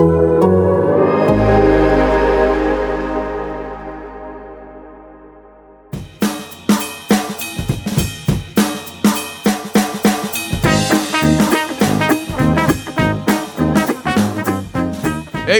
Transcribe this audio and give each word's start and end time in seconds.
Hey, 0.00 0.06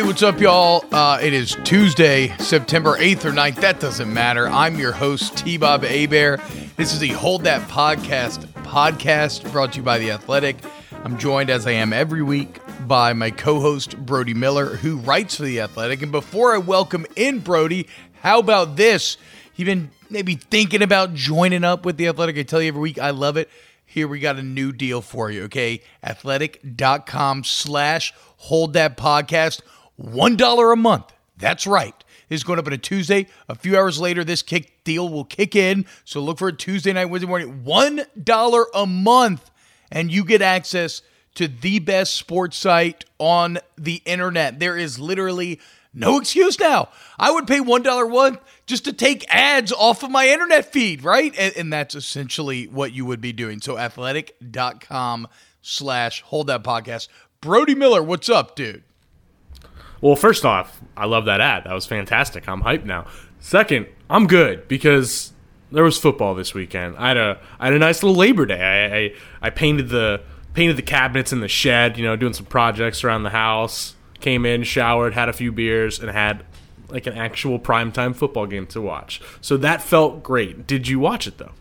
what's 0.01 0.23
up, 0.23 0.41
y'all? 0.41 0.87
Uh, 0.91 1.19
it 1.21 1.35
is 1.35 1.59
Tuesday, 1.65 2.35
September 2.39 2.97
8th 2.97 3.27
or 3.27 3.33
9th. 3.33 3.57
That 3.57 3.79
doesn't 3.79 4.11
matter. 4.11 4.49
I'm 4.49 4.79
your 4.79 4.93
host, 4.93 5.37
T 5.37 5.59
Bob 5.59 5.83
Hebert. 5.83 6.41
This 6.77 6.95
is 6.95 6.99
the 7.01 7.09
Hold 7.09 7.45
That 7.45 7.69
Podcast 7.69 8.47
podcast 8.63 9.53
brought 9.53 9.73
to 9.73 9.81
you 9.81 9.83
by 9.83 9.99
The 9.99 10.13
Athletic. 10.13 10.57
I'm 11.05 11.19
joined, 11.19 11.51
as 11.51 11.67
I 11.67 11.73
am 11.73 11.93
every 11.93 12.23
week, 12.23 12.59
by 12.87 13.13
my 13.13 13.31
co 13.31 13.61
host, 13.61 13.97
Brody 13.99 14.35
Miller, 14.35 14.67
who 14.67 14.97
writes 14.97 15.37
for 15.37 15.43
The 15.43 15.61
Athletic. 15.61 16.03
And 16.03 16.13
before 16.13 16.55
I 16.55 16.59
welcome 16.59 17.07
in 17.17 17.41
Brody, 17.41 17.89
how 18.23 18.39
about 18.39 18.77
this? 18.77 19.17
You've 19.57 19.67
been 19.67 19.91
maybe 20.09 20.35
thinking 20.35 20.83
about 20.83 21.15
joining 21.15 21.65
up 21.65 21.85
with 21.85 21.97
The 21.97 22.09
Athletic. 22.09 22.39
I 22.39 22.43
tell 22.43 22.61
you 22.61 22.69
every 22.69 22.81
week, 22.81 22.99
I 22.99 23.11
love 23.11 23.37
it. 23.37 23.49
Here 23.85 24.07
we 24.07 24.21
got 24.21 24.37
a 24.37 24.43
new 24.43 24.73
deal 24.73 25.01
for 25.03 25.31
you, 25.31 25.45
okay? 25.45 25.83
Athletic.com 26.03 27.45
slash 27.45 28.13
hold 28.37 28.73
that 28.75 28.97
podcast. 28.97 29.61
$1 30.01 30.73
a 30.73 30.77
month. 30.77 31.13
That's 31.37 31.67
right. 31.67 31.95
Is 32.29 32.45
going 32.45 32.59
up 32.59 32.67
on 32.67 32.73
a 32.73 32.79
Tuesday. 32.79 33.27
A 33.49 33.55
few 33.55 33.77
hours 33.77 34.01
later, 34.01 34.23
this 34.23 34.43
kick 34.43 34.85
deal 34.85 35.09
will 35.09 35.25
kick 35.25 35.57
in. 35.57 35.87
So 36.05 36.21
look 36.21 36.39
for 36.39 36.49
a 36.49 36.57
Tuesday 36.57 36.93
night, 36.93 37.07
Wednesday 37.07 37.29
morning. 37.29 37.63
$1 37.65 38.65
a 38.75 38.87
month. 38.87 39.51
And 39.91 40.13
you 40.13 40.25
get 40.25 40.41
access 40.41 41.03
to 41.41 41.49
the 41.49 41.79
best 41.79 42.17
sports 42.17 42.55
site 42.55 43.07
on 43.19 43.59
the 43.79 44.03
internet. 44.05 44.59
There 44.59 44.77
is 44.77 44.99
literally 44.99 45.59
no 45.95 46.19
excuse 46.19 46.61
now. 46.61 46.91
I 47.19 47.31
would 47.31 47.47
pay 47.47 47.61
$1 47.61 48.07
a 48.07 48.09
month 48.11 48.41
just 48.67 48.85
to 48.85 48.93
take 48.93 49.25
ads 49.35 49.73
off 49.73 50.03
of 50.03 50.11
my 50.11 50.29
internet 50.29 50.71
feed, 50.71 51.03
right? 51.03 51.35
And, 51.39 51.57
and 51.57 51.73
that's 51.73 51.95
essentially 51.95 52.67
what 52.67 52.93
you 52.93 53.07
would 53.07 53.23
be 53.23 53.33
doing. 53.33 53.63
So 53.63 53.79
athletic.com 53.79 55.29
slash 55.63 56.21
hold 56.21 56.49
that 56.49 56.63
podcast. 56.63 57.09
Brody 57.41 57.75
Miller, 57.75 58.03
what's 58.03 58.29
up, 58.29 58.55
dude? 58.55 58.83
Well, 60.03 60.17
first 60.17 60.45
off, 60.45 60.83
I 60.95 61.07
love 61.07 61.25
that 61.25 61.41
ad. 61.41 61.65
That 61.65 61.73
was 61.73 61.87
fantastic. 61.87 62.51
I'm 62.51 62.65
hyped 62.65 62.85
now. 62.85 63.07
Second, 63.39 63.87
I'm 64.11 64.27
good 64.27 64.69
because 64.69 65.33
there 65.73 65.85
was 65.85 65.97
football 65.97 66.35
this 66.35 66.53
weekend. 66.53 66.97
I 66.99 67.09
had 67.09 67.17
a 67.17 67.41
I 67.59 67.65
had 67.65 67.73
a 67.73 67.79
nice 67.79 68.03
little 68.03 68.19
Labor 68.19 68.45
Day. 68.45 68.61
I 68.61 68.97
I, 68.97 69.15
I 69.47 69.51
painted 69.51 69.89
the 69.89 70.21
painted 70.55 70.77
the 70.77 70.83
cabinets 70.83 71.33
in 71.33 71.41
the 71.41 71.49
shed. 71.49 71.97
You 71.99 72.05
know, 72.05 72.17
doing 72.17 72.33
some 72.33 72.47
projects 72.47 73.05
around 73.05 73.23
the 73.23 73.31
house. 73.31 73.95
Came 74.21 74.45
in, 74.45 74.65
showered, 74.65 75.15
had 75.15 75.31
a 75.31 75.33
few 75.33 75.51
beers, 75.51 75.99
and 75.99 76.11
had 76.11 76.45
like 76.89 77.07
an 77.07 77.15
actual 77.15 77.59
primetime 77.59 78.15
football 78.15 78.47
game 78.47 78.67
to 78.67 78.81
watch. 78.81 79.21
So 79.41 79.57
that 79.59 79.83
felt 79.83 80.23
great. 80.23 80.67
Did 80.67 80.89
you 80.89 80.99
watch 80.99 81.27
it 81.27 81.39
though? 81.39 81.53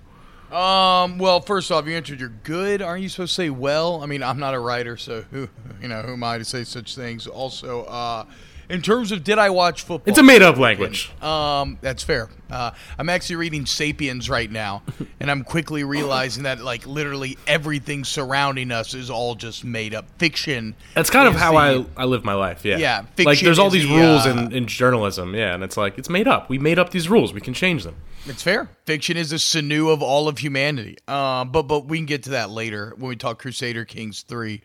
Um. 0.55 1.19
Well, 1.19 1.41
first 1.41 1.71
off, 1.71 1.85
you 1.85 1.95
answered 1.95 2.19
you're 2.19 2.29
good. 2.43 2.81
Aren't 2.81 3.03
you 3.03 3.09
supposed 3.09 3.35
to 3.35 3.41
say 3.41 3.49
well? 3.49 4.01
I 4.01 4.07
mean, 4.07 4.23
I'm 4.23 4.39
not 4.39 4.55
a 4.55 4.59
writer, 4.59 4.97
so 4.97 5.21
who, 5.29 5.47
you 5.81 5.87
know, 5.87 6.01
who 6.01 6.13
am 6.13 6.23
I 6.23 6.39
to 6.39 6.45
say 6.45 6.63
such 6.63 6.95
things? 6.95 7.27
Also, 7.27 7.83
uh, 7.83 8.25
in 8.69 8.81
terms 8.81 9.11
of 9.11 9.23
did 9.23 9.37
I 9.39 9.49
watch 9.49 9.81
football? 9.81 10.09
It's 10.09 10.19
a 10.19 10.23
made 10.23 10.41
up 10.41 10.57
language. 10.57 11.11
Um, 11.21 11.77
that's 11.81 12.03
fair. 12.03 12.29
Uh, 12.49 12.71
I'm 12.97 13.09
actually 13.09 13.35
reading 13.37 13.65
*Sapiens* 13.65 14.29
right 14.29 14.49
now, 14.49 14.83
and 15.19 15.29
I'm 15.29 15.43
quickly 15.43 15.83
realizing 15.83 16.43
that 16.43 16.61
like 16.61 16.85
literally 16.87 17.37
everything 17.47 18.03
surrounding 18.03 18.71
us 18.71 18.93
is 18.93 19.09
all 19.09 19.35
just 19.35 19.63
made 19.63 19.93
up 19.93 20.05
fiction. 20.17 20.75
That's 20.95 21.09
kind 21.09 21.27
of 21.27 21.35
how 21.35 21.51
the- 21.53 21.85
I, 21.97 22.03
I 22.03 22.05
live 22.05 22.23
my 22.23 22.33
life. 22.33 22.63
Yeah. 22.63 22.77
Yeah, 22.77 23.05
Like 23.17 23.39
there's 23.39 23.59
all 23.59 23.69
these 23.69 23.87
the, 23.87 23.95
rules 23.95 24.25
uh, 24.25 24.29
in, 24.31 24.51
in 24.53 24.67
journalism. 24.67 25.35
Yeah. 25.35 25.53
And 25.53 25.63
it's 25.63 25.77
like, 25.77 25.97
it's 25.97 26.09
made 26.09 26.27
up. 26.27 26.49
We 26.49 26.57
made 26.57 26.79
up 26.79 26.91
these 26.91 27.09
rules. 27.09 27.33
We 27.33 27.41
can 27.41 27.53
change 27.53 27.83
them. 27.83 27.95
It's 28.25 28.43
fair. 28.43 28.69
Fiction 28.85 29.17
is 29.17 29.29
the 29.31 29.39
sinew 29.39 29.89
of 29.89 30.01
all 30.03 30.27
of 30.27 30.39
humanity. 30.39 30.97
Uh, 31.07 31.45
but 31.45 31.63
but 31.63 31.85
we 31.85 31.97
can 31.97 32.05
get 32.05 32.23
to 32.23 32.29
that 32.31 32.49
later 32.49 32.93
when 32.97 33.09
we 33.09 33.15
talk 33.15 33.39
Crusader 33.39 33.85
Kings 33.85 34.23
three. 34.23 34.61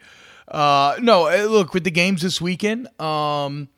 Uh, 0.49 0.97
no, 1.01 1.29
uh, 1.29 1.45
look 1.45 1.73
with 1.73 1.85
the 1.85 1.91
games 1.91 2.21
this 2.23 2.41
weekend. 2.41 2.89
Um, 3.01 3.69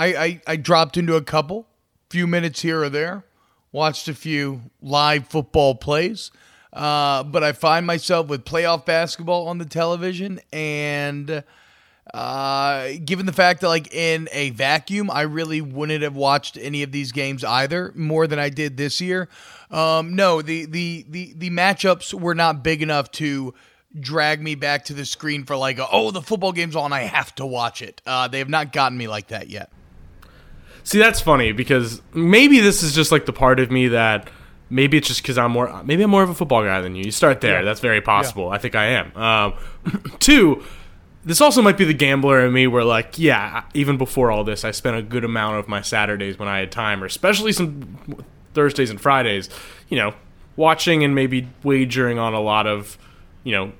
I, 0.00 0.06
I 0.06 0.40
I 0.46 0.56
dropped 0.56 0.96
into 0.96 1.14
a 1.14 1.22
couple, 1.22 1.66
few 2.08 2.26
minutes 2.26 2.62
here 2.62 2.82
or 2.82 2.88
there, 2.88 3.24
watched 3.70 4.08
a 4.08 4.14
few 4.14 4.62
live 4.80 5.28
football 5.28 5.74
plays. 5.74 6.30
Uh, 6.72 7.24
but 7.24 7.44
I 7.44 7.52
find 7.52 7.86
myself 7.86 8.28
with 8.28 8.44
playoff 8.44 8.86
basketball 8.86 9.48
on 9.48 9.58
the 9.58 9.66
television 9.66 10.40
and. 10.52 11.44
Uh, 12.12 12.94
given 13.04 13.24
the 13.24 13.32
fact 13.32 13.60
that 13.60 13.68
like 13.68 13.94
in 13.94 14.28
a 14.32 14.50
vacuum, 14.50 15.08
I 15.12 15.20
really 15.20 15.60
wouldn't 15.60 16.02
have 16.02 16.16
watched 16.16 16.58
any 16.60 16.82
of 16.82 16.90
these 16.90 17.12
games 17.12 17.44
either 17.44 17.92
more 17.94 18.26
than 18.26 18.40
I 18.40 18.48
did 18.48 18.76
this 18.76 19.00
year. 19.00 19.28
Um, 19.70 20.16
no, 20.16 20.42
the 20.42 20.64
the 20.64 21.06
the 21.08 21.34
the 21.36 21.50
matchups 21.50 22.12
were 22.12 22.34
not 22.34 22.64
big 22.64 22.82
enough 22.82 23.12
to 23.12 23.54
drag 23.98 24.42
me 24.42 24.56
back 24.56 24.86
to 24.86 24.94
the 24.94 25.04
screen 25.04 25.44
for 25.44 25.56
like, 25.56 25.78
a, 25.78 25.86
oh, 25.90 26.10
the 26.10 26.22
football 26.22 26.52
game's 26.52 26.74
on, 26.74 26.92
I 26.92 27.02
have 27.02 27.34
to 27.36 27.46
watch 27.46 27.82
it. 27.82 28.00
Uh, 28.06 28.26
they 28.26 28.38
have 28.38 28.48
not 28.48 28.72
gotten 28.72 28.98
me 28.98 29.06
like 29.06 29.28
that 29.28 29.48
yet. 29.48 29.70
See, 30.90 30.98
that's 30.98 31.20
funny 31.20 31.52
because 31.52 32.02
maybe 32.12 32.58
this 32.58 32.82
is 32.82 32.92
just 32.92 33.12
like 33.12 33.24
the 33.24 33.32
part 33.32 33.60
of 33.60 33.70
me 33.70 33.86
that 33.86 34.28
maybe 34.70 34.96
it's 34.96 35.06
just 35.06 35.22
because 35.22 35.38
I'm 35.38 35.52
more 35.52 35.84
maybe 35.84 36.02
I'm 36.02 36.10
more 36.10 36.24
of 36.24 36.30
a 36.30 36.34
football 36.34 36.64
guy 36.64 36.80
than 36.80 36.96
you. 36.96 37.04
You 37.04 37.12
start 37.12 37.40
there. 37.40 37.60
Yeah. 37.60 37.64
That's 37.64 37.78
very 37.78 38.00
possible. 38.00 38.50
I 38.50 38.58
think 38.58 38.74
I 38.74 38.86
am. 38.86 39.16
Um, 39.16 39.54
two, 40.18 40.64
this 41.24 41.40
also 41.40 41.62
might 41.62 41.76
be 41.76 41.84
the 41.84 41.94
gambler 41.94 42.44
in 42.44 42.52
me 42.52 42.66
where 42.66 42.82
like 42.82 43.20
yeah, 43.20 43.66
even 43.72 43.98
before 43.98 44.32
all 44.32 44.42
this, 44.42 44.64
I 44.64 44.72
spent 44.72 44.96
a 44.96 45.02
good 45.02 45.22
amount 45.22 45.60
of 45.60 45.68
my 45.68 45.80
Saturdays 45.80 46.40
when 46.40 46.48
I 46.48 46.58
had 46.58 46.72
time, 46.72 47.04
or 47.04 47.06
especially 47.06 47.52
some 47.52 48.24
Thursdays 48.54 48.90
and 48.90 49.00
Fridays, 49.00 49.48
you 49.90 49.96
know, 49.96 50.12
watching 50.56 51.04
and 51.04 51.14
maybe 51.14 51.46
wagering 51.62 52.18
on 52.18 52.34
a 52.34 52.40
lot 52.40 52.66
of 52.66 52.98
you 53.44 53.52
know 53.52 53.72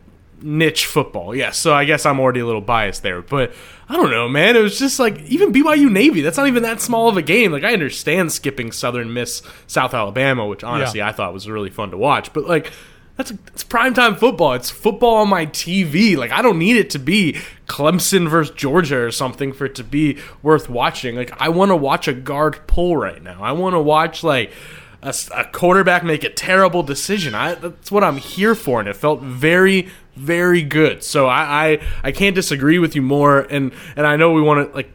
niche 0.43 0.87
football. 0.87 1.35
Yes, 1.35 1.59
so 1.59 1.73
I 1.73 1.85
guess 1.85 2.07
I'm 2.07 2.21
already 2.21 2.41
a 2.41 2.47
little 2.47 2.61
biased 2.61 3.03
there, 3.03 3.23
but 3.23 3.53
I 3.89 3.97
don't 3.97 4.11
know, 4.11 4.29
man. 4.29 4.57
It 4.57 4.61
was 4.61 4.79
just 4.79 4.99
like 4.99 5.21
even 5.23 5.53
BYU 5.53 5.91
Navy. 5.91 6.21
That's 6.21 6.37
not 6.37 6.47
even 6.47 6.63
that 6.63 6.81
small 6.81 7.09
of 7.09 7.17
a 7.17 7.23
game. 7.23 7.53
Like 7.53 7.65
I 7.65 7.73
understand 7.73 8.33
skipping 8.33 8.73
Southern 8.73 9.13
Miss 9.13 9.43
South 9.67 9.95
Alabama, 9.95 10.47
which 10.47 10.63
honestly 10.65 10.99
Yeah. 10.99 11.09
I 11.09 11.13
thought 11.13 11.33
was 11.33 11.49
really 11.49 11.71
fun 11.71 11.91
to 11.91 11.97
watch, 11.97 12.33
but 12.33 12.47
like. 12.47 12.73
That's 13.17 13.33
it's 13.33 13.65
primetime 13.65 14.19
football. 14.19 14.55
It's 14.55 14.71
football 14.71 15.17
on 15.17 15.29
my 15.29 15.45
TV. 15.45 16.17
Like 16.17 16.31
I 16.31 16.41
don't 16.41 16.59
need 16.59 16.77
it 16.77 16.89
to 16.91 16.99
be 16.99 17.37
Clemson 17.67 18.31
versus 18.31 18.55
Georgia 18.57 18.99
or 18.99 19.11
something 19.11 19.53
for 19.53 19.67
it 19.67 19.75
to 19.75 19.85
be 19.85 20.17
worth 20.43 20.71
watching. 20.71 21.17
Like 21.17 21.39
I 21.39 21.51
want 21.51 21.71
to 21.71 21.77
watch 21.77 22.09
a 22.09 22.15
guard 22.15 22.67
pull 22.67 22.97
right 22.97 23.23
now. 23.23 23.43
I 23.43 23.53
want 23.53 23.75
to 23.75 23.81
watch 23.81 24.25
like 24.25 24.53
a, 25.03 25.15
a 25.35 25.45
quarterback 25.47 26.05
make 26.05 26.25
a 26.25 26.31
terrible 26.31 26.83
decision. 26.83 27.35
I 27.35 27.55
that's 27.55 27.91
what 27.91 28.05
I'm 28.05 28.17
here 28.17 28.55
for, 28.55 28.81
and 28.81 28.89
it 28.89 28.97
felt 28.97 29.21
very 29.23 29.89
very 30.17 30.63
good. 30.63 31.03
So 31.03 31.27
I 31.27 31.43
I, 31.43 31.81
I 32.05 32.13
can't 32.13 32.35
disagree 32.35 32.79
with 32.79 32.95
you 32.95 33.03
more. 33.03 33.41
And 33.41 33.73
and 33.97 34.07
I 34.07 34.17
know 34.17 34.33
we 34.33 34.43
want 34.43 34.69
to 34.69 34.75
like 34.75 34.93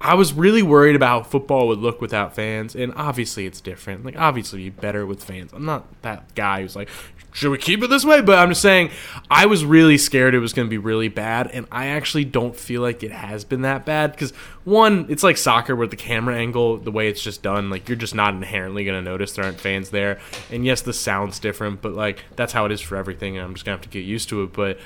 I 0.00 0.14
was 0.14 0.34
really 0.34 0.62
worried 0.62 0.96
about 0.96 1.24
how 1.24 1.28
football 1.30 1.66
would 1.68 1.78
look 1.78 2.02
without 2.02 2.34
fans, 2.34 2.74
and 2.74 2.92
obviously 2.94 3.46
it's 3.46 3.60
different. 3.60 4.04
Like 4.04 4.16
obviously, 4.18 4.68
better 4.68 5.06
with 5.06 5.24
fans. 5.24 5.52
I'm 5.54 5.64
not 5.64 5.86
that 6.02 6.34
guy 6.34 6.60
who's 6.60 6.76
like, 6.76 6.90
should 7.34 7.50
we 7.50 7.58
keep 7.58 7.82
it 7.82 7.90
this 7.90 8.04
way? 8.04 8.22
But 8.22 8.38
I'm 8.38 8.50
just 8.50 8.62
saying, 8.62 8.90
I 9.28 9.46
was 9.46 9.64
really 9.64 9.98
scared 9.98 10.36
it 10.36 10.38
was 10.38 10.52
going 10.52 10.68
to 10.68 10.70
be 10.70 10.78
really 10.78 11.08
bad, 11.08 11.48
and 11.48 11.66
I 11.70 11.88
actually 11.88 12.24
don't 12.24 12.54
feel 12.54 12.80
like 12.80 13.02
it 13.02 13.10
has 13.10 13.44
been 13.44 13.62
that 13.62 13.84
bad. 13.84 14.12
Because 14.12 14.30
one, 14.62 15.06
it's 15.08 15.24
like 15.24 15.36
soccer 15.36 15.74
with 15.74 15.90
the 15.90 15.96
camera 15.96 16.36
angle, 16.36 16.76
the 16.78 16.92
way 16.92 17.08
it's 17.08 17.20
just 17.20 17.42
done. 17.42 17.70
Like 17.70 17.88
you're 17.88 17.96
just 17.96 18.14
not 18.14 18.34
inherently 18.34 18.84
going 18.84 19.04
to 19.04 19.10
notice 19.10 19.32
there 19.32 19.44
aren't 19.44 19.58
fans 19.58 19.90
there. 19.90 20.20
And 20.48 20.64
yes, 20.64 20.82
the 20.82 20.92
sound's 20.92 21.40
different, 21.40 21.82
but 21.82 21.92
like 21.92 22.22
that's 22.36 22.52
how 22.52 22.66
it 22.66 22.72
is 22.72 22.80
for 22.80 22.96
everything, 22.96 23.36
and 23.36 23.44
I'm 23.44 23.54
just 23.54 23.66
gonna 23.66 23.78
have 23.78 23.82
to 23.82 23.88
get 23.88 24.04
used 24.04 24.28
to 24.28 24.44
it. 24.44 24.52
But 24.52 24.78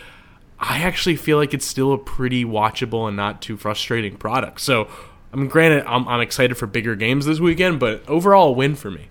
I 0.58 0.78
actually 0.78 1.16
feel 1.16 1.37
like 1.37 1.53
it's 1.53 1.66
still 1.66 1.92
a 1.92 1.98
pretty 1.98 2.47
watchable 2.47 3.06
and 3.06 3.16
not 3.16 3.42
too 3.42 3.58
frustrating 3.58 4.16
product. 4.16 4.62
So, 4.62 4.88
I 5.34 5.37
mean, 5.37 5.49
granted, 5.49 5.84
I'm, 5.87 6.08
I'm 6.08 6.22
excited 6.22 6.56
for 6.56 6.67
bigger 6.67 6.96
games 6.96 7.26
this 7.26 7.40
weekend, 7.40 7.78
but 7.78 8.08
overall, 8.08 8.49
a 8.49 8.52
win 8.52 8.75
for 8.75 8.90
me. 8.90 9.08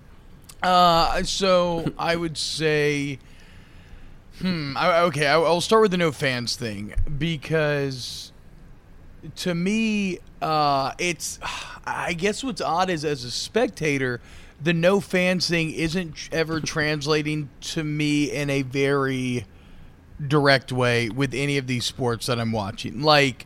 Uh, 0.62 1.22
so 1.24 1.94
I 1.98 2.16
would 2.16 2.38
say, 2.38 3.20
hmm. 4.40 4.76
I, 4.78 5.00
okay, 5.02 5.28
I, 5.28 5.36
I'll 5.36 5.62
start 5.62 5.84
with 5.84 5.92
the 5.92 5.98
no 5.98 6.12
fans 6.12 6.56
thing 6.56 6.94
because 7.18 8.32
to 9.36 9.56
me, 9.56 10.20
uh, 10.42 10.94
it's. 10.98 11.40
I 11.86 12.14
guess 12.14 12.44
what's 12.44 12.60
odd 12.60 12.90
is 12.90 13.06
as 13.06 13.24
a 13.24 13.32
spectator, 13.32 14.20
the 14.62 14.74
no 14.74 15.00
fans 15.00 15.48
thing 15.48 15.72
isn't 15.72 16.30
ever 16.34 16.60
translating 16.60 17.50
to 17.62 17.84
me 17.84 18.26
in 18.26 18.50
a 18.50 18.64
very 18.64 19.46
direct 20.26 20.72
way 20.72 21.10
with 21.10 21.34
any 21.34 21.58
of 21.58 21.68
these 21.68 21.86
sports 21.86 22.26
that 22.26 22.40
I'm 22.40 22.52
watching. 22.52 23.02
Like, 23.02 23.46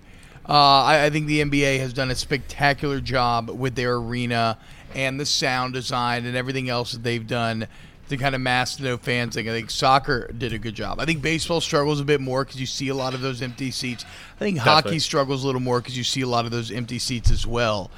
uh, 0.50 0.54
I, 0.54 1.06
I 1.06 1.10
think 1.12 1.28
the 1.28 1.42
NBA 1.42 1.80
has 1.80 1.94
done 1.94 2.10
a 2.10 2.16
spectacular 2.16 3.00
job 3.00 3.50
with 3.50 3.76
their 3.76 3.96
arena 3.96 4.58
and 4.96 5.20
the 5.20 5.26
sound 5.26 5.74
design 5.74 6.26
and 6.26 6.36
everything 6.36 6.70
else 6.70 6.94
that 6.94 7.04
they've 7.04 7.28
done 7.28 7.68
to 8.12 8.18
kind 8.18 8.36
of 8.36 8.42
mask 8.42 8.78
the 8.78 8.84
no 8.84 8.98
fans 8.98 9.36
thing. 9.36 9.50
I 9.50 9.52
think 9.52 9.72
soccer 9.72 10.32
did 10.32 10.54
a 10.54 10.60
good 10.60 10.76
job. 10.76 11.00
I 11.00 11.06
think 11.06 11.22
baseball 11.22 11.60
struggles 11.60 12.00
a 12.00 12.06
bit 12.06 12.22
more 12.22 12.44
because 12.46 12.60
you 12.60 12.68
see 12.68 12.90
a 12.90 12.96
lot 12.96 13.14
of 13.14 13.22
those 13.22 13.42
empty 13.42 13.72
seats. 13.72 14.06
I 14.36 14.40
think 14.40 14.58
Definitely. 14.58 14.92
hockey 14.92 15.00
struggles 15.00 15.44
a 15.44 15.48
little 15.48 15.62
more 15.62 15.82
because 15.82 15.98
you 15.98 16.04
see 16.04 16.22
a 16.22 16.28
lot 16.28 16.46
of 16.46 16.52
those 16.52 16.72
empty 16.72 17.00
seats 17.00 17.32
as 17.32 17.48
well. 17.48 17.90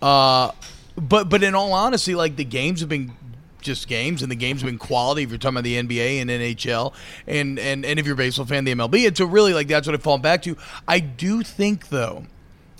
Uh, 0.00 0.52
but 0.96 1.28
but 1.28 1.42
in 1.42 1.54
all 1.54 1.72
honesty, 1.72 2.14
like 2.14 2.36
the 2.36 2.44
games 2.44 2.80
have 2.80 2.88
been 2.88 3.12
just 3.60 3.88
games, 3.88 4.22
and 4.22 4.30
the 4.30 4.36
games 4.36 4.62
have 4.62 4.70
been 4.70 4.78
quality. 4.78 5.22
If 5.22 5.30
you're 5.30 5.38
talking 5.38 5.56
about 5.56 5.64
the 5.64 5.82
NBA 5.82 6.20
and 6.22 6.30
NHL, 6.30 6.94
and 7.26 7.58
and 7.58 7.84
and 7.84 7.98
if 7.98 8.06
you're 8.06 8.14
a 8.14 8.16
baseball 8.16 8.46
fan, 8.46 8.64
the 8.64 8.74
MLB, 8.74 9.06
and 9.06 9.16
so 9.16 9.26
really 9.26 9.52
like 9.52 9.68
that's 9.68 9.86
what 9.86 9.94
it 9.94 10.02
falls 10.02 10.20
back 10.20 10.42
to. 10.42 10.56
I 10.88 11.00
do 11.00 11.42
think 11.42 11.88
though. 11.88 12.24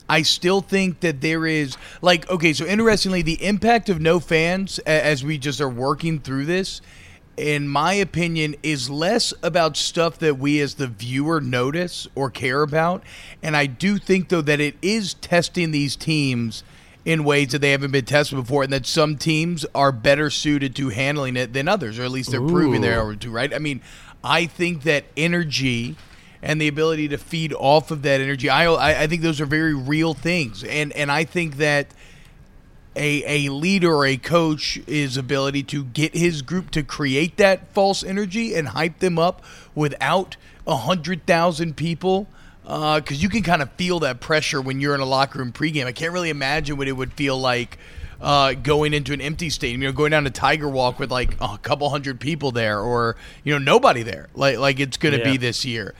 I 0.08 0.22
still 0.22 0.60
think 0.60 1.00
that 1.00 1.20
there 1.20 1.46
is 1.46 1.76
like 2.02 2.28
okay, 2.30 2.52
so 2.52 2.64
interestingly, 2.66 3.22
the 3.22 3.44
impact 3.44 3.88
of 3.88 4.00
no 4.00 4.20
fans 4.20 4.78
as 4.80 5.24
we 5.24 5.38
just 5.38 5.60
are 5.60 5.68
working 5.68 6.20
through 6.20 6.46
this, 6.46 6.80
in 7.36 7.68
my 7.68 7.94
opinion, 7.94 8.56
is 8.62 8.88
less 8.88 9.34
about 9.42 9.76
stuff 9.76 10.18
that 10.18 10.38
we 10.38 10.60
as 10.60 10.74
the 10.74 10.86
viewer 10.86 11.40
notice 11.40 12.06
or 12.14 12.30
care 12.30 12.62
about, 12.62 13.02
and 13.42 13.56
I 13.56 13.66
do 13.66 13.98
think 13.98 14.28
though 14.28 14.42
that 14.42 14.60
it 14.60 14.76
is 14.80 15.14
testing 15.14 15.70
these 15.70 15.96
teams 15.96 16.62
in 17.04 17.22
ways 17.22 17.52
that 17.52 17.60
they 17.60 17.70
haven't 17.70 17.92
been 17.92 18.04
tested 18.04 18.36
before, 18.36 18.64
and 18.64 18.72
that 18.72 18.84
some 18.84 19.16
teams 19.16 19.64
are 19.74 19.92
better 19.92 20.28
suited 20.28 20.74
to 20.74 20.88
handling 20.88 21.36
it 21.36 21.52
than 21.52 21.68
others, 21.68 21.98
or 21.98 22.02
at 22.02 22.10
least 22.10 22.30
they're 22.30 22.40
proving 22.40 22.80
they 22.80 22.92
Ooh. 22.92 23.00
are 23.00 23.14
to. 23.14 23.30
Right? 23.30 23.54
I 23.54 23.58
mean, 23.58 23.80
I 24.24 24.46
think 24.46 24.82
that 24.82 25.04
energy 25.16 25.96
and 26.46 26.60
the 26.60 26.68
ability 26.68 27.08
to 27.08 27.18
feed 27.18 27.52
off 27.54 27.90
of 27.90 28.02
that 28.02 28.20
energy. 28.20 28.48
I, 28.48 28.66
I 28.70 29.02
I 29.02 29.06
think 29.08 29.20
those 29.22 29.40
are 29.40 29.46
very 29.46 29.74
real 29.74 30.14
things, 30.14 30.62
and 30.64 30.92
and 30.92 31.10
I 31.10 31.24
think 31.24 31.56
that 31.56 31.88
a 32.94 33.46
a 33.46 33.50
leader 33.52 33.92
or 33.92 34.06
a 34.06 34.16
coach 34.16 34.78
is 34.86 35.16
ability 35.16 35.62
to 35.64 35.84
get 35.84 36.14
his 36.14 36.42
group 36.42 36.70
to 36.70 36.82
create 36.82 37.36
that 37.36 37.72
false 37.74 38.02
energy 38.04 38.54
and 38.54 38.68
hype 38.68 39.00
them 39.00 39.18
up 39.18 39.42
without 39.74 40.36
a 40.66 40.76
hundred 40.76 41.26
thousand 41.26 41.76
people. 41.76 42.28
Because 42.64 43.22
you 43.22 43.28
can 43.28 43.44
kind 43.44 43.62
of 43.62 43.70
feel 43.74 44.00
that 44.00 44.18
pressure 44.18 44.60
when 44.60 44.80
you're 44.80 44.94
in 44.96 45.00
a 45.00 45.04
locker 45.04 45.38
room 45.38 45.52
pregame. 45.52 45.86
I 45.86 45.92
can't 45.92 46.12
really 46.12 46.30
imagine 46.30 46.76
what 46.76 46.88
it 46.88 46.92
would 46.94 47.12
feel 47.12 47.38
like 47.38 47.78
uh, 48.20 48.54
going 48.54 48.92
into 48.92 49.12
an 49.12 49.20
empty 49.20 49.50
stadium. 49.50 49.82
You 49.82 49.88
know, 49.88 49.92
going 49.92 50.10
down 50.10 50.24
to 50.24 50.30
Tiger 50.30 50.68
Walk 50.68 50.98
with 50.98 51.12
like 51.12 51.36
a 51.40 51.58
couple 51.58 51.88
hundred 51.90 52.18
people 52.18 52.50
there, 52.50 52.80
or 52.80 53.14
you 53.44 53.52
know, 53.52 53.58
nobody 53.58 54.02
there. 54.02 54.26
Like 54.34 54.58
like 54.58 54.80
it's 54.80 54.96
going 54.96 55.12
to 55.12 55.20
Yeah. 55.20 55.30
be 55.32 55.36
this 55.36 55.64
year. 55.64 55.94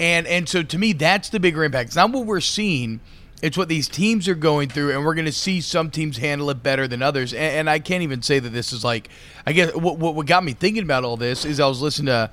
And 0.00 0.26
and 0.26 0.48
so 0.48 0.62
to 0.62 0.78
me, 0.78 0.94
that's 0.94 1.28
the 1.28 1.38
bigger 1.38 1.62
impact. 1.62 1.88
It's 1.88 1.96
not 1.96 2.10
what 2.10 2.24
we're 2.24 2.40
seeing. 2.40 3.00
It's 3.42 3.56
what 3.56 3.68
these 3.68 3.86
teams 3.86 4.28
are 4.28 4.34
going 4.34 4.70
through, 4.70 4.92
and 4.92 5.04
we're 5.04 5.14
going 5.14 5.26
to 5.26 5.32
see 5.32 5.60
some 5.60 5.90
teams 5.90 6.16
handle 6.16 6.50
it 6.50 6.62
better 6.62 6.88
than 6.88 7.02
others. 7.02 7.32
And, 7.32 7.42
and 7.42 7.70
I 7.70 7.78
can't 7.78 8.02
even 8.02 8.22
say 8.22 8.38
that 8.38 8.48
this 8.48 8.72
is 8.72 8.82
like. 8.82 9.10
I 9.46 9.52
guess 9.52 9.74
what, 9.74 9.98
what 9.98 10.26
got 10.26 10.42
me 10.42 10.54
thinking 10.54 10.82
about 10.82 11.04
all 11.04 11.18
this 11.18 11.44
is 11.44 11.60
I 11.60 11.66
was 11.66 11.82
listening 11.82 12.06
to 12.06 12.30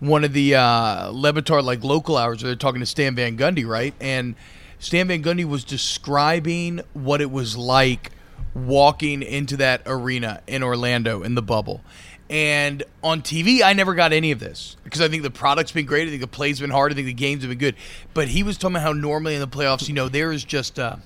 one 0.00 0.24
of 0.24 0.32
the 0.32 0.54
uh, 0.54 1.12
Levitar 1.12 1.62
like 1.62 1.84
local 1.84 2.16
hours 2.16 2.42
where 2.42 2.48
they're 2.48 2.56
talking 2.56 2.80
to 2.80 2.86
Stan 2.86 3.14
Van 3.14 3.36
Gundy, 3.36 3.66
right? 3.66 3.94
And 4.00 4.34
Stan 4.78 5.06
Van 5.08 5.22
Gundy 5.22 5.44
was 5.44 5.62
describing 5.62 6.80
what 6.94 7.20
it 7.20 7.30
was 7.30 7.54
like 7.54 8.12
walking 8.54 9.22
into 9.22 9.58
that 9.58 9.82
arena 9.84 10.40
in 10.46 10.62
Orlando 10.62 11.22
in 11.22 11.34
the 11.34 11.42
bubble. 11.42 11.82
And 12.30 12.84
on 13.02 13.22
TV, 13.22 13.60
I 13.60 13.72
never 13.72 13.94
got 13.94 14.12
any 14.12 14.30
of 14.30 14.38
this 14.38 14.76
because 14.84 15.00
I 15.00 15.08
think 15.08 15.24
the 15.24 15.32
product's 15.32 15.72
been 15.72 15.84
great. 15.84 16.06
I 16.06 16.10
think 16.10 16.20
the 16.20 16.28
play's 16.28 16.60
been 16.60 16.70
hard. 16.70 16.92
I 16.92 16.94
think 16.94 17.06
the 17.06 17.12
games 17.12 17.42
have 17.42 17.50
been 17.50 17.58
good. 17.58 17.74
But 18.14 18.28
he 18.28 18.44
was 18.44 18.56
talking 18.56 18.76
about 18.76 18.84
how 18.84 18.92
normally 18.92 19.34
in 19.34 19.40
the 19.40 19.48
playoffs, 19.48 19.88
you 19.88 19.94
know, 19.94 20.08
there 20.08 20.30
is 20.30 20.44
just 20.44 20.78
uh, 20.78 20.96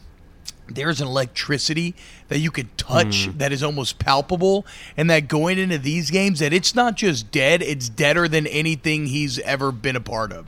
there's 0.68 1.00
an 1.00 1.06
electricity 1.06 1.94
that 2.28 2.40
you 2.40 2.50
can 2.50 2.68
touch 2.76 3.28
that 3.38 3.52
is 3.52 3.62
almost 3.62 3.98
palpable, 3.98 4.66
and 4.98 5.08
that 5.08 5.28
going 5.28 5.58
into 5.58 5.78
these 5.78 6.10
games, 6.10 6.40
that 6.40 6.52
it's 6.52 6.74
not 6.74 6.94
just 6.94 7.30
dead; 7.30 7.62
it's 7.62 7.88
deader 7.88 8.28
than 8.28 8.46
anything 8.46 9.06
he's 9.06 9.38
ever 9.40 9.72
been 9.72 9.96
a 9.96 10.02
part 10.02 10.30
of. 10.30 10.46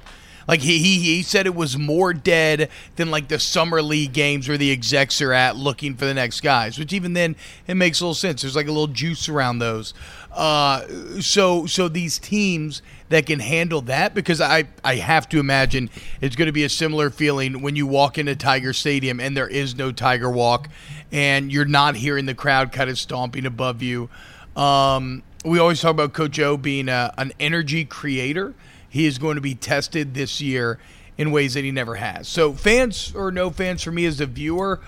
Like 0.49 0.61
he, 0.61 0.79
he 0.79 1.01
he 1.01 1.23
said 1.23 1.47
it 1.47 1.55
was 1.55 1.77
more 1.77 2.13
dead 2.13 2.69
than 2.97 3.11
like 3.11 3.29
the 3.29 3.39
summer 3.39 3.83
league 3.83 4.13
games 4.13 4.49
where 4.49 4.59
the 4.59 4.71
execs 4.71 5.21
are 5.21 5.33
at 5.33 5.57
looking 5.57 5.97
for 5.97 6.05
the 6.05 6.15
next 6.15 6.41
guys, 6.41 6.79
which 6.79 6.93
even 6.93 7.15
then 7.15 7.37
it 7.67 7.75
makes 7.75 8.01
a 8.01 8.05
little 8.05 8.15
sense. 8.15 8.43
There's 8.43 8.57
like 8.57 8.69
a 8.69 8.73
little 8.73 8.87
juice 8.87 9.29
around 9.29 9.59
those. 9.59 9.93
Uh, 10.37 10.87
so 11.19 11.65
so 11.65 11.89
these 11.89 12.19
teams 12.19 12.83
that 13.09 13.25
can 13.25 13.41
handle 13.41 13.81
that 13.81 14.15
because 14.15 14.39
I 14.39 14.65
I 14.85 14.97
have 14.97 15.27
to 15.31 15.41
imagine 15.41 15.89
it's 16.21 16.37
going 16.37 16.47
to 16.47 16.53
be 16.53 16.65
a 16.65 16.69
similar 16.69 17.09
feeling 17.09 17.63
when 17.63 17.75
you 17.75 17.87
walk 17.87 18.19
into 18.19 18.37
Tiger 18.37 18.75
Stadium 18.75 19.19
and 19.19 19.35
there 19.35 19.49
is 19.49 19.77
no 19.77 19.93
Tiger 19.93 20.31
Walk 20.31 20.69
and 21.11 21.51
you're 21.51 21.65
not 21.65 21.97
hearing 21.97 22.27
the 22.27 22.35
crowd 22.35 22.71
kind 22.71 22.91
of 22.91 22.99
stomping 22.99 23.47
above 23.47 23.83
you. 23.83 24.11
Um, 24.57 25.23
we 25.43 25.59
always 25.59 25.81
talk 25.81 25.93
about 25.93 26.13
Coach 26.13 26.39
O 26.39 26.59
being 26.59 26.91
a, 26.91 27.15
an 27.17 27.33
energy 27.41 27.87
creator. 27.87 28.55
He 28.89 29.07
is 29.07 29.17
going 29.17 29.37
to 29.37 29.41
be 29.41 29.55
tested 29.55 30.13
this 30.13 30.43
year 30.43 30.79
in 31.17 31.31
ways 31.31 31.55
that 31.55 31.65
he 31.65 31.71
never 31.71 31.95
has. 31.95 32.29
So 32.29 32.53
fans 32.53 33.15
or 33.15 33.31
no 33.31 33.51
fans 33.51 33.83
for 33.83 33.91
me 33.91 34.05
as 34.05 34.21
a 34.21 34.27
viewer, 34.27 34.81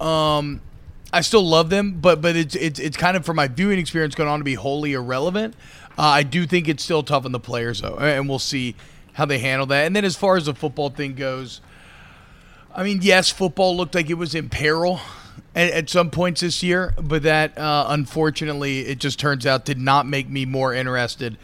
um, 0.00 0.60
I 1.14 1.20
still 1.20 1.46
love 1.46 1.70
them, 1.70 2.00
but 2.00 2.20
but 2.20 2.34
it's 2.34 2.56
it's 2.56 2.80
it's 2.80 2.96
kind 2.96 3.16
of 3.16 3.24
for 3.24 3.32
my 3.32 3.46
viewing 3.46 3.78
experience 3.78 4.16
going 4.16 4.28
on 4.28 4.40
to 4.40 4.44
be 4.44 4.54
wholly 4.54 4.94
irrelevant. 4.94 5.54
Uh, 5.96 6.02
I 6.02 6.24
do 6.24 6.44
think 6.44 6.68
it's 6.68 6.82
still 6.82 7.04
tough 7.04 7.24
on 7.24 7.30
the 7.30 7.38
players 7.38 7.82
though, 7.82 7.96
and 7.96 8.28
we'll 8.28 8.40
see 8.40 8.74
how 9.12 9.24
they 9.24 9.38
handle 9.38 9.66
that. 9.68 9.86
And 9.86 9.94
then 9.94 10.04
as 10.04 10.16
far 10.16 10.36
as 10.36 10.46
the 10.46 10.54
football 10.54 10.90
thing 10.90 11.14
goes, 11.14 11.60
I 12.74 12.82
mean, 12.82 12.98
yes, 13.00 13.30
football 13.30 13.76
looked 13.76 13.94
like 13.94 14.10
it 14.10 14.14
was 14.14 14.34
in 14.34 14.48
peril 14.48 14.98
at, 15.54 15.70
at 15.70 15.88
some 15.88 16.10
points 16.10 16.40
this 16.40 16.64
year, 16.64 16.94
but 17.00 17.22
that 17.22 17.56
uh, 17.56 17.86
unfortunately 17.90 18.80
it 18.80 18.98
just 18.98 19.20
turns 19.20 19.46
out 19.46 19.64
did 19.64 19.78
not 19.78 20.08
make 20.08 20.28
me 20.28 20.44
more 20.44 20.74
interested 20.74 21.38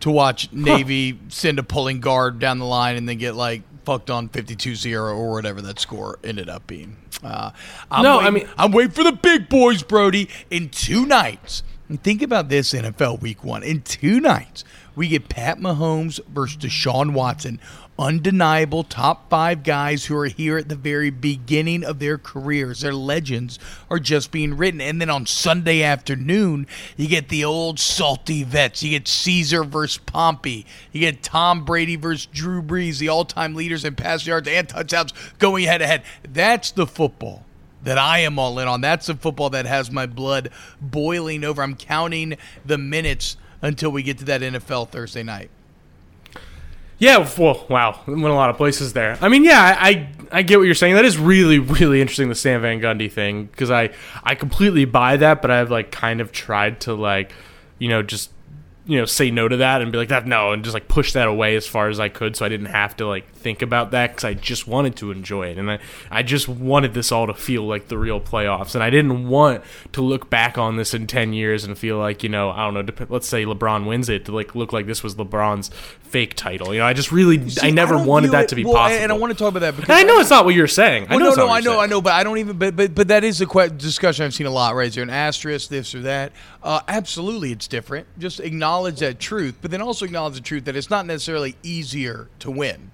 to 0.00 0.10
watch 0.10 0.52
Navy 0.52 1.18
send 1.30 1.58
a 1.58 1.62
pulling 1.62 2.00
guard 2.00 2.40
down 2.40 2.58
the 2.58 2.66
line 2.66 2.96
and 2.96 3.08
then 3.08 3.16
get 3.16 3.34
like 3.34 3.62
fucked 3.84 4.10
on 4.10 4.28
52-0 4.28 5.16
or 5.16 5.32
whatever 5.32 5.60
that 5.62 5.78
score 5.78 6.18
ended 6.24 6.48
up 6.48 6.66
being. 6.66 6.96
Uh, 7.22 7.50
I'm 7.90 8.02
No, 8.02 8.14
I 8.20 8.24
waiting- 8.30 8.34
mean- 8.34 8.48
I'm 8.58 8.72
waiting 8.72 8.92
for 8.92 9.04
the 9.04 9.12
big 9.12 9.48
boys, 9.48 9.82
Brody. 9.82 10.28
In 10.50 10.68
two 10.68 11.06
nights, 11.06 11.62
and 11.88 12.02
think 12.02 12.22
about 12.22 12.48
this 12.48 12.72
NFL 12.74 13.20
Week 13.20 13.44
One. 13.44 13.62
In 13.62 13.82
two 13.82 14.20
nights, 14.20 14.64
we 14.96 15.08
get 15.08 15.28
Pat 15.28 15.58
Mahomes 15.58 16.20
versus 16.28 16.56
Deshaun 16.56 17.12
Watson, 17.12 17.60
undeniable 17.98 18.82
top 18.82 19.30
five 19.30 19.62
guys 19.62 20.06
who 20.06 20.16
are 20.16 20.26
here 20.26 20.58
at 20.58 20.68
the 20.68 20.76
very 20.76 21.10
beginning 21.10 21.84
of 21.84 21.98
their 21.98 22.18
careers. 22.18 22.80
Their 22.80 22.94
legends 22.94 23.58
are 23.90 23.98
just 23.98 24.30
being 24.30 24.56
written. 24.56 24.80
And 24.80 25.00
then 25.00 25.10
on 25.10 25.26
Sunday 25.26 25.82
afternoon, 25.82 26.66
you 26.96 27.08
get 27.08 27.28
the 27.28 27.44
old 27.44 27.78
salty 27.78 28.42
vets. 28.42 28.82
You 28.82 28.90
get 28.90 29.08
Caesar 29.08 29.64
versus 29.64 29.98
Pompey. 29.98 30.66
You 30.92 31.00
get 31.00 31.22
Tom 31.22 31.64
Brady 31.64 31.96
versus 31.96 32.26
Drew 32.26 32.62
Brees, 32.62 32.98
the 32.98 33.08
all-time 33.08 33.54
leaders 33.54 33.84
in 33.84 33.94
pass 33.94 34.26
yards 34.26 34.48
and 34.48 34.68
touchdowns, 34.68 35.12
going 35.38 35.64
head 35.64 35.78
to 35.78 35.86
head. 35.86 36.02
That's 36.28 36.70
the 36.70 36.86
football 36.86 37.44
that 37.84 37.98
I 37.98 38.20
am 38.20 38.38
all 38.38 38.58
in 38.58 38.66
on. 38.66 38.80
That's 38.80 39.06
the 39.06 39.14
football 39.14 39.50
that 39.50 39.66
has 39.66 39.90
my 39.90 40.06
blood 40.06 40.50
boiling 40.80 41.44
over. 41.44 41.62
I'm 41.62 41.76
counting 41.76 42.36
the 42.64 42.78
minutes 42.78 43.36
until 43.62 43.90
we 43.90 44.02
get 44.02 44.18
to 44.18 44.24
that 44.24 44.40
NFL 44.40 44.88
Thursday 44.88 45.22
night. 45.22 45.50
Yeah, 46.98 47.28
well, 47.38 47.66
wow, 47.68 48.00
went 48.06 48.22
a 48.24 48.34
lot 48.34 48.50
of 48.50 48.56
places 48.56 48.92
there. 48.92 49.18
I 49.20 49.28
mean, 49.28 49.44
yeah, 49.44 49.76
I, 49.80 49.88
I 49.88 50.08
I 50.32 50.42
get 50.42 50.58
what 50.58 50.64
you're 50.64 50.74
saying. 50.74 50.94
That 50.94 51.04
is 51.04 51.18
really 51.18 51.58
really 51.58 52.00
interesting, 52.00 52.28
the 52.28 52.34
Stan 52.34 52.62
Van 52.62 52.80
Gundy 52.80 53.10
thing, 53.10 53.46
because 53.46 53.70
I 53.70 53.90
I 54.22 54.34
completely 54.34 54.84
buy 54.84 55.16
that, 55.16 55.42
but 55.42 55.50
I've 55.50 55.70
like 55.70 55.90
kind 55.90 56.20
of 56.20 56.32
tried 56.32 56.80
to 56.82 56.94
like, 56.94 57.32
you 57.78 57.88
know, 57.88 58.02
just 58.02 58.30
you 58.86 58.98
know 58.98 59.06
say 59.06 59.30
no 59.30 59.48
to 59.48 59.56
that 59.58 59.80
and 59.80 59.90
be 59.90 59.96
like 59.96 60.10
that 60.10 60.26
no 60.26 60.52
and 60.52 60.62
just 60.62 60.74
like 60.74 60.88
push 60.88 61.14
that 61.14 61.26
away 61.26 61.56
as 61.56 61.66
far 61.66 61.88
as 61.88 61.98
I 61.98 62.08
could, 62.10 62.36
so 62.36 62.44
I 62.44 62.48
didn't 62.50 62.66
have 62.66 62.96
to 62.98 63.06
like 63.06 63.32
think 63.32 63.62
about 63.62 63.92
that 63.92 64.10
because 64.10 64.24
I 64.24 64.34
just 64.34 64.66
wanted 64.66 64.96
to 64.96 65.10
enjoy 65.10 65.48
it 65.48 65.58
and 65.58 65.70
I 65.70 65.78
I 66.10 66.22
just 66.22 66.48
wanted 66.48 66.92
this 66.94 67.10
all 67.10 67.26
to 67.26 67.34
feel 67.34 67.66
like 67.66 67.88
the 67.88 67.96
real 67.98 68.20
playoffs, 68.20 68.74
and 68.74 68.84
I 68.84 68.90
didn't 68.90 69.28
want 69.28 69.62
to 69.92 70.02
look 70.02 70.28
back 70.28 70.58
on 70.58 70.76
this 70.76 70.92
in 70.92 71.06
ten 71.06 71.32
years 71.32 71.64
and 71.64 71.78
feel 71.78 71.98
like 71.98 72.22
you 72.22 72.28
know 72.28 72.50
I 72.50 72.64
don't 72.64 72.74
know, 72.74 72.82
dep- 72.82 73.10
let's 73.10 73.26
say 73.26 73.44
LeBron 73.44 73.86
wins 73.86 74.08
it 74.08 74.26
to 74.26 74.32
like 74.34 74.54
look 74.54 74.72
like 74.72 74.86
this 74.86 75.02
was 75.02 75.14
LeBron's 75.14 75.70
fake 76.02 76.34
title. 76.34 76.72
You 76.72 76.80
know, 76.80 76.86
I 76.86 76.92
just 76.92 77.10
really 77.10 77.42
I 77.62 77.70
never 77.70 77.94
don't 77.94 78.06
wanted 78.06 78.32
that 78.32 78.44
it- 78.44 78.48
to 78.50 78.54
be 78.54 78.64
well, 78.64 78.74
possible. 78.74 79.02
And 79.02 79.10
I 79.10 79.16
want 79.16 79.32
to 79.32 79.38
talk 79.38 79.48
about 79.48 79.60
that 79.60 79.76
because 79.76 79.88
And 79.88 79.98
I 79.98 80.02
know 80.02 80.20
it's 80.20 80.30
not 80.30 80.44
what 80.44 80.54
you're 80.54 80.66
saying. 80.68 81.06
I 81.08 81.16
know 81.16 81.30
no, 81.30 81.34
no, 81.34 81.48
I 81.48 81.60
know, 81.60 81.80
I 81.80 81.86
know, 81.86 82.00
but 82.02 82.12
I 82.12 82.22
don't 82.22 82.38
even. 82.38 82.58
But 82.58 82.76
but 82.76 82.94
but 82.94 83.08
that 83.08 83.24
is 83.24 83.40
a 83.40 83.46
que- 83.46 83.70
discussion 83.70 84.24
I've 84.26 84.34
seen 84.34 84.46
a 84.46 84.50
lot. 84.50 84.74
Right? 84.74 84.88
Is 84.88 84.94
there 84.94 85.02
an 85.02 85.10
asterisk, 85.10 85.70
this 85.70 85.94
or 85.94 86.02
that? 86.02 86.32
Uh, 86.62 86.80
absolutely, 86.86 87.50
it's 87.50 87.66
different. 87.66 88.06
Just 88.18 88.40
acknowledge 88.40 88.73
that 88.82 89.18
truth, 89.18 89.56
but 89.62 89.70
then 89.70 89.80
also 89.80 90.04
acknowledge 90.04 90.34
the 90.34 90.40
truth 90.40 90.64
that 90.64 90.76
it's 90.76 90.90
not 90.90 91.06
necessarily 91.06 91.56
easier 91.62 92.28
to 92.40 92.50
win. 92.50 92.90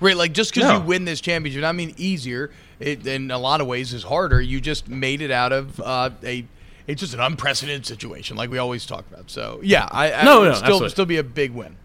Right? 0.00 0.16
Like 0.16 0.32
just 0.32 0.52
because 0.54 0.68
No. 0.68 0.78
you 0.78 0.84
win 0.84 1.04
this 1.04 1.20
championship, 1.20 1.64
I 1.64 1.72
mean 1.72 1.94
easier. 1.96 2.50
It 2.80 3.06
in 3.06 3.30
a 3.30 3.38
lot 3.38 3.60
of 3.60 3.66
ways 3.66 3.92
is 3.94 4.02
harder. 4.02 4.40
You 4.40 4.60
just 4.60 4.88
made 4.88 5.20
it 5.22 5.30
out 5.30 5.52
of 5.52 5.80
uh, 5.80 6.10
a. 6.24 6.44
It's 6.86 7.00
just 7.00 7.14
an 7.14 7.20
unprecedented 7.20 7.86
situation, 7.86 8.36
like 8.36 8.50
we 8.50 8.58
always 8.58 8.84
talk 8.84 9.04
about. 9.10 9.30
So 9.30 9.60
yeah, 9.62 9.88
I, 9.90 10.12
I 10.12 10.24
No, 10.24 10.44
no, 10.44 10.52
still 10.52 10.64
absolutely. 10.64 10.88
still 10.90 11.06
be 11.06 11.16
a 11.18 11.22
big 11.24 11.52
win. 11.52 11.76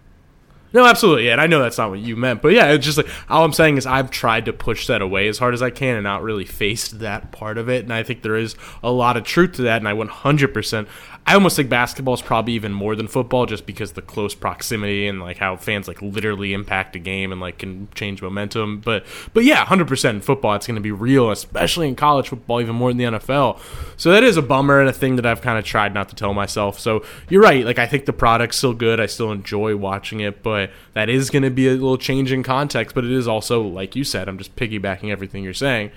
No, 0.72 0.86
absolutely, 0.86 1.26
yeah, 1.26 1.32
and 1.32 1.42
I 1.42 1.48
know 1.48 1.60
that's 1.64 1.80
not 1.80 1.90
what 1.90 1.98
you 2.00 2.16
meant, 2.16 2.44
but 2.44 2.50
yeah, 2.50 2.72
it's 2.74 2.86
just 2.86 2.98
like 2.98 3.08
all 3.28 3.44
I'm 3.44 3.54
saying 3.54 3.78
is 3.78 3.88
I've 3.88 4.12
tried 4.12 4.46
to 4.46 4.54
push 4.54 4.86
that 4.86 5.02
away 5.02 5.28
as 5.28 5.40
hard 5.40 5.56
as 5.56 5.64
I 5.64 5.72
can 5.72 5.96
and 5.96 6.04
not 6.04 6.22
really 6.22 6.46
faced 6.46 7.00
that 7.00 7.32
part 7.32 7.58
of 7.58 7.70
it, 7.70 7.84
and 7.86 7.92
I 7.92 8.04
think 8.04 8.22
there 8.22 8.36
is 8.36 8.56
a 8.84 8.92
lot 8.92 9.18
of 9.18 9.24
truth 9.24 9.54
to 9.54 9.62
that, 9.64 9.78
and 9.78 9.88
I 9.88 9.94
100%. 9.94 10.88
I 11.26 11.36
almost 11.36 11.56
think 11.56 11.70
basketball 11.70 12.16
is 12.16 12.22
probably 12.22 12.54
even 12.54 12.74
more 12.74 12.96
than 12.96 13.08
football, 13.08 13.46
just 13.46 13.66
because 13.66 13.92
the 13.92 14.02
close 14.02 14.34
proximity 14.34 15.08
and 15.08 15.20
like 15.20 15.38
how 15.38 15.58
fans 15.58 15.88
like 15.88 16.02
literally 16.02 16.54
impact 16.54 16.96
a 16.96 17.00
game 17.00 17.32
and 17.32 17.40
like 17.40 17.60
can 17.60 17.88
change 17.94 18.22
momentum. 18.22 18.80
But 18.80 19.06
but 19.34 19.44
yeah, 19.44 19.64
100% 19.66 20.10
in 20.10 20.22
football, 20.22 20.56
it's 20.56 20.66
going 20.66 20.76
to 20.76 20.82
be 20.82 20.92
real, 20.92 21.30
especially 21.30 21.88
in 21.88 21.96
college 21.96 22.30
football, 22.30 22.62
even 22.62 22.76
more 22.76 22.90
than 22.90 22.98
the 22.98 23.20
NFL. 23.20 23.60
So 23.96 24.12
that 24.12 24.24
is 24.24 24.38
a 24.38 24.42
bummer 24.42 24.80
and 24.80 24.90
a 24.90 24.94
thing 24.94 25.18
that 25.18 25.26
I've 25.26 25.42
kind 25.42 25.60
of 25.60 25.66
tried 25.66 25.94
not 25.94 26.10
to 26.10 26.16
tell 26.16 26.34
myself. 26.34 26.80
So 26.80 27.04
you're 27.30 27.44
right, 27.44 27.64
like 27.64 27.80
I 27.80 27.86
think 27.86 28.06
the 28.06 28.14
product's 28.14 28.58
still 28.58 28.74
good. 28.74 29.00
I 29.00 29.06
still 29.06 29.32
enjoy 29.32 29.76
watching 29.76 30.22
it, 30.22 30.42
but 30.42 30.72
that 30.94 31.10
is 31.10 31.30
going 31.30 31.44
to 31.44 31.52
be 31.52 31.68
a 31.68 31.74
little 31.74 31.98
change 31.98 32.32
in 32.32 32.42
context. 32.42 32.96
But 32.96 33.06
it 33.06 33.12
is 33.12 33.28
also, 33.28 33.62
like 33.62 33.96
you 33.96 34.04
said, 34.04 34.28
I'm 34.28 34.38
just 34.38 34.56
piggybacking 34.56 35.12
everything 35.12 35.44
you're 35.44 35.54
saying 35.54 35.92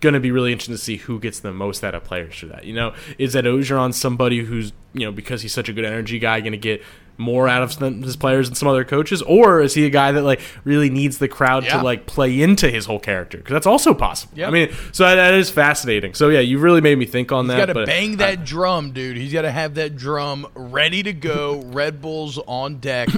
going 0.00 0.14
to 0.14 0.20
be 0.20 0.30
really 0.30 0.52
interesting 0.52 0.74
to 0.74 0.80
see 0.80 0.96
who 0.96 1.18
gets 1.18 1.40
the 1.40 1.52
most 1.52 1.82
out 1.82 1.94
of 1.94 2.04
players 2.04 2.36
for 2.36 2.46
that. 2.46 2.64
You 2.64 2.74
know, 2.74 2.94
is 3.18 3.32
that 3.32 3.44
Orgeron 3.44 3.92
somebody 3.92 4.44
who's 4.44 4.72
you 4.92 5.04
know 5.04 5.12
because 5.12 5.42
he's 5.42 5.52
such 5.52 5.68
a 5.68 5.72
good 5.72 5.84
energy 5.84 6.18
guy 6.18 6.40
going 6.40 6.52
to 6.52 6.58
get 6.58 6.82
more 7.20 7.48
out 7.48 7.62
of 7.62 7.76
his 8.04 8.16
players 8.16 8.48
than 8.48 8.54
some 8.54 8.68
other 8.68 8.84
coaches, 8.84 9.22
or 9.22 9.60
is 9.60 9.74
he 9.74 9.84
a 9.84 9.90
guy 9.90 10.12
that 10.12 10.22
like 10.22 10.40
really 10.62 10.88
needs 10.88 11.18
the 11.18 11.26
crowd 11.26 11.64
yeah. 11.64 11.76
to 11.76 11.82
like 11.82 12.06
play 12.06 12.40
into 12.40 12.70
his 12.70 12.86
whole 12.86 13.00
character? 13.00 13.38
Because 13.38 13.52
that's 13.52 13.66
also 13.66 13.92
possible. 13.92 14.38
Yep. 14.38 14.48
I 14.48 14.50
mean, 14.52 14.72
so 14.92 15.02
that, 15.02 15.16
that 15.16 15.34
is 15.34 15.50
fascinating. 15.50 16.14
So 16.14 16.28
yeah, 16.28 16.40
you 16.40 16.60
really 16.60 16.80
made 16.80 16.96
me 16.96 17.06
think 17.06 17.32
on 17.32 17.46
he's 17.46 17.56
that. 17.56 17.68
He's 17.68 17.74
got 17.74 17.80
to 17.80 17.86
bang 17.86 18.16
that 18.18 18.30
I, 18.30 18.36
drum, 18.36 18.92
dude. 18.92 19.16
He's 19.16 19.32
got 19.32 19.42
to 19.42 19.50
have 19.50 19.74
that 19.74 19.96
drum 19.96 20.46
ready 20.54 21.02
to 21.02 21.12
go. 21.12 21.60
Red 21.66 22.00
Bulls 22.00 22.38
on 22.46 22.78
deck. 22.78 23.08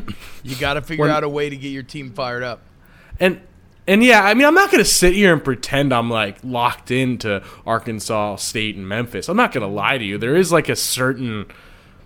You 0.42 0.56
got 0.56 0.74
to 0.74 0.82
figure 0.82 1.08
out 1.08 1.22
a 1.22 1.28
way 1.28 1.50
to 1.50 1.56
get 1.56 1.68
your 1.68 1.82
team 1.82 2.12
fired 2.12 2.42
up. 2.42 2.62
And 3.18 3.42
and 3.90 4.04
yeah, 4.04 4.22
I 4.22 4.34
mean, 4.34 4.46
I'm 4.46 4.54
not 4.54 4.70
going 4.70 4.84
to 4.84 4.88
sit 4.88 5.14
here 5.14 5.32
and 5.32 5.42
pretend 5.42 5.92
I'm 5.92 6.08
like 6.08 6.38
locked 6.44 6.92
into 6.92 7.42
Arkansas 7.66 8.36
State 8.36 8.76
and 8.76 8.88
Memphis. 8.88 9.28
I'm 9.28 9.36
not 9.36 9.50
going 9.50 9.62
to 9.62 9.74
lie 9.74 9.98
to 9.98 10.04
you. 10.04 10.16
There 10.16 10.36
is 10.36 10.52
like 10.52 10.68
a 10.68 10.76
certain 10.76 11.46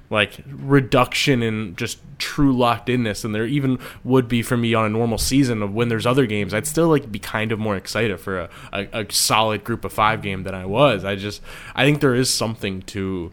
like 0.08 0.40
reduction 0.46 1.42
in 1.42 1.76
just 1.76 1.98
true 2.18 2.56
locked 2.56 2.88
inness 2.88 3.22
and 3.22 3.34
there 3.34 3.44
even 3.44 3.78
would 4.02 4.28
be 4.28 4.40
for 4.40 4.56
me 4.56 4.72
on 4.72 4.86
a 4.86 4.88
normal 4.88 5.18
season 5.18 5.62
of 5.62 5.74
when 5.74 5.88
there's 5.88 6.06
other 6.06 6.26
games 6.26 6.52
i'd 6.52 6.66
still 6.66 6.88
like 6.88 7.10
be 7.10 7.18
kind 7.18 7.50
of 7.50 7.58
more 7.58 7.74
excited 7.74 8.20
for 8.20 8.38
a, 8.38 8.50
a, 8.72 9.00
a 9.00 9.12
solid 9.12 9.64
group 9.64 9.82
of 9.82 9.92
five 9.92 10.20
game 10.20 10.42
than 10.42 10.54
i 10.54 10.64
was 10.64 11.04
i 11.04 11.16
just 11.16 11.40
i 11.74 11.84
think 11.84 12.00
there 12.00 12.14
is 12.14 12.32
something 12.32 12.82
to 12.82 13.32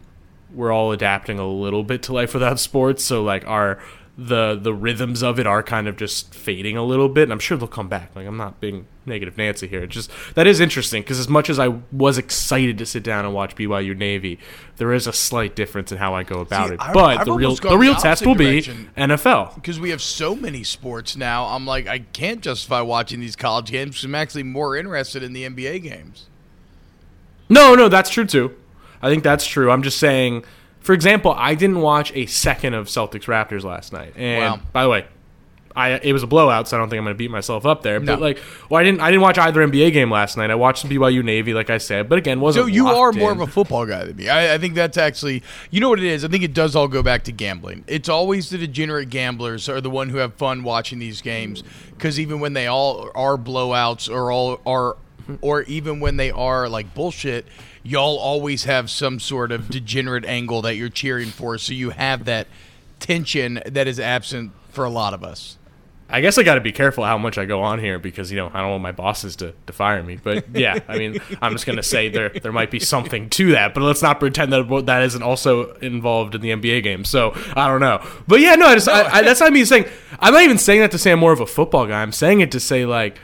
we're 0.52 0.72
all 0.72 0.92
adapting 0.92 1.38
a 1.38 1.46
little 1.46 1.84
bit 1.84 2.02
to 2.02 2.12
life 2.12 2.32
without 2.32 2.58
sports 2.58 3.04
so 3.04 3.22
like 3.22 3.46
our 3.46 3.78
the 4.18 4.58
the 4.60 4.74
rhythms 4.74 5.22
of 5.22 5.38
it 5.40 5.46
are 5.46 5.62
kind 5.62 5.88
of 5.88 5.96
just 5.96 6.34
fading 6.34 6.76
a 6.76 6.84
little 6.84 7.08
bit 7.08 7.22
and 7.22 7.32
i'm 7.32 7.38
sure 7.38 7.56
they'll 7.56 7.66
come 7.66 7.88
back. 7.88 8.14
Like 8.14 8.26
i'm 8.26 8.36
not 8.36 8.60
being 8.60 8.86
negative 9.06 9.38
nancy 9.38 9.66
here. 9.66 9.82
It's 9.82 9.94
just 9.94 10.10
that 10.34 10.46
is 10.46 10.60
interesting 10.60 11.02
because 11.02 11.18
as 11.18 11.30
much 11.30 11.48
as 11.48 11.58
i 11.58 11.68
was 11.90 12.18
excited 12.18 12.76
to 12.78 12.84
sit 12.84 13.02
down 13.02 13.24
and 13.24 13.32
watch 13.32 13.56
byu 13.56 13.96
navy 13.96 14.38
there 14.76 14.92
is 14.92 15.06
a 15.06 15.14
slight 15.14 15.56
difference 15.56 15.92
in 15.92 15.98
how 15.98 16.14
i 16.14 16.24
go 16.24 16.40
about 16.40 16.68
See, 16.68 16.74
it. 16.74 16.80
I, 16.80 16.92
but 16.92 17.18
I've 17.18 17.26
the 17.26 17.32
real 17.32 17.54
the 17.56 17.78
real 17.78 17.94
test 17.94 18.26
will 18.26 18.34
be 18.34 18.60
nfl 18.60 19.54
because 19.54 19.80
we 19.80 19.88
have 19.90 20.02
so 20.02 20.36
many 20.36 20.62
sports 20.62 21.16
now 21.16 21.46
i'm 21.46 21.66
like 21.66 21.86
i 21.86 22.00
can't 22.00 22.42
justify 22.42 22.82
watching 22.82 23.18
these 23.18 23.34
college 23.34 23.70
games 23.70 24.04
i'm 24.04 24.14
actually 24.14 24.42
more 24.42 24.76
interested 24.76 25.22
in 25.22 25.32
the 25.32 25.44
nba 25.44 25.82
games. 25.82 26.26
No 27.48 27.74
no 27.74 27.88
that's 27.88 28.10
true 28.10 28.26
too. 28.26 28.56
I 29.02 29.10
think 29.10 29.24
that's 29.24 29.44
true. 29.44 29.70
I'm 29.70 29.82
just 29.82 29.98
saying 29.98 30.44
for 30.82 30.92
example, 30.92 31.32
I 31.36 31.54
didn't 31.54 31.80
watch 31.80 32.12
a 32.14 32.26
second 32.26 32.74
of 32.74 32.88
Celtics 32.88 33.24
Raptors 33.24 33.64
last 33.64 33.92
night. 33.92 34.14
And 34.16 34.60
wow. 34.60 34.60
by 34.72 34.82
the 34.82 34.88
way, 34.88 35.06
I 35.74 35.92
it 36.02 36.12
was 36.12 36.22
a 36.22 36.26
blowout, 36.26 36.68
so 36.68 36.76
I 36.76 36.80
don't 36.80 36.88
think 36.88 36.98
I'm 36.98 37.04
going 37.04 37.14
to 37.14 37.18
beat 37.18 37.30
myself 37.30 37.64
up 37.66 37.82
there. 37.82 37.98
No. 38.00 38.14
But 38.14 38.20
like, 38.20 38.38
well, 38.68 38.80
I 38.80 38.84
didn't 38.84 39.00
I 39.00 39.10
didn't 39.10 39.22
watch 39.22 39.38
either 39.38 39.66
NBA 39.66 39.92
game 39.92 40.10
last 40.10 40.36
night. 40.36 40.50
I 40.50 40.54
watched 40.54 40.86
the 40.86 40.94
BYU 40.94 41.22
Navy, 41.24 41.54
like 41.54 41.70
I 41.70 41.78
said, 41.78 42.08
but 42.08 42.18
again, 42.18 42.40
wasn't. 42.40 42.64
So 42.64 42.66
you 42.66 42.88
are 42.88 43.12
more 43.12 43.32
in. 43.32 43.40
of 43.40 43.48
a 43.48 43.50
football 43.50 43.86
guy 43.86 44.04
than 44.04 44.16
me. 44.16 44.28
I, 44.28 44.54
I, 44.54 44.58
think 44.58 44.74
that's 44.74 44.98
actually, 44.98 45.42
you 45.70 45.80
know 45.80 45.88
what 45.88 45.98
it 45.98 46.04
is. 46.04 46.24
I 46.24 46.28
think 46.28 46.44
it 46.44 46.52
does 46.52 46.76
all 46.76 46.88
go 46.88 47.02
back 47.02 47.24
to 47.24 47.32
gambling. 47.32 47.84
It's 47.86 48.08
always 48.08 48.50
the 48.50 48.58
degenerate 48.58 49.08
gamblers 49.08 49.68
are 49.68 49.80
the 49.80 49.90
one 49.90 50.08
who 50.08 50.18
have 50.18 50.34
fun 50.34 50.62
watching 50.62 50.98
these 50.98 51.22
games 51.22 51.62
because 51.90 52.20
even 52.20 52.40
when 52.40 52.52
they 52.52 52.66
all 52.66 53.10
are 53.14 53.36
blowouts 53.36 54.12
or 54.12 54.30
all 54.30 54.60
are, 54.66 54.96
or 55.40 55.62
even 55.62 56.00
when 56.00 56.16
they 56.16 56.30
are 56.30 56.68
like 56.68 56.92
bullshit 56.94 57.46
y'all 57.82 58.18
always 58.18 58.64
have 58.64 58.90
some 58.90 59.18
sort 59.20 59.52
of 59.52 59.68
degenerate 59.68 60.24
angle 60.24 60.62
that 60.62 60.76
you're 60.76 60.88
cheering 60.88 61.28
for, 61.28 61.58
so 61.58 61.72
you 61.72 61.90
have 61.90 62.24
that 62.24 62.46
tension 63.00 63.60
that 63.66 63.86
is 63.86 63.98
absent 63.98 64.52
for 64.70 64.84
a 64.84 64.90
lot 64.90 65.14
of 65.14 65.22
us. 65.24 65.58
I 66.12 66.20
guess 66.20 66.36
I 66.36 66.42
got 66.42 66.56
to 66.56 66.60
be 66.60 66.72
careful 66.72 67.04
how 67.04 67.16
much 67.16 67.38
I 67.38 67.46
go 67.46 67.62
on 67.62 67.78
here 67.78 67.98
because 67.98 68.30
you 68.30 68.36
know 68.36 68.50
I 68.52 68.60
don't 68.60 68.70
want 68.70 68.82
my 68.82 68.92
bosses 68.92 69.34
to, 69.36 69.54
to 69.66 69.72
fire 69.72 70.02
me. 70.02 70.18
But 70.22 70.54
yeah, 70.54 70.78
I 70.86 70.98
mean 70.98 71.18
I'm 71.42 71.52
just 71.52 71.64
gonna 71.64 71.82
say 71.82 72.10
there 72.10 72.28
there 72.28 72.52
might 72.52 72.70
be 72.70 72.80
something 72.80 73.30
to 73.30 73.52
that, 73.52 73.72
but 73.72 73.82
let's 73.82 74.02
not 74.02 74.20
pretend 74.20 74.52
that 74.52 74.84
that 74.84 75.02
isn't 75.04 75.22
also 75.22 75.72
involved 75.76 76.34
in 76.34 76.42
the 76.42 76.50
NBA 76.50 76.82
game. 76.82 77.06
So 77.06 77.32
I 77.56 77.66
don't 77.66 77.80
know. 77.80 78.06
But 78.28 78.40
yeah, 78.40 78.56
no, 78.56 78.66
I 78.66 78.74
just, 78.74 78.88
I, 78.88 79.04
I, 79.10 79.22
that's 79.22 79.40
not 79.40 79.54
me 79.54 79.64
saying. 79.64 79.86
I'm 80.20 80.34
not 80.34 80.42
even 80.42 80.58
saying 80.58 80.82
that 80.82 80.90
to 80.90 80.98
say 80.98 81.12
I'm 81.12 81.18
more 81.18 81.32
of 81.32 81.40
a 81.40 81.46
football 81.46 81.86
guy. 81.86 82.02
I'm 82.02 82.12
saying 82.12 82.40
it 82.40 82.52
to 82.52 82.60
say 82.60 82.84
like 82.84 83.18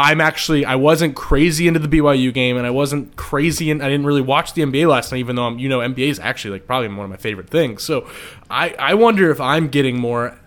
I'm 0.00 0.20
actually 0.20 0.64
I 0.64 0.76
wasn't 0.76 1.14
crazy 1.14 1.68
into 1.68 1.78
the 1.78 1.88
BYU 1.88 2.32
game, 2.32 2.56
and 2.56 2.66
I 2.66 2.70
wasn't 2.70 3.16
crazy, 3.16 3.70
and 3.70 3.82
I 3.82 3.88
didn't 3.88 4.06
really 4.06 4.22
watch 4.22 4.54
the 4.54 4.62
NBA 4.62 4.88
last 4.88 5.12
night, 5.12 5.18
even 5.18 5.36
though 5.36 5.44
I'm 5.44 5.58
you 5.58 5.68
know 5.68 5.80
NBA 5.80 6.08
is 6.08 6.18
actually 6.18 6.52
like 6.52 6.66
probably 6.66 6.88
one 6.88 7.04
of 7.04 7.10
my 7.10 7.16
favorite 7.16 7.50
things. 7.50 7.82
So 7.82 8.08
I 8.50 8.70
I 8.78 8.94
wonder 8.94 9.30
if 9.30 9.40
I'm 9.40 9.68
getting 9.68 9.98
more 9.98 10.38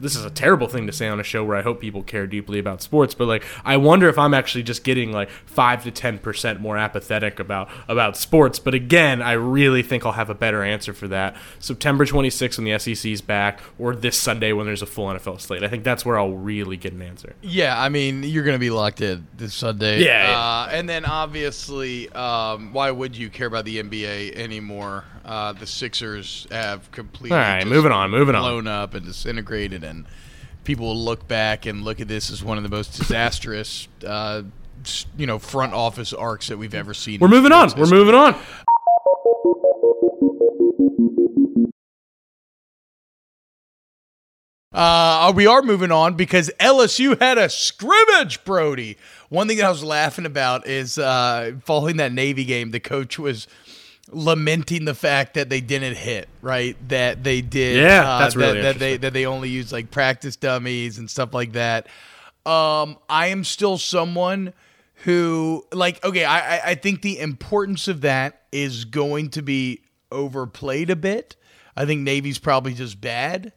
this 0.00 0.16
is 0.16 0.24
a 0.24 0.30
terrible 0.30 0.68
thing 0.68 0.86
to 0.86 0.92
say 0.92 1.08
on 1.08 1.20
a 1.20 1.22
show 1.22 1.44
where 1.44 1.56
I 1.56 1.62
hope 1.62 1.80
people 1.80 2.02
care 2.02 2.26
deeply 2.26 2.58
about 2.58 2.82
sports, 2.82 3.14
but 3.14 3.26
like 3.26 3.44
I 3.64 3.76
wonder 3.76 4.08
if 4.08 4.18
I'm 4.18 4.34
actually 4.34 4.64
just 4.64 4.84
getting 4.84 5.12
like 5.12 5.30
five 5.30 5.84
to 5.84 5.90
ten 5.90 6.18
percent 6.18 6.60
more 6.60 6.76
apathetic 6.76 7.38
about 7.38 7.68
about 7.88 8.16
sports. 8.16 8.58
But 8.58 8.74
again, 8.74 9.22
I 9.22 9.32
really 9.32 9.82
think 9.82 10.04
I'll 10.04 10.12
have 10.12 10.30
a 10.30 10.34
better 10.34 10.62
answer 10.62 10.92
for 10.92 11.08
that 11.08 11.36
September 11.58 12.04
26th 12.04 12.58
when 12.58 12.64
the 12.64 12.78
SEC's 12.78 13.20
back, 13.20 13.60
or 13.78 13.94
this 13.94 14.18
Sunday 14.18 14.52
when 14.52 14.66
there's 14.66 14.82
a 14.82 14.86
full 14.86 15.06
NFL 15.06 15.40
slate. 15.40 15.62
I 15.62 15.68
think 15.68 15.84
that's 15.84 16.04
where 16.04 16.18
I'll 16.18 16.32
really 16.32 16.76
get 16.76 16.92
an 16.92 17.02
answer. 17.02 17.34
Yeah, 17.42 17.80
I 17.80 17.88
mean 17.88 18.22
you're 18.22 18.44
going 18.44 18.56
to 18.56 18.60
be 18.60 18.70
locked 18.70 19.00
in 19.00 19.26
this 19.36 19.54
Sunday. 19.54 20.02
Yeah, 20.02 20.38
uh, 20.38 20.70
and 20.72 20.88
then 20.88 21.04
obviously, 21.04 22.08
um, 22.10 22.72
why 22.72 22.90
would 22.90 23.16
you 23.16 23.30
care 23.30 23.46
about 23.46 23.64
the 23.64 23.82
NBA 23.82 24.36
anymore? 24.36 25.04
Uh, 25.28 25.52
the 25.52 25.66
Sixers 25.66 26.46
have 26.50 26.90
completely 26.90 27.36
all 27.36 27.42
right. 27.42 27.66
Moving 27.66 27.92
on, 27.92 28.10
moving 28.10 28.32
blown 28.32 28.44
on, 28.44 28.64
blown 28.64 28.66
up 28.66 28.94
and 28.94 29.04
disintegrated, 29.04 29.84
and 29.84 30.06
people 30.64 30.86
will 30.86 30.96
look 30.96 31.28
back 31.28 31.66
and 31.66 31.84
look 31.84 32.00
at 32.00 32.08
this 32.08 32.30
as 32.30 32.42
one 32.42 32.56
of 32.56 32.62
the 32.62 32.70
most 32.70 32.96
disastrous, 32.96 33.88
uh, 34.06 34.40
you 35.18 35.26
know, 35.26 35.38
front 35.38 35.74
office 35.74 36.14
arcs 36.14 36.48
that 36.48 36.56
we've 36.56 36.74
ever 36.74 36.94
seen. 36.94 37.20
We're 37.20 37.28
moving 37.28 37.52
on. 37.52 37.64
History. 37.64 37.82
We're 37.82 37.90
moving 37.90 38.14
on. 38.14 38.36
Uh, 44.72 45.30
we 45.36 45.46
are 45.46 45.60
moving 45.60 45.92
on 45.92 46.14
because 46.14 46.50
LSU 46.58 47.20
had 47.20 47.36
a 47.36 47.50
scrimmage, 47.50 48.44
Brody. 48.44 48.96
One 49.28 49.46
thing 49.46 49.58
that 49.58 49.66
I 49.66 49.70
was 49.70 49.84
laughing 49.84 50.24
about 50.24 50.66
is 50.66 50.96
uh, 50.96 51.52
following 51.64 51.98
that 51.98 52.12
Navy 52.12 52.46
game, 52.46 52.70
the 52.70 52.80
coach 52.80 53.18
was 53.18 53.46
lamenting 54.10 54.84
the 54.84 54.94
fact 54.94 55.34
that 55.34 55.48
they 55.48 55.60
didn't 55.60 55.96
hit 55.96 56.28
right? 56.42 56.76
That 56.88 57.24
they 57.24 57.40
did 57.40 57.76
yeah 57.76 58.08
uh, 58.08 58.18
that's 58.20 58.36
really 58.36 58.60
that, 58.62 58.74
that 58.74 58.78
they 58.78 58.96
that 58.98 59.12
they 59.12 59.26
only 59.26 59.48
use 59.48 59.72
like 59.72 59.90
practice 59.90 60.36
dummies 60.36 60.98
and 60.98 61.10
stuff 61.10 61.34
like 61.34 61.52
that. 61.52 61.86
Um 62.46 62.96
i 63.08 63.28
am 63.28 63.44
still 63.44 63.78
someone 63.78 64.52
who 65.04 65.64
like 65.72 66.02
okay 66.04 66.24
i 66.24 66.70
i 66.70 66.74
think 66.74 67.02
the 67.02 67.18
importance 67.20 67.86
of 67.86 68.00
that 68.00 68.42
is 68.50 68.84
going 68.84 69.30
to 69.30 69.42
be 69.42 69.80
overplayed 70.10 70.90
a 70.90 70.96
bit. 70.96 71.36
I 71.76 71.86
think 71.86 72.02
navy's 72.02 72.38
probably 72.38 72.74
just 72.74 73.00
bad. 73.00 73.52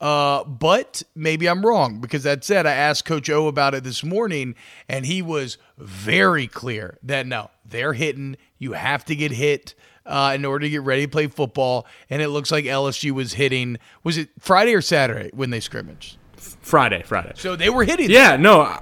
Uh, 0.00 0.44
but 0.44 1.02
maybe 1.14 1.48
I'm 1.48 1.64
wrong 1.64 2.00
because 2.00 2.24
that 2.24 2.44
said, 2.44 2.66
I 2.66 2.72
asked 2.72 3.04
Coach 3.04 3.30
O 3.30 3.46
about 3.46 3.74
it 3.74 3.84
this 3.84 4.04
morning, 4.04 4.54
and 4.88 5.06
he 5.06 5.22
was 5.22 5.56
very 5.78 6.46
clear 6.46 6.98
that 7.02 7.26
no, 7.26 7.50
they're 7.64 7.94
hitting. 7.94 8.36
You 8.58 8.72
have 8.72 9.04
to 9.06 9.16
get 9.16 9.32
hit 9.32 9.74
uh, 10.06 10.32
in 10.34 10.44
order 10.44 10.64
to 10.64 10.70
get 10.70 10.82
ready 10.82 11.02
to 11.02 11.08
play 11.08 11.26
football. 11.26 11.86
And 12.10 12.22
it 12.22 12.28
looks 12.28 12.50
like 12.50 12.64
LSU 12.64 13.12
was 13.12 13.34
hitting. 13.34 13.78
Was 14.02 14.16
it 14.16 14.30
Friday 14.38 14.74
or 14.74 14.82
Saturday 14.82 15.30
when 15.32 15.50
they 15.50 15.60
scrimmaged? 15.60 16.16
Friday, 16.36 17.02
Friday. 17.02 17.32
So 17.36 17.56
they 17.56 17.70
were 17.70 17.84
hitting. 17.84 18.10
Yeah, 18.10 18.36
no. 18.36 18.80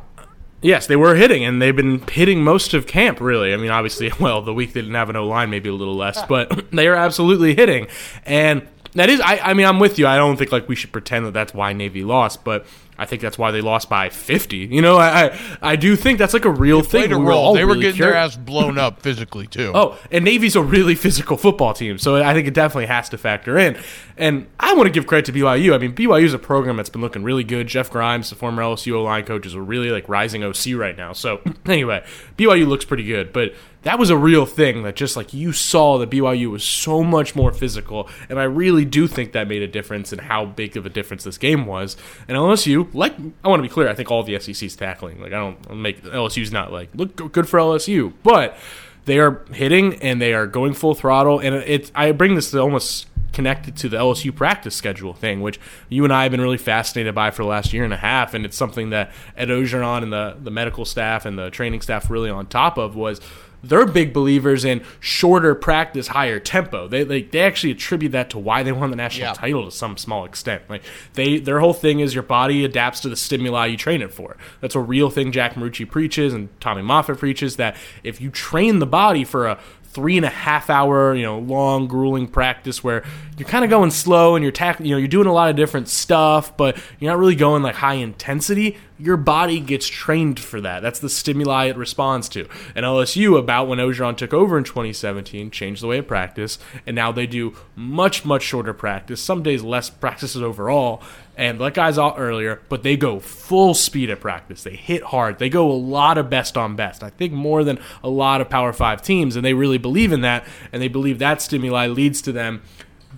Yes, 0.60 0.86
they 0.86 0.94
were 0.94 1.16
hitting, 1.16 1.44
and 1.44 1.60
they've 1.60 1.74
been 1.74 2.06
hitting 2.06 2.44
most 2.44 2.72
of 2.72 2.86
camp. 2.86 3.20
Really, 3.20 3.52
I 3.52 3.56
mean, 3.56 3.70
obviously, 3.70 4.12
well, 4.20 4.42
the 4.42 4.54
week 4.54 4.72
they 4.72 4.80
didn't 4.80 4.94
have 4.94 5.10
an 5.10 5.16
O 5.16 5.26
line, 5.26 5.50
maybe 5.50 5.68
a 5.68 5.74
little 5.74 5.96
less, 5.96 6.24
but 6.26 6.70
they 6.70 6.86
are 6.86 6.94
absolutely 6.94 7.54
hitting. 7.54 7.88
And 8.24 8.66
that 8.94 9.10
is, 9.10 9.20
I, 9.20 9.38
I 9.38 9.54
mean, 9.54 9.66
I'm 9.66 9.80
with 9.80 9.98
you. 9.98 10.06
I 10.06 10.16
don't 10.16 10.36
think 10.36 10.52
like 10.52 10.68
we 10.68 10.76
should 10.76 10.92
pretend 10.92 11.26
that 11.26 11.32
that's 11.32 11.52
why 11.52 11.72
Navy 11.72 12.04
lost, 12.04 12.44
but 12.44 12.66
I 13.02 13.06
think 13.06 13.20
that's 13.20 13.36
why 13.36 13.50
they 13.50 13.60
lost 13.60 13.88
by 13.88 14.08
50. 14.08 14.56
You 14.56 14.80
know, 14.80 14.96
I 14.96 15.24
I, 15.24 15.40
I 15.60 15.76
do 15.76 15.96
think 15.96 16.18
that's 16.18 16.32
like 16.32 16.44
a 16.44 16.50
real 16.50 16.82
thing. 16.82 17.02
Played 17.02 17.12
a 17.12 17.18
We 17.18 17.26
role. 17.26 17.54
They 17.54 17.64
were 17.64 17.72
really 17.72 17.82
getting 17.82 18.00
their 18.00 18.14
ass 18.14 18.36
blown 18.36 18.78
up 18.78 19.02
physically 19.02 19.46
too. 19.46 19.72
Oh, 19.74 19.98
and 20.10 20.24
Navy's 20.24 20.56
a 20.56 20.62
really 20.62 20.94
physical 20.94 21.36
football 21.36 21.74
team, 21.74 21.98
so 21.98 22.16
I 22.22 22.32
think 22.32 22.46
it 22.48 22.54
definitely 22.54 22.86
has 22.86 23.08
to 23.10 23.18
factor 23.18 23.58
in. 23.58 23.76
And 24.16 24.46
I 24.60 24.74
want 24.74 24.86
to 24.86 24.92
give 24.92 25.06
credit 25.06 25.26
to 25.26 25.32
BYU. 25.32 25.74
I 25.74 25.78
mean, 25.78 25.94
BYU 25.94 26.24
is 26.24 26.34
a 26.34 26.38
program 26.38 26.76
that's 26.76 26.90
been 26.90 27.00
looking 27.00 27.22
really 27.24 27.44
good. 27.44 27.66
Jeff 27.66 27.90
Grimes, 27.90 28.30
the 28.30 28.36
former 28.36 28.62
LSU 28.62 29.02
line 29.02 29.24
coach, 29.24 29.46
is 29.46 29.54
a 29.54 29.60
really 29.60 29.90
like 29.90 30.08
rising 30.08 30.44
OC 30.44 30.74
right 30.74 30.96
now. 30.96 31.12
So 31.12 31.40
anyway, 31.66 32.04
BYU 32.36 32.66
looks 32.66 32.84
pretty 32.84 33.04
good, 33.04 33.32
but 33.32 33.54
that 33.82 33.98
was 33.98 34.10
a 34.10 34.16
real 34.16 34.46
thing 34.46 34.82
that 34.84 34.96
just 34.96 35.16
like 35.16 35.34
you 35.34 35.52
saw 35.52 35.98
that 35.98 36.10
BYU 36.10 36.50
was 36.50 36.64
so 36.64 37.02
much 37.02 37.34
more 37.34 37.52
physical, 37.52 38.08
and 38.28 38.38
I 38.38 38.44
really 38.44 38.84
do 38.84 39.06
think 39.06 39.32
that 39.32 39.48
made 39.48 39.62
a 39.62 39.68
difference 39.68 40.12
in 40.12 40.20
how 40.20 40.46
big 40.46 40.76
of 40.76 40.86
a 40.86 40.90
difference 40.90 41.24
this 41.24 41.38
game 41.38 41.66
was. 41.66 41.96
And 42.28 42.36
LSU, 42.36 42.92
like 42.94 43.14
I 43.44 43.48
want 43.48 43.58
to 43.58 43.68
be 43.68 43.72
clear, 43.72 43.88
I 43.88 43.94
think 43.94 44.10
all 44.10 44.22
the 44.22 44.38
SEC's 44.38 44.76
tackling. 44.76 45.20
Like 45.20 45.32
I 45.32 45.36
don't 45.36 45.76
make 45.76 46.02
LSU's 46.02 46.52
not 46.52 46.72
like 46.72 46.90
look 46.94 47.32
good 47.32 47.48
for 47.48 47.58
LSU, 47.58 48.12
but 48.22 48.56
they 49.04 49.18
are 49.18 49.44
hitting 49.52 49.94
and 49.96 50.20
they 50.20 50.32
are 50.32 50.46
going 50.46 50.74
full 50.74 50.94
throttle. 50.94 51.40
And 51.40 51.54
it's 51.54 51.90
I 51.94 52.12
bring 52.12 52.34
this 52.34 52.50
to 52.52 52.60
almost 52.60 53.08
connected 53.32 53.76
to 53.78 53.88
the 53.88 53.96
LSU 53.96 54.34
practice 54.34 54.76
schedule 54.76 55.14
thing, 55.14 55.40
which 55.40 55.58
you 55.88 56.04
and 56.04 56.12
I 56.12 56.24
have 56.24 56.32
been 56.32 56.40
really 56.40 56.58
fascinated 56.58 57.14
by 57.14 57.30
for 57.30 57.42
the 57.42 57.48
last 57.48 57.72
year 57.72 57.84
and 57.84 57.92
a 57.92 57.96
half, 57.96 58.34
and 58.34 58.44
it's 58.44 58.56
something 58.56 58.90
that 58.90 59.10
Ed 59.36 59.48
Orgeron 59.48 60.02
and 60.02 60.12
the 60.12 60.36
the 60.40 60.50
medical 60.50 60.84
staff 60.84 61.26
and 61.26 61.38
the 61.38 61.50
training 61.50 61.80
staff 61.80 62.10
really 62.10 62.30
on 62.30 62.46
top 62.46 62.78
of 62.78 62.94
was. 62.94 63.20
They're 63.64 63.86
big 63.86 64.12
believers 64.12 64.64
in 64.64 64.82
shorter 65.00 65.54
practice, 65.54 66.08
higher 66.08 66.40
tempo. 66.40 66.88
They, 66.88 67.04
they 67.04 67.22
they 67.22 67.40
actually 67.40 67.72
attribute 67.72 68.12
that 68.12 68.30
to 68.30 68.38
why 68.38 68.62
they 68.62 68.72
won 68.72 68.90
the 68.90 68.96
national 68.96 69.28
Yeah. 69.28 69.32
title 69.34 69.64
to 69.64 69.70
some 69.70 69.96
small 69.96 70.24
extent. 70.24 70.62
Like 70.68 70.82
they 71.14 71.38
their 71.38 71.60
whole 71.60 71.72
thing 71.74 72.00
is 72.00 72.14
your 72.14 72.22
body 72.24 72.64
adapts 72.64 73.00
to 73.00 73.08
the 73.08 73.16
stimuli 73.16 73.66
you 73.66 73.76
train 73.76 74.02
it 74.02 74.12
for. 74.12 74.36
That's 74.60 74.74
a 74.74 74.80
real 74.80 75.10
thing 75.10 75.32
Jack 75.32 75.54
Marucci 75.54 75.88
preaches 75.88 76.34
and 76.34 76.48
Tommy 76.60 76.82
Moffitt 76.82 77.18
preaches 77.18 77.56
that 77.56 77.76
if 78.02 78.20
you 78.20 78.30
train 78.30 78.78
the 78.80 78.86
body 78.86 79.24
for 79.24 79.46
a 79.46 79.58
three 79.92 80.16
and 80.16 80.24
a 80.24 80.30
half 80.30 80.70
hour, 80.70 81.14
you 81.14 81.22
know, 81.22 81.38
long, 81.38 81.86
grueling 81.86 82.26
practice 82.26 82.82
where 82.82 83.04
you're 83.36 83.48
kind 83.48 83.64
of 83.64 83.70
going 83.70 83.90
slow 83.90 84.34
and 84.34 84.42
you're 84.42 84.52
tack, 84.52 84.80
you 84.80 84.90
know, 84.90 84.96
you're 84.96 85.08
doing 85.08 85.26
a 85.26 85.32
lot 85.32 85.50
of 85.50 85.56
different 85.56 85.88
stuff, 85.88 86.56
but 86.56 86.78
you're 86.98 87.12
not 87.12 87.18
really 87.18 87.34
going 87.34 87.62
like 87.62 87.74
high 87.74 87.94
intensity. 87.94 88.78
Your 88.98 89.18
body 89.18 89.60
gets 89.60 89.86
trained 89.86 90.40
for 90.40 90.60
that. 90.62 90.80
That's 90.80 91.00
the 91.00 91.10
stimuli 91.10 91.66
it 91.66 91.76
responds 91.76 92.28
to. 92.30 92.48
And 92.74 92.86
LSU, 92.86 93.38
about 93.38 93.68
when 93.68 93.78
Orgeron 93.78 94.16
took 94.16 94.32
over 94.32 94.56
in 94.56 94.64
2017, 94.64 95.50
changed 95.50 95.82
the 95.82 95.88
way 95.88 95.98
of 95.98 96.06
practice, 96.06 96.58
and 96.86 96.94
now 96.94 97.12
they 97.12 97.26
do 97.26 97.54
much, 97.76 98.24
much 98.24 98.42
shorter 98.42 98.72
practice. 98.72 99.20
Some 99.20 99.42
days 99.42 99.62
less 99.62 99.90
practices 99.90 100.40
overall, 100.40 101.02
and 101.42 101.58
let 101.58 101.74
guys 101.74 101.98
out 101.98 102.14
earlier, 102.18 102.62
but 102.68 102.84
they 102.84 102.96
go 102.96 103.18
full 103.18 103.74
speed 103.74 104.10
at 104.10 104.20
practice. 104.20 104.62
They 104.62 104.76
hit 104.76 105.02
hard. 105.02 105.40
They 105.40 105.48
go 105.48 105.68
a 105.68 105.74
lot 105.74 106.16
of 106.16 106.30
best 106.30 106.56
on 106.56 106.76
best. 106.76 107.02
I 107.02 107.10
think 107.10 107.32
more 107.32 107.64
than 107.64 107.80
a 108.04 108.08
lot 108.08 108.40
of 108.40 108.48
Power 108.48 108.72
Five 108.72 109.02
teams, 109.02 109.34
and 109.34 109.44
they 109.44 109.52
really 109.52 109.76
believe 109.76 110.12
in 110.12 110.20
that, 110.20 110.46
and 110.72 110.80
they 110.80 110.86
believe 110.86 111.18
that 111.18 111.42
stimuli 111.42 111.88
leads 111.88 112.22
to 112.22 112.32
them 112.32 112.62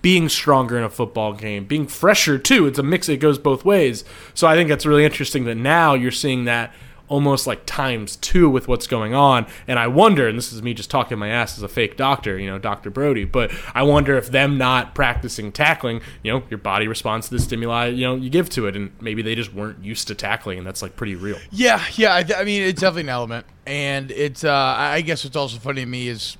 being 0.01 0.27
stronger 0.27 0.75
in 0.75 0.83
a 0.83 0.89
football 0.89 1.33
game, 1.33 1.65
being 1.65 1.85
fresher 1.85 2.39
too. 2.39 2.65
It's 2.65 2.79
a 2.79 2.83
mix, 2.83 3.07
it 3.09 3.17
goes 3.17 3.37
both 3.37 3.63
ways. 3.63 4.03
So 4.33 4.47
I 4.47 4.55
think 4.55 4.69
that's 4.69 4.87
really 4.87 5.05
interesting 5.05 5.43
that 5.45 5.55
now 5.55 5.93
you're 5.93 6.09
seeing 6.09 6.45
that 6.45 6.73
almost 7.07 7.47
like 7.47 7.65
times 7.65 8.15
two 8.15 8.49
with 8.49 8.67
what's 8.67 8.87
going 8.87 9.13
on. 9.13 9.45
And 9.67 9.77
I 9.77 9.87
wonder, 9.87 10.27
and 10.27 10.37
this 10.37 10.51
is 10.51 10.61
me 10.61 10.73
just 10.73 10.89
talking 10.89 11.17
my 11.17 11.29
ass 11.29 11.57
as 11.57 11.63
a 11.63 11.67
fake 11.67 11.97
doctor, 11.97 12.37
you 12.39 12.49
know, 12.49 12.57
Dr. 12.57 12.89
Brody, 12.89 13.25
but 13.25 13.51
I 13.73 13.83
wonder 13.83 14.17
if 14.17 14.31
them 14.31 14.57
not 14.57 14.95
practicing 14.95 15.51
tackling, 15.51 16.01
you 16.23 16.31
know, 16.31 16.43
your 16.49 16.57
body 16.57 16.87
responds 16.87 17.29
to 17.29 17.35
the 17.35 17.41
stimuli, 17.41 17.87
you 17.87 18.05
know, 18.05 18.15
you 18.15 18.29
give 18.29 18.49
to 18.51 18.67
it. 18.67 18.75
And 18.75 18.91
maybe 18.99 19.21
they 19.21 19.35
just 19.35 19.53
weren't 19.53 19.83
used 19.83 20.07
to 20.07 20.15
tackling, 20.15 20.57
and 20.57 20.67
that's 20.67 20.81
like 20.81 20.95
pretty 20.95 21.15
real. 21.15 21.37
Yeah, 21.51 21.83
yeah. 21.93 22.13
I, 22.13 22.25
I 22.37 22.43
mean, 22.43 22.63
it's 22.63 22.81
definitely 22.81 23.03
an 23.03 23.09
element, 23.09 23.45
and 23.65 24.11
it's. 24.11 24.43
Uh, 24.43 24.75
I 24.77 25.01
guess 25.01 25.23
what's 25.23 25.35
also 25.35 25.57
funny 25.57 25.81
to 25.81 25.87
me 25.87 26.07
is 26.07 26.37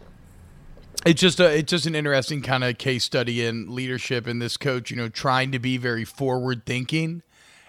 it's 1.05 1.22
just 1.22 1.39
a 1.39 1.57
it's 1.57 1.69
just 1.69 1.86
an 1.86 1.95
interesting 1.95 2.41
kind 2.41 2.63
of 2.63 2.77
case 2.77 3.03
study 3.03 3.45
in 3.45 3.74
leadership 3.74 4.27
in 4.27 4.39
this 4.39 4.57
coach. 4.57 4.89
You 4.89 4.98
know, 4.98 5.10
trying 5.10 5.51
to 5.51 5.60
be 5.60 5.77
very 5.77 6.03
forward 6.03 6.65
thinking, 6.65 7.22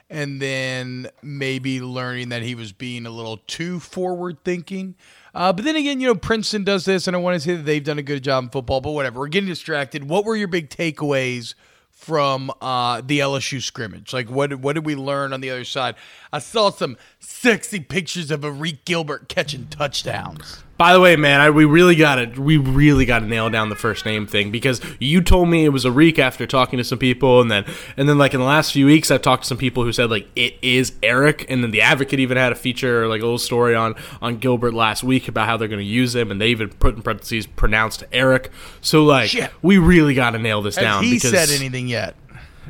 and 0.09 0.41
then 0.41 1.09
maybe 1.23 1.81
learning 1.81 2.29
that 2.29 2.43
he 2.43 2.55
was 2.55 2.73
being 2.73 3.07
a 3.07 3.11
little 3.11 3.39
too 3.47 3.81
forward 3.81 4.39
thinking. 4.45 4.95
Uh, 5.35 5.53
but 5.53 5.65
then 5.65 5.77
again, 5.77 6.01
you 6.01 6.07
know, 6.07 6.15
Princeton 6.15 6.65
does 6.65 6.85
this, 6.85 7.07
and 7.07 7.17
I 7.17 7.19
want 7.19 7.35
to 7.35 7.41
say 7.41 7.57
that 7.57 7.65
they've 7.65 7.85
done 7.85 7.99
a 7.99 8.03
good 8.03 8.23
job 8.23 8.45
in 8.45 8.51
football. 8.51 8.81
But 8.81 8.93
whatever, 8.93 9.21
we're 9.21 9.29
getting 9.29 9.49
distracted. 9.49 10.09
What 10.09 10.25
were 10.25 10.37
your 10.37 10.49
big 10.49 10.71
takeaways? 10.71 11.55
From 11.91 12.53
uh, 12.61 13.01
the 13.01 13.21
LSU 13.21 13.61
scrimmage, 13.61 14.13
like 14.13 14.29
what 14.29 14.55
what 14.57 14.75
did 14.75 14.85
we 14.85 14.95
learn 14.95 15.33
on 15.33 15.41
the 15.41 15.49
other 15.49 15.65
side? 15.65 15.95
I 16.31 16.41
saw 16.41 16.71
some 16.71 16.99
sexy 17.21 17.81
pictures 17.81 18.31
of 18.31 18.43
Arik 18.43 18.85
Gilbert 18.85 19.31
catching 19.31 19.67
touchdowns. 19.69 20.63
By 20.79 20.93
the 20.93 21.01
way, 21.01 21.17
man, 21.17 21.41
I, 21.41 21.49
we 21.49 21.65
really 21.65 21.97
got 21.97 22.17
to 22.17 22.41
we 22.41 22.59
really 22.59 23.07
got 23.07 23.21
to 23.21 23.27
nail 23.27 23.49
down 23.49 23.71
the 23.71 23.77
first 23.77 24.05
name 24.05 24.27
thing 24.27 24.51
because 24.51 24.81
you 24.99 25.23
told 25.23 25.49
me 25.49 25.65
it 25.65 25.71
was 25.71 25.87
a 25.87 25.91
Reek 25.91 26.19
after 26.19 26.47
talking 26.47 26.77
to 26.77 26.85
some 26.85 26.99
people, 26.99 27.41
and 27.41 27.51
then 27.51 27.65
and 27.97 28.07
then 28.07 28.19
like 28.19 28.35
in 28.35 28.41
the 28.41 28.47
last 28.47 28.73
few 28.73 28.85
weeks, 28.85 29.11
I've 29.11 29.23
talked 29.23 29.45
to 29.45 29.49
some 29.49 29.57
people 29.57 29.85
who 29.85 29.93
said 29.93 30.11
like 30.11 30.29
it 30.37 30.57
is 30.61 30.93
Eric, 31.03 31.47
and 31.49 31.63
then 31.65 31.71
the 31.71 31.81
Advocate 31.81 32.21
even 32.21 32.37
had 32.37 32.53
a 32.53 32.57
feature 32.57 33.09
like 33.09 33.23
a 33.23 33.25
little 33.25 33.39
story 33.39 33.75
on 33.75 33.95
on 34.21 34.37
Gilbert 34.37 34.75
last 34.75 35.03
week 35.03 35.29
about 35.29 35.47
how 35.47 35.57
they're 35.57 35.69
going 35.69 35.79
to 35.81 35.85
use 35.85 36.15
him, 36.15 36.31
and 36.31 36.41
they 36.41 36.49
even 36.49 36.69
put 36.69 36.95
in 36.95 37.01
parentheses 37.01 37.47
pronounced 37.47 38.05
Eric. 38.13 38.51
So 38.83 39.03
like 39.03 39.31
Shit. 39.31 39.51
we 39.63 39.79
really 39.79 40.13
got 40.13 40.31
to 40.31 40.39
nail 40.39 40.61
this 40.61 40.77
Has 40.77 40.85
down. 40.85 41.05
he 41.05 41.15
because, 41.15 41.31
said 41.31 41.49
anything 41.59 41.89
yet? 41.89 42.17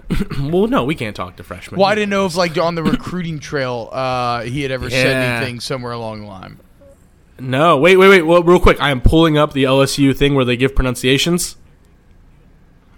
Well, 0.38 0.68
no, 0.68 0.84
we 0.84 0.94
can't 0.94 1.16
talk 1.16 1.36
to 1.36 1.42
freshmen. 1.42 1.80
Well, 1.80 1.88
I 1.88 1.94
didn't 1.96 2.10
know 2.10 2.26
if 2.26 2.36
like 2.36 2.56
on 2.56 2.76
the 2.76 2.84
recruiting 2.84 3.40
trail, 3.40 3.88
uh, 3.90 4.42
he 4.42 4.62
had 4.62 4.70
ever 4.70 4.88
said 4.88 5.16
anything 5.16 5.58
somewhere 5.58 5.92
along 5.92 6.20
the 6.20 6.26
line. 6.26 6.58
No, 7.38 7.76
wait, 7.76 7.96
wait, 7.96 8.08
wait. 8.08 8.22
Well, 8.22 8.42
real 8.42 8.60
quick, 8.60 8.80
I 8.80 8.90
am 8.90 9.00
pulling 9.00 9.36
up 9.36 9.52
the 9.52 9.64
LSU 9.64 10.16
thing 10.16 10.34
where 10.34 10.44
they 10.44 10.56
give 10.56 10.74
pronunciations. 10.74 11.56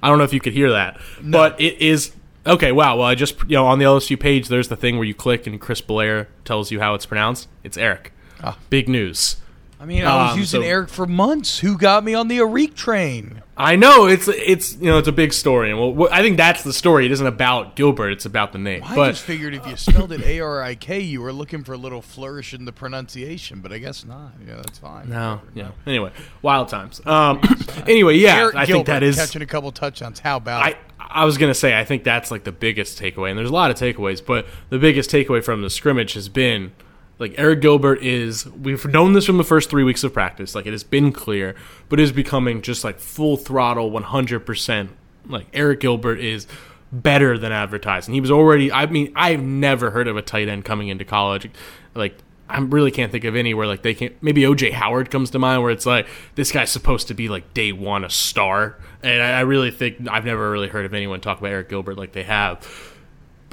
I 0.03 0.09
don't 0.09 0.19
know 0.19 0.25
if 0.25 0.33
you 0.33 0.41
could 0.41 0.53
hear 0.53 0.71
that, 0.71 1.01
but 1.21 1.61
it 1.61 1.81
is 1.81 2.13
okay. 2.47 2.71
Wow. 2.71 2.99
Well, 2.99 3.07
I 3.07 3.17
just 3.17 3.43
you 3.43 3.57
know 3.57 3.67
on 3.67 3.81
the 3.81 3.85
LSU 3.85 4.19
page, 4.19 4.49
there's 4.49 4.69
the 4.69 4.77
thing 4.77 4.97
where 4.97 5.05
you 5.05 5.15
click 5.15 5.47
and 5.47 5.61
Chris 5.61 5.81
Blair 5.81 6.29
tells 6.45 6.71
you 6.71 6.79
how 6.79 6.95
it's 6.95 7.07
pronounced. 7.07 7.49
It's 7.65 7.77
Eric. 7.77 8.13
Ah. 8.43 8.57
Big 8.71 8.89
news. 8.89 9.37
I 9.81 9.85
mean, 9.85 10.05
I 10.05 10.25
was 10.25 10.33
Um, 10.33 10.39
using 10.41 10.63
so- 10.63 10.67
Eric 10.67 10.89
for 10.89 11.07
months. 11.07 11.61
Who 11.61 11.79
got 11.79 12.03
me 12.05 12.13
on 12.15 12.27
the 12.29 12.39
Arik 12.39 12.75
train? 12.75 13.43
I 13.57 13.75
know 13.77 14.07
it's 14.07 14.29
it's 14.29 14.77
you 14.77 14.87
know 14.87 14.99
it's 14.99 15.09
a 15.09 15.13
big 15.13 15.33
story, 15.33 15.71
and 15.73 15.97
well, 15.97 16.09
I 16.13 16.23
think 16.23 16.37
that's 16.37 16.63
the 16.63 16.73
story. 16.73 17.07
It 17.07 17.11
isn't 17.13 17.27
about 17.27 17.75
Gilbert; 17.75 18.11
it's 18.11 18.25
about 18.25 18.53
the 18.53 18.59
name. 18.59 18.83
I 18.85 18.95
but 18.95 19.11
just 19.11 19.23
figured 19.25 19.53
if 19.55 19.67
you 19.67 19.77
spelled 19.77 20.13
it 20.13 20.23
A 20.23 20.39
R 20.41 20.63
I 20.63 20.75
K, 20.77 21.01
you 21.01 21.21
were 21.23 21.33
looking 21.33 21.65
for 21.65 21.73
a 21.73 21.77
little 21.77 22.01
flourish 22.03 22.55
in 22.55 22.67
the 22.67 22.73
pronunciation, 22.73 23.61
but 23.61 23.73
I 23.73 23.79
guess 23.79 24.05
not. 24.05 24.33
Yeah, 24.47 24.57
that's 24.57 24.79
fine. 24.79 25.09
no, 25.09 25.41
yeah. 25.55 25.71
Anyway, 25.87 26.13
wild 26.43 26.69
times. 26.69 27.01
Um. 27.05 27.41
anyway, 27.89 28.17
yeah, 28.17 28.37
Eric 28.37 28.55
I 28.55 28.65
Gilbert 28.67 28.77
think 28.77 28.87
that 28.87 29.03
is 29.03 29.17
catching 29.17 29.43
a 29.43 29.47
couple 29.47 29.73
touchdowns. 29.73 30.21
How 30.21 30.37
about 30.37 30.65
I? 30.65 30.77
I 31.01 31.25
was 31.25 31.37
gonna 31.37 31.55
say 31.55 31.77
I 31.79 31.85
think 31.85 32.05
that's 32.05 32.31
like 32.31 32.45
the 32.45 32.53
biggest 32.53 33.01
takeaway, 33.01 33.31
and 33.31 33.39
there's 33.39 33.51
a 33.51 33.53
lot 33.53 33.71
of 33.73 33.77
takeaways, 33.77 34.25
but 34.25 34.47
the 34.71 34.79
biggest 34.79 35.11
takeaway 35.11 35.43
from 35.43 35.63
the 35.63 35.71
scrimmage 35.71 36.13
has 36.15 36.29
been 36.29 36.71
like 37.19 37.35
Arik 37.35 37.61
Gilbert 37.61 38.03
is. 38.03 38.47
We've 38.47 38.85
known 38.87 39.13
this 39.13 39.27
from 39.27 39.39
the 39.39 39.45
first 39.45 39.71
three 39.71 39.85
weeks 39.85 40.05
of 40.05 40.13
practice. 40.13 40.55
Like 40.55 40.67
it 40.67 40.73
has 40.73 40.85
been 40.85 41.13
clear, 41.13 41.55
but 41.89 41.99
is 41.99 42.13
becoming 42.13 42.63
just 42.63 42.85
like 42.85 42.99
full 42.99 43.37
throttle, 43.37 43.91
100. 43.91 44.41
percent 44.41 44.91
Like 45.27 45.51
Arik 45.53 45.81
Gilbert 45.81 46.21
is 46.21 46.47
better 46.93 47.37
than 47.37 47.53
advertised, 47.53 48.09
and 48.09 48.15
he 48.15 48.21
was 48.21 48.31
already. 48.31 48.71
I 48.73 48.87
mean, 48.87 49.13
I've 49.17 49.43
never 49.43 49.91
heard 49.91 50.09
of 50.09 50.17
a 50.17 50.23
tight 50.23 50.49
end 50.49 50.65
coming 50.65 50.89
into 50.89 51.05
college 51.05 51.51
like. 51.95 52.17
I 52.51 52.61
really 52.61 52.91
can't 52.91 53.13
think 53.13 53.25
of 53.25 53.37
any 53.37 53.53
where 53.53 53.67
like 53.67 53.83
they 53.83 53.93
can 53.93 54.15
maybe 54.23 54.41
OJ 54.41 54.73
Howard 54.73 55.11
comes 55.11 55.29
to 55.33 55.39
mind 55.39 55.63
where 55.63 55.71
it's 55.71 55.85
like 55.85 56.07
this 56.35 56.51
guy's 56.51 56.71
supposed 56.71 57.09
to 57.09 57.15
be 57.15 57.29
like 57.29 57.53
day 57.53 57.73
one 57.73 58.05
a 58.05 58.09
star 58.09 58.79
and 59.03 59.23
I, 59.23 59.33
I 59.33 59.41
really 59.41 59.71
think 59.71 60.09
I've 60.11 60.25
never 60.25 60.51
really 60.51 60.69
heard 60.69 60.87
of 60.87 60.95
anyone 60.95 61.21
talk 61.21 61.41
about 61.41 61.51
Arik 61.51 61.69
Gilbert 61.69 61.99
like 61.99 62.13
they 62.13 62.23
have 62.23 62.67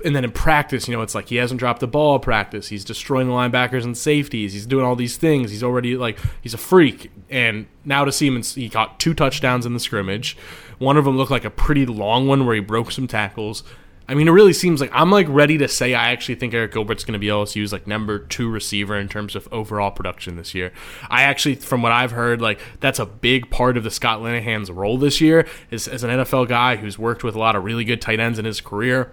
and 0.05 0.15
then 0.15 0.23
in 0.23 0.31
practice, 0.31 0.87
you 0.87 0.95
know, 0.95 1.01
it's 1.01 1.15
like 1.15 1.29
he 1.29 1.37
hasn't 1.37 1.59
dropped 1.59 1.79
the 1.79 1.87
ball 1.87 2.19
practice. 2.19 2.67
He's 2.67 2.85
destroying 2.85 3.27
the 3.27 3.33
linebackers 3.33 3.83
and 3.83 3.97
safeties. 3.97 4.53
He's 4.53 4.67
doing 4.67 4.85
all 4.85 4.95
these 4.95 5.17
things. 5.17 5.49
He's 5.49 5.63
already 5.63 5.97
like 5.97 6.19
he's 6.41 6.53
a 6.53 6.59
freak. 6.59 7.11
And 7.31 7.65
now 7.83 8.05
to 8.05 8.11
see 8.11 8.27
him, 8.27 8.37
in, 8.37 8.43
he 8.43 8.69
caught 8.69 8.99
two 8.99 9.15
touchdowns 9.15 9.65
in 9.65 9.73
the 9.73 9.79
scrimmage. 9.79 10.37
One 10.77 10.95
of 10.95 11.05
them 11.05 11.17
looked 11.17 11.31
like 11.31 11.43
a 11.43 11.49
pretty 11.49 11.87
long 11.87 12.27
one 12.27 12.45
where 12.45 12.53
he 12.53 12.61
broke 12.61 12.91
some 12.91 13.07
tackles. 13.07 13.63
I 14.07 14.13
mean, 14.13 14.27
it 14.27 14.31
really 14.31 14.53
seems 14.53 14.79
like 14.79 14.91
I'm 14.93 15.09
like 15.09 15.25
ready 15.27 15.57
to 15.57 15.67
say 15.67 15.95
I 15.95 16.11
actually 16.11 16.35
think 16.35 16.53
Arik 16.53 16.73
Gilbert's 16.73 17.03
going 17.03 17.13
to 17.13 17.19
be 17.19 17.25
LSU's 17.25 17.73
like 17.73 17.87
number 17.87 18.19
two 18.19 18.47
receiver 18.47 18.95
in 18.95 19.09
terms 19.09 19.35
of 19.35 19.47
overall 19.51 19.89
production 19.89 20.35
this 20.35 20.53
year. 20.53 20.71
I 21.09 21.23
actually, 21.23 21.55
from 21.55 21.81
what 21.81 21.91
I've 21.91 22.11
heard, 22.11 22.41
like 22.41 22.59
that's 22.79 22.99
a 22.99 23.07
big 23.07 23.49
part 23.49 23.75
of 23.75 23.83
the 23.83 23.89
Scott 23.89 24.21
Linehan's 24.21 24.69
role 24.69 24.99
this 24.99 25.19
year 25.19 25.47
is 25.71 25.87
as 25.87 26.03
an 26.03 26.11
NFL 26.11 26.47
guy 26.47 26.75
who's 26.75 26.99
worked 26.99 27.23
with 27.23 27.33
a 27.33 27.39
lot 27.39 27.55
of 27.55 27.63
really 27.63 27.83
good 27.83 27.99
tight 27.99 28.19
ends 28.19 28.37
in 28.37 28.45
his 28.45 28.61
career 28.61 29.11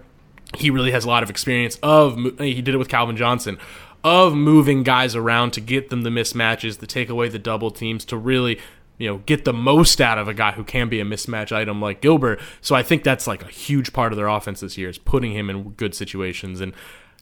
he 0.57 0.69
really 0.69 0.91
has 0.91 1.05
a 1.05 1.07
lot 1.07 1.23
of 1.23 1.29
experience 1.29 1.77
of 1.83 2.17
he 2.39 2.61
did 2.61 2.75
it 2.75 2.77
with 2.77 2.89
Calvin 2.89 3.17
Johnson 3.17 3.57
of 4.03 4.35
moving 4.35 4.83
guys 4.83 5.15
around 5.15 5.51
to 5.51 5.61
get 5.61 5.89
them 5.89 6.01
the 6.01 6.09
mismatches 6.09 6.79
to 6.79 6.87
take 6.87 7.09
away 7.09 7.29
the 7.29 7.39
double 7.39 7.71
teams 7.71 8.03
to 8.05 8.17
really 8.17 8.59
you 8.97 9.07
know 9.07 9.17
get 9.25 9.45
the 9.45 9.53
most 9.53 9.99
out 10.01 10.17
of 10.17 10.27
a 10.27 10.33
guy 10.33 10.51
who 10.51 10.63
can 10.63 10.89
be 10.89 10.99
a 10.99 11.05
mismatch 11.05 11.51
item 11.51 11.81
like 11.81 12.01
Gilbert 12.01 12.39
so 12.61 12.75
I 12.75 12.83
think 12.83 13.03
that's 13.03 13.27
like 13.27 13.41
a 13.43 13.47
huge 13.47 13.93
part 13.93 14.11
of 14.11 14.17
their 14.17 14.27
offense 14.27 14.59
this 14.59 14.77
year 14.77 14.89
is 14.89 14.97
putting 14.97 15.31
him 15.33 15.49
in 15.49 15.71
good 15.71 15.95
situations 15.95 16.61
and 16.61 16.73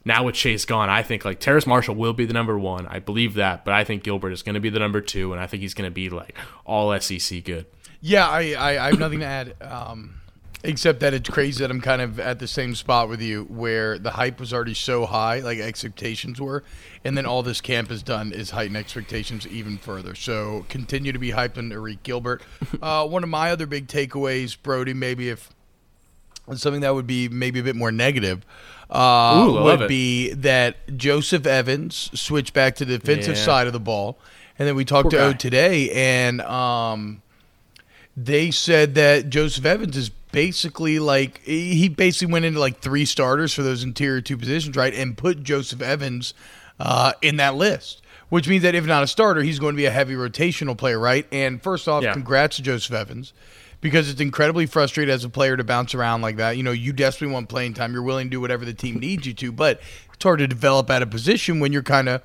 Now 0.04 0.24
with 0.24 0.34
Chase 0.34 0.64
gone, 0.64 0.88
I 0.90 1.02
think 1.02 1.24
like 1.24 1.38
Terrace 1.38 1.66
Marshall 1.66 1.94
will 1.94 2.12
be 2.12 2.24
the 2.24 2.32
number 2.32 2.58
one. 2.58 2.86
I 2.88 2.98
believe 2.98 3.34
that, 3.34 3.64
but 3.64 3.72
I 3.72 3.84
think 3.84 4.02
Gilbert 4.02 4.32
is 4.32 4.42
going 4.42 4.54
to 4.54 4.60
be 4.60 4.68
the 4.70 4.80
number 4.80 5.00
two, 5.00 5.32
and 5.32 5.40
I 5.40 5.46
think 5.46 5.62
he's 5.62 5.74
going 5.74 5.88
to 5.88 5.94
be 5.94 6.10
like 6.10 6.36
all 6.64 6.98
SEC 7.00 7.44
good. 7.44 7.66
Yeah, 8.00 8.26
I, 8.26 8.54
I, 8.54 8.86
I 8.86 8.90
have 8.90 8.98
nothing 8.98 9.20
to 9.20 9.26
add. 9.26 9.54
Um, 9.62 10.14
except 10.64 11.00
that 11.00 11.12
it's 11.14 11.28
crazy 11.28 11.60
that 11.62 11.70
I'm 11.70 11.80
kind 11.80 12.00
of 12.02 12.20
at 12.20 12.38
the 12.38 12.46
same 12.46 12.74
spot 12.74 13.08
with 13.08 13.20
you, 13.20 13.44
where 13.44 13.98
the 13.98 14.12
hype 14.12 14.38
was 14.40 14.52
already 14.52 14.74
so 14.74 15.06
high, 15.06 15.40
like 15.40 15.58
expectations 15.58 16.40
were, 16.40 16.62
and 17.04 17.16
then 17.16 17.26
all 17.26 17.42
this 17.42 17.60
camp 17.60 17.88
has 17.90 18.02
done 18.02 18.32
is 18.32 18.50
heighten 18.50 18.76
expectations 18.76 19.46
even 19.46 19.76
further. 19.78 20.14
So 20.14 20.64
continue 20.68 21.12
to 21.12 21.18
be 21.18 21.32
hyped 21.32 21.58
on 21.58 21.70
Arik 21.70 22.02
Gilbert. 22.02 22.42
Uh, 22.82 23.06
one 23.06 23.22
of 23.22 23.28
my 23.28 23.50
other 23.52 23.66
big 23.66 23.86
takeaways, 23.86 24.56
Brody, 24.60 24.92
maybe 24.94 25.28
if 25.28 25.50
something 26.54 26.80
that 26.80 26.94
would 26.94 27.06
be 27.06 27.28
maybe 27.28 27.60
a 27.60 27.62
bit 27.62 27.76
more 27.76 27.92
negative. 27.92 28.44
Uh, 28.90 29.46
Ooh, 29.48 29.62
would 29.62 29.82
it. 29.82 29.88
be 29.88 30.32
that 30.34 30.96
Joseph 30.96 31.46
Evans 31.46 32.10
switched 32.18 32.52
back 32.54 32.74
to 32.76 32.84
the 32.84 32.98
defensive 32.98 33.36
Yeah. 33.36 33.44
side 33.44 33.66
of 33.68 33.72
the 33.72 33.78
ball, 33.80 34.18
and 34.58 34.66
then 34.66 34.74
we 34.74 34.84
talked 34.84 35.04
Poor 35.04 35.10
to 35.12 35.24
O 35.26 35.30
guy. 35.32 35.36
today, 35.38 35.90
and 35.90 36.40
um, 36.42 37.22
they 38.16 38.50
said 38.50 38.94
that 38.96 39.30
Joseph 39.30 39.64
Evans 39.64 39.96
is 39.96 40.10
basically 40.32 40.98
like 40.98 41.38
he 41.44 41.88
basically 41.88 42.32
went 42.32 42.44
into 42.44 42.58
like 42.58 42.80
three 42.80 43.04
starters 43.04 43.54
for 43.54 43.62
those 43.62 43.84
interior 43.84 44.20
two 44.20 44.36
positions, 44.36 44.76
right, 44.76 44.92
and 44.94 45.16
put 45.16 45.42
Joseph 45.42 45.80
Evans 45.82 46.34
uh, 46.80 47.12
in 47.22 47.36
that 47.36 47.54
list. 47.54 48.00
Which 48.30 48.48
means 48.48 48.62
that 48.62 48.74
if 48.74 48.86
not 48.86 49.02
a 49.02 49.06
starter, 49.06 49.42
he's 49.42 49.58
going 49.58 49.74
to 49.74 49.76
be 49.76 49.84
a 49.84 49.90
heavy 49.90 50.14
rotational 50.14 50.74
player, 50.76 50.98
right? 50.98 51.26
And 51.30 51.62
first 51.62 51.86
off, 51.86 52.02
Yeah. 52.02 52.14
congrats 52.14 52.56
to 52.56 52.62
Joseph 52.62 52.94
Evans 52.94 53.34
because 53.82 54.08
it's 54.08 54.22
incredibly 54.22 54.64
frustrating 54.64 55.12
as 55.12 55.22
a 55.22 55.28
player 55.28 55.54
to 55.54 55.62
bounce 55.64 55.94
around 55.94 56.22
like 56.22 56.36
that. 56.36 56.56
You 56.56 56.62
know, 56.62 56.72
you 56.72 56.94
desperately 56.94 57.34
want 57.34 57.50
playing 57.50 57.74
time. 57.74 57.92
You're 57.92 58.02
willing 58.02 58.28
to 58.28 58.30
do 58.30 58.40
whatever 58.40 58.64
the 58.64 58.72
team 58.72 58.98
needs 58.98 59.26
you 59.26 59.34
to, 59.34 59.52
but 59.52 59.82
it's 60.14 60.24
hard 60.24 60.38
to 60.38 60.46
develop 60.48 60.88
at 60.88 61.02
a 61.02 61.06
position 61.06 61.60
when 61.60 61.74
you're 61.74 61.82
kind 61.82 62.08
of 62.08 62.22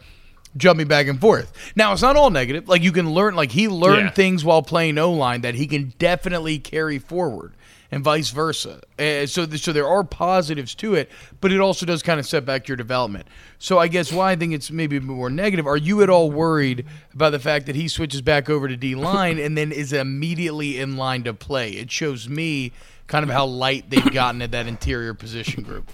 jumping 0.56 0.88
back 0.88 1.08
and 1.08 1.20
forth. 1.20 1.52
Now, 1.76 1.92
it's 1.92 2.02
not 2.02 2.16
all 2.16 2.30
negative. 2.30 2.70
Like 2.70 2.84
you 2.84 2.94
can 2.94 3.12
learn, 3.12 3.36
like 3.36 3.52
he 3.52 3.68
learned 3.68 4.06
Yeah. 4.06 4.12
things 4.12 4.46
while 4.46 4.62
playing 4.62 4.98
O 4.98 5.12
line 5.12 5.42
that 5.42 5.56
he 5.56 5.68
can 5.68 5.94
definitely 6.00 6.58
carry 6.58 7.00
forward, 7.00 7.52
and 7.92 8.04
vice 8.04 8.30
versa. 8.30 8.82
Uh, 9.00 9.26
so, 9.26 9.46
so 9.46 9.72
there 9.72 9.88
are 9.88 10.04
positives 10.04 10.76
to 10.76 10.96
it, 10.96 11.10
but 11.42 11.52
it 11.52 11.60
also 11.60 11.86
does 11.86 12.04
kind 12.04 12.20
of 12.20 12.26
set 12.26 12.46
back 12.46 12.68
your 12.68 12.78
development. 12.78 13.28
So, 13.60 13.80
I 13.80 13.88
guess 13.88 14.12
why 14.12 14.32
I 14.32 14.36
think 14.36 14.54
it's 14.54 14.72
maybe 14.72 15.00
more 15.00 15.30
negative. 15.30 15.66
Are 15.68 15.78
you 15.78 16.02
at 16.04 16.10
all 16.10 16.32
worried 16.32 16.86
about 17.14 17.32
the 17.32 17.40
fact 17.40 17.66
that 17.68 17.76
he 17.76 17.88
switches 17.88 18.22
back 18.22 18.50
over 18.50 18.68
to 18.68 18.76
D 18.76 18.96
line 18.96 19.40
and 19.40 19.58
then 19.58 19.72
is 19.72 19.94
immediately 19.94 20.80
in 20.80 20.98
line 20.98 21.24
to 21.24 21.34
play? 21.34 21.72
It 21.72 21.92
shows 21.92 22.28
me 22.28 22.72
kind 23.08 23.24
of 23.24 23.30
how 23.30 23.46
light 23.46 23.90
they've 23.90 24.12
gotten 24.12 24.42
at 24.42 24.52
that 24.52 24.68
interior 24.68 25.14
position 25.14 25.64
group. 25.64 25.90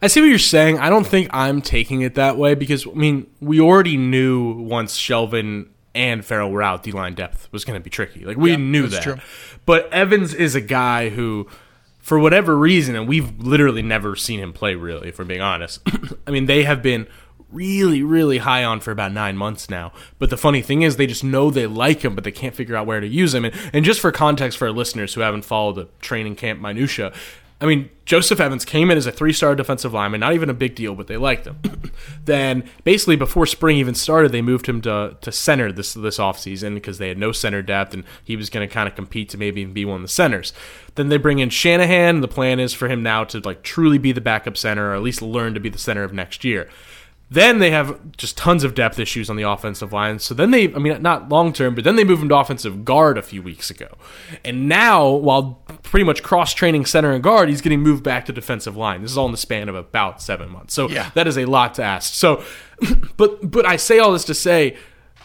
I 0.00 0.06
see 0.06 0.20
what 0.20 0.28
you're 0.28 0.38
saying. 0.38 0.78
I 0.78 0.90
don't 0.90 1.06
think 1.06 1.28
I'm 1.32 1.60
taking 1.60 2.02
it 2.02 2.14
that 2.14 2.36
way 2.36 2.54
because 2.54 2.86
I 2.86 2.90
mean 2.90 3.26
we 3.40 3.60
already 3.60 3.96
knew 3.96 4.52
once 4.62 4.96
Shelvin 4.96 5.68
and 5.94 6.24
Farrell 6.24 6.50
were 6.50 6.62
out, 6.62 6.82
D 6.82 6.92
line 6.92 7.14
depth 7.14 7.48
was 7.52 7.64
going 7.64 7.78
to 7.78 7.82
be 7.82 7.90
tricky. 7.90 8.24
Like 8.24 8.36
we 8.36 8.50
Yeah, 8.52 8.56
knew 8.56 8.86
that. 8.88 9.02
true. 9.02 9.16
But 9.66 9.92
Evans 9.92 10.34
is 10.34 10.54
a 10.54 10.60
guy 10.60 11.08
who, 11.10 11.48
for 11.98 12.18
whatever 12.18 12.56
reason, 12.56 12.94
and 12.96 13.08
we've 13.08 13.38
literally 13.38 13.82
never 13.82 14.16
seen 14.16 14.40
him 14.40 14.52
play. 14.52 14.74
Really, 14.74 15.08
if 15.08 15.18
we're 15.18 15.24
being 15.24 15.40
honest, 15.40 15.80
I 16.26 16.30
mean 16.30 16.46
they 16.46 16.64
have 16.64 16.82
been 16.82 17.06
really, 17.50 18.02
really 18.02 18.38
high 18.38 18.62
on 18.62 18.78
for 18.80 18.90
about 18.90 19.10
nine 19.12 19.34
months 19.36 19.70
now. 19.70 19.90
But 20.18 20.28
the 20.28 20.36
funny 20.36 20.60
thing 20.60 20.82
is, 20.82 20.96
they 20.96 21.06
just 21.06 21.24
know 21.24 21.50
they 21.50 21.66
like 21.66 22.04
him, 22.04 22.14
but 22.14 22.24
they 22.24 22.30
can't 22.30 22.54
figure 22.54 22.76
out 22.76 22.86
where 22.86 23.00
to 23.00 23.06
use 23.06 23.34
him. 23.34 23.46
And, 23.46 23.54
and 23.72 23.84
just 23.86 24.00
for 24.00 24.12
context 24.12 24.58
for 24.58 24.66
our 24.68 24.72
listeners 24.72 25.14
who 25.14 25.22
haven't 25.22 25.46
followed 25.46 25.76
the 25.76 25.88
training 26.00 26.36
camp 26.36 26.60
minutia, 26.60 27.10
I 27.60 27.66
mean, 27.66 27.90
Joseph 28.04 28.38
Evans 28.38 28.64
came 28.64 28.88
in 28.90 28.96
as 28.96 29.06
a 29.06 29.12
three-star 29.12 29.56
defensive 29.56 29.92
lineman, 29.92 30.20
not 30.20 30.32
even 30.32 30.48
a 30.48 30.54
big 30.54 30.76
deal, 30.76 30.94
but 30.94 31.08
they 31.08 31.16
liked 31.16 31.44
him. 31.44 31.58
then, 32.24 32.62
basically, 32.84 33.16
before 33.16 33.46
spring 33.46 33.76
even 33.78 33.94
started, 33.94 34.30
they 34.30 34.42
moved 34.42 34.66
him 34.66 34.80
to, 34.82 35.16
to 35.20 35.32
center 35.32 35.72
this 35.72 35.94
this 35.94 36.18
offseason 36.18 36.74
because 36.74 36.98
they 36.98 37.08
had 37.08 37.18
no 37.18 37.32
center 37.32 37.60
depth, 37.60 37.94
and 37.94 38.04
he 38.22 38.36
was 38.36 38.48
going 38.48 38.66
to 38.66 38.72
kind 38.72 38.88
of 38.88 38.94
compete 38.94 39.28
to 39.30 39.38
maybe 39.38 39.60
even 39.60 39.74
be 39.74 39.84
one 39.84 39.96
of 39.96 40.02
the 40.02 40.08
centers. 40.08 40.52
Then 40.94 41.08
they 41.08 41.16
bring 41.16 41.40
in 41.40 41.50
Shanahan, 41.50 42.20
the 42.20 42.28
plan 42.28 42.60
is 42.60 42.72
for 42.72 42.88
him 42.88 43.02
now 43.02 43.24
to 43.24 43.40
like 43.40 43.62
truly 43.62 43.98
be 43.98 44.12
the 44.12 44.20
backup 44.20 44.56
center, 44.56 44.90
or 44.90 44.94
at 44.94 45.02
least 45.02 45.20
learn 45.20 45.54
to 45.54 45.60
be 45.60 45.68
the 45.68 45.78
center 45.78 46.04
of 46.04 46.12
next 46.12 46.44
year. 46.44 46.68
Then 47.30 47.58
they 47.58 47.70
have 47.70 48.16
just 48.16 48.38
tons 48.38 48.64
of 48.64 48.74
depth 48.74 48.98
issues 48.98 49.28
on 49.28 49.36
the 49.36 49.42
offensive 49.42 49.92
line. 49.92 50.18
So 50.18 50.32
then 50.32 50.50
they, 50.50 50.72
I 50.74 50.78
mean, 50.78 51.02
not 51.02 51.28
long 51.28 51.52
term, 51.52 51.74
but 51.74 51.84
then 51.84 51.96
they 51.96 52.04
moved 52.04 52.22
him 52.22 52.28
to 52.30 52.36
offensive 52.36 52.86
guard 52.86 53.18
a 53.18 53.22
few 53.22 53.42
weeks 53.42 53.68
ago. 53.70 53.88
And 54.46 54.66
now, 54.66 55.06
while 55.10 55.62
pretty 55.82 56.04
much 56.04 56.22
cross 56.22 56.54
training 56.54 56.86
center 56.86 57.12
and 57.12 57.22
guard, 57.22 57.50
he's 57.50 57.60
getting 57.60 57.80
moved 57.80 58.02
back 58.02 58.24
to 58.26 58.32
defensive 58.32 58.76
line. 58.78 59.02
This 59.02 59.10
is 59.10 59.18
all 59.18 59.26
in 59.26 59.32
the 59.32 59.38
span 59.38 59.68
of 59.68 59.74
about 59.74 60.22
seven 60.22 60.48
months. 60.48 60.72
So 60.72 60.88
Yeah. 60.88 61.10
that 61.14 61.26
is 61.26 61.36
a 61.36 61.44
lot 61.44 61.74
to 61.74 61.82
ask. 61.82 62.14
So, 62.14 62.42
but 63.18 63.50
but 63.50 63.66
I 63.66 63.76
say 63.76 63.98
all 63.98 64.12
this 64.12 64.24
to 64.26 64.34
say. 64.34 64.76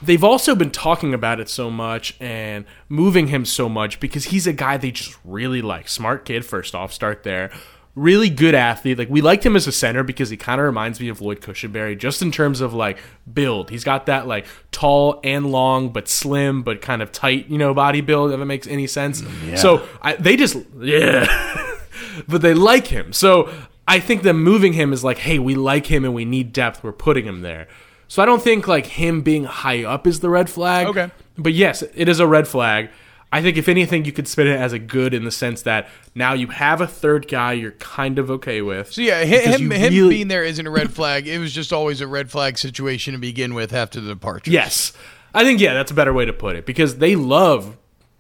They've 0.02 0.24
also 0.24 0.54
been 0.54 0.72
talking 0.72 1.14
about 1.14 1.40
it 1.40 1.48
so 1.48 1.70
much 1.72 2.18
and 2.20 2.66
moving 2.90 3.28
him 3.28 3.46
so 3.46 3.70
much 3.70 4.02
because 4.02 4.26
he's 4.26 4.46
a 4.46 4.52
guy 4.52 4.76
they 4.76 4.92
just 4.92 5.18
really 5.24 5.62
like. 5.62 5.88
Smart 5.88 6.26
kid, 6.26 6.46
first 6.46 6.76
off, 6.76 6.92
start 6.92 7.24
there 7.24 7.52
really 7.96 8.30
good 8.30 8.56
athlete. 8.56 8.98
Like 8.98 9.10
we 9.10 9.22
liked 9.22 9.46
him 9.46 9.56
as 9.56 9.68
a 9.68 9.72
center 9.72 10.04
because 10.04 10.30
he 10.30 10.38
kind 10.38 10.60
of 10.60 10.66
reminds 10.66 11.00
me 11.00 11.10
of 11.10 11.22
Lloyd 11.22 11.42
Cushenberry, 11.42 11.98
just 11.98 12.22
in 12.22 12.32
terms 12.32 12.62
of 12.62 12.74
like 12.74 12.98
build. 13.32 13.70
He's 13.70 13.84
got 13.84 14.06
that 14.08 14.28
like 14.28 14.46
tall 14.72 15.20
and 15.24 15.52
long, 15.52 15.90
but 15.90 16.08
slim, 16.08 16.64
but 16.64 16.82
kind 16.82 17.02
of 17.02 17.12
tight, 17.12 17.48
you 17.48 17.58
know, 17.58 17.74
body 17.74 18.02
build. 18.02 18.32
If 18.32 18.40
it 18.40 18.46
makes 18.46 18.68
any 18.68 18.88
sense. 18.88 19.22
Mm, 19.22 19.58
so 19.58 19.88
I, 20.02 20.16
they 20.16 20.36
just 20.36 20.58
yeah, 20.80 21.76
but 22.28 22.42
they 22.42 22.54
like 22.54 22.88
him. 22.88 23.14
So 23.14 23.54
I 23.88 24.00
think 24.00 24.24
them 24.24 24.44
moving 24.44 24.74
him 24.74 24.94
is 24.94 25.04
like, 25.04 25.20
hey, 25.20 25.40
we 25.40 25.56
like 25.56 25.88
him 25.88 26.06
and 26.06 26.14
we 26.14 26.26
need 26.26 26.54
depth. 26.54 26.84
We're 26.84 26.94
putting 26.94 27.26
him 27.26 27.42
there. 27.42 27.68
So 28.08 28.22
I 28.22 28.26
don't 28.26 28.42
think 28.42 28.68
like 28.68 28.86
him 28.86 29.22
being 29.22 29.46
high 29.46 29.84
up 29.84 30.08
is 30.08 30.20
the 30.20 30.30
red 30.30 30.50
flag. 30.50 30.88
Okay. 30.88 31.10
But 31.38 31.54
yes, 31.54 31.82
it 31.82 32.08
is 32.08 32.20
a 32.20 32.28
red 32.28 32.48
flag. 32.48 32.90
I 33.34 33.42
think 33.42 33.58
if 33.58 33.68
anything, 33.68 34.06
you 34.06 34.12
could 34.12 34.28
spin 34.28 34.46
it 34.48 34.60
as 34.60 34.74
a 34.74 34.80
good 34.80 35.14
in 35.14 35.24
the 35.24 35.32
sense 35.32 35.64
that 35.64 35.90
now 36.14 36.34
you 36.34 36.48
have 36.48 36.82
a 36.82 36.88
third 36.88 37.28
guy 37.28 37.54
you're 37.54 37.72
kind 37.72 38.20
of 38.20 38.30
okay 38.30 38.62
with. 38.62 38.94
So 38.94 39.02
yeah, 39.02 39.20
hi- 39.26 39.56
him, 39.56 39.72
him 39.72 39.92
really- 39.94 40.10
being 40.16 40.28
there 40.28 40.44
isn't 40.44 40.68
a 40.68 40.70
red 40.70 40.92
flag. 40.94 41.28
It 41.28 41.40
was 41.40 41.52
just 41.52 41.74
always 41.74 42.00
a 42.00 42.08
red 42.08 42.30
flag 42.30 42.60
situation 42.60 43.14
to 43.14 43.20
begin 43.20 43.56
with 43.56 43.74
after 43.74 44.00
the 44.00 44.10
departure. 44.14 44.52
Yes, 44.52 44.94
I 45.34 45.44
think 45.44 45.60
yeah, 45.60 45.74
that's 45.74 45.90
a 45.90 45.96
better 45.96 46.14
way 46.14 46.26
to 46.26 46.34
put 46.34 46.56
it 46.56 46.66
because 46.68 46.98
they 47.00 47.16
love 47.16 47.76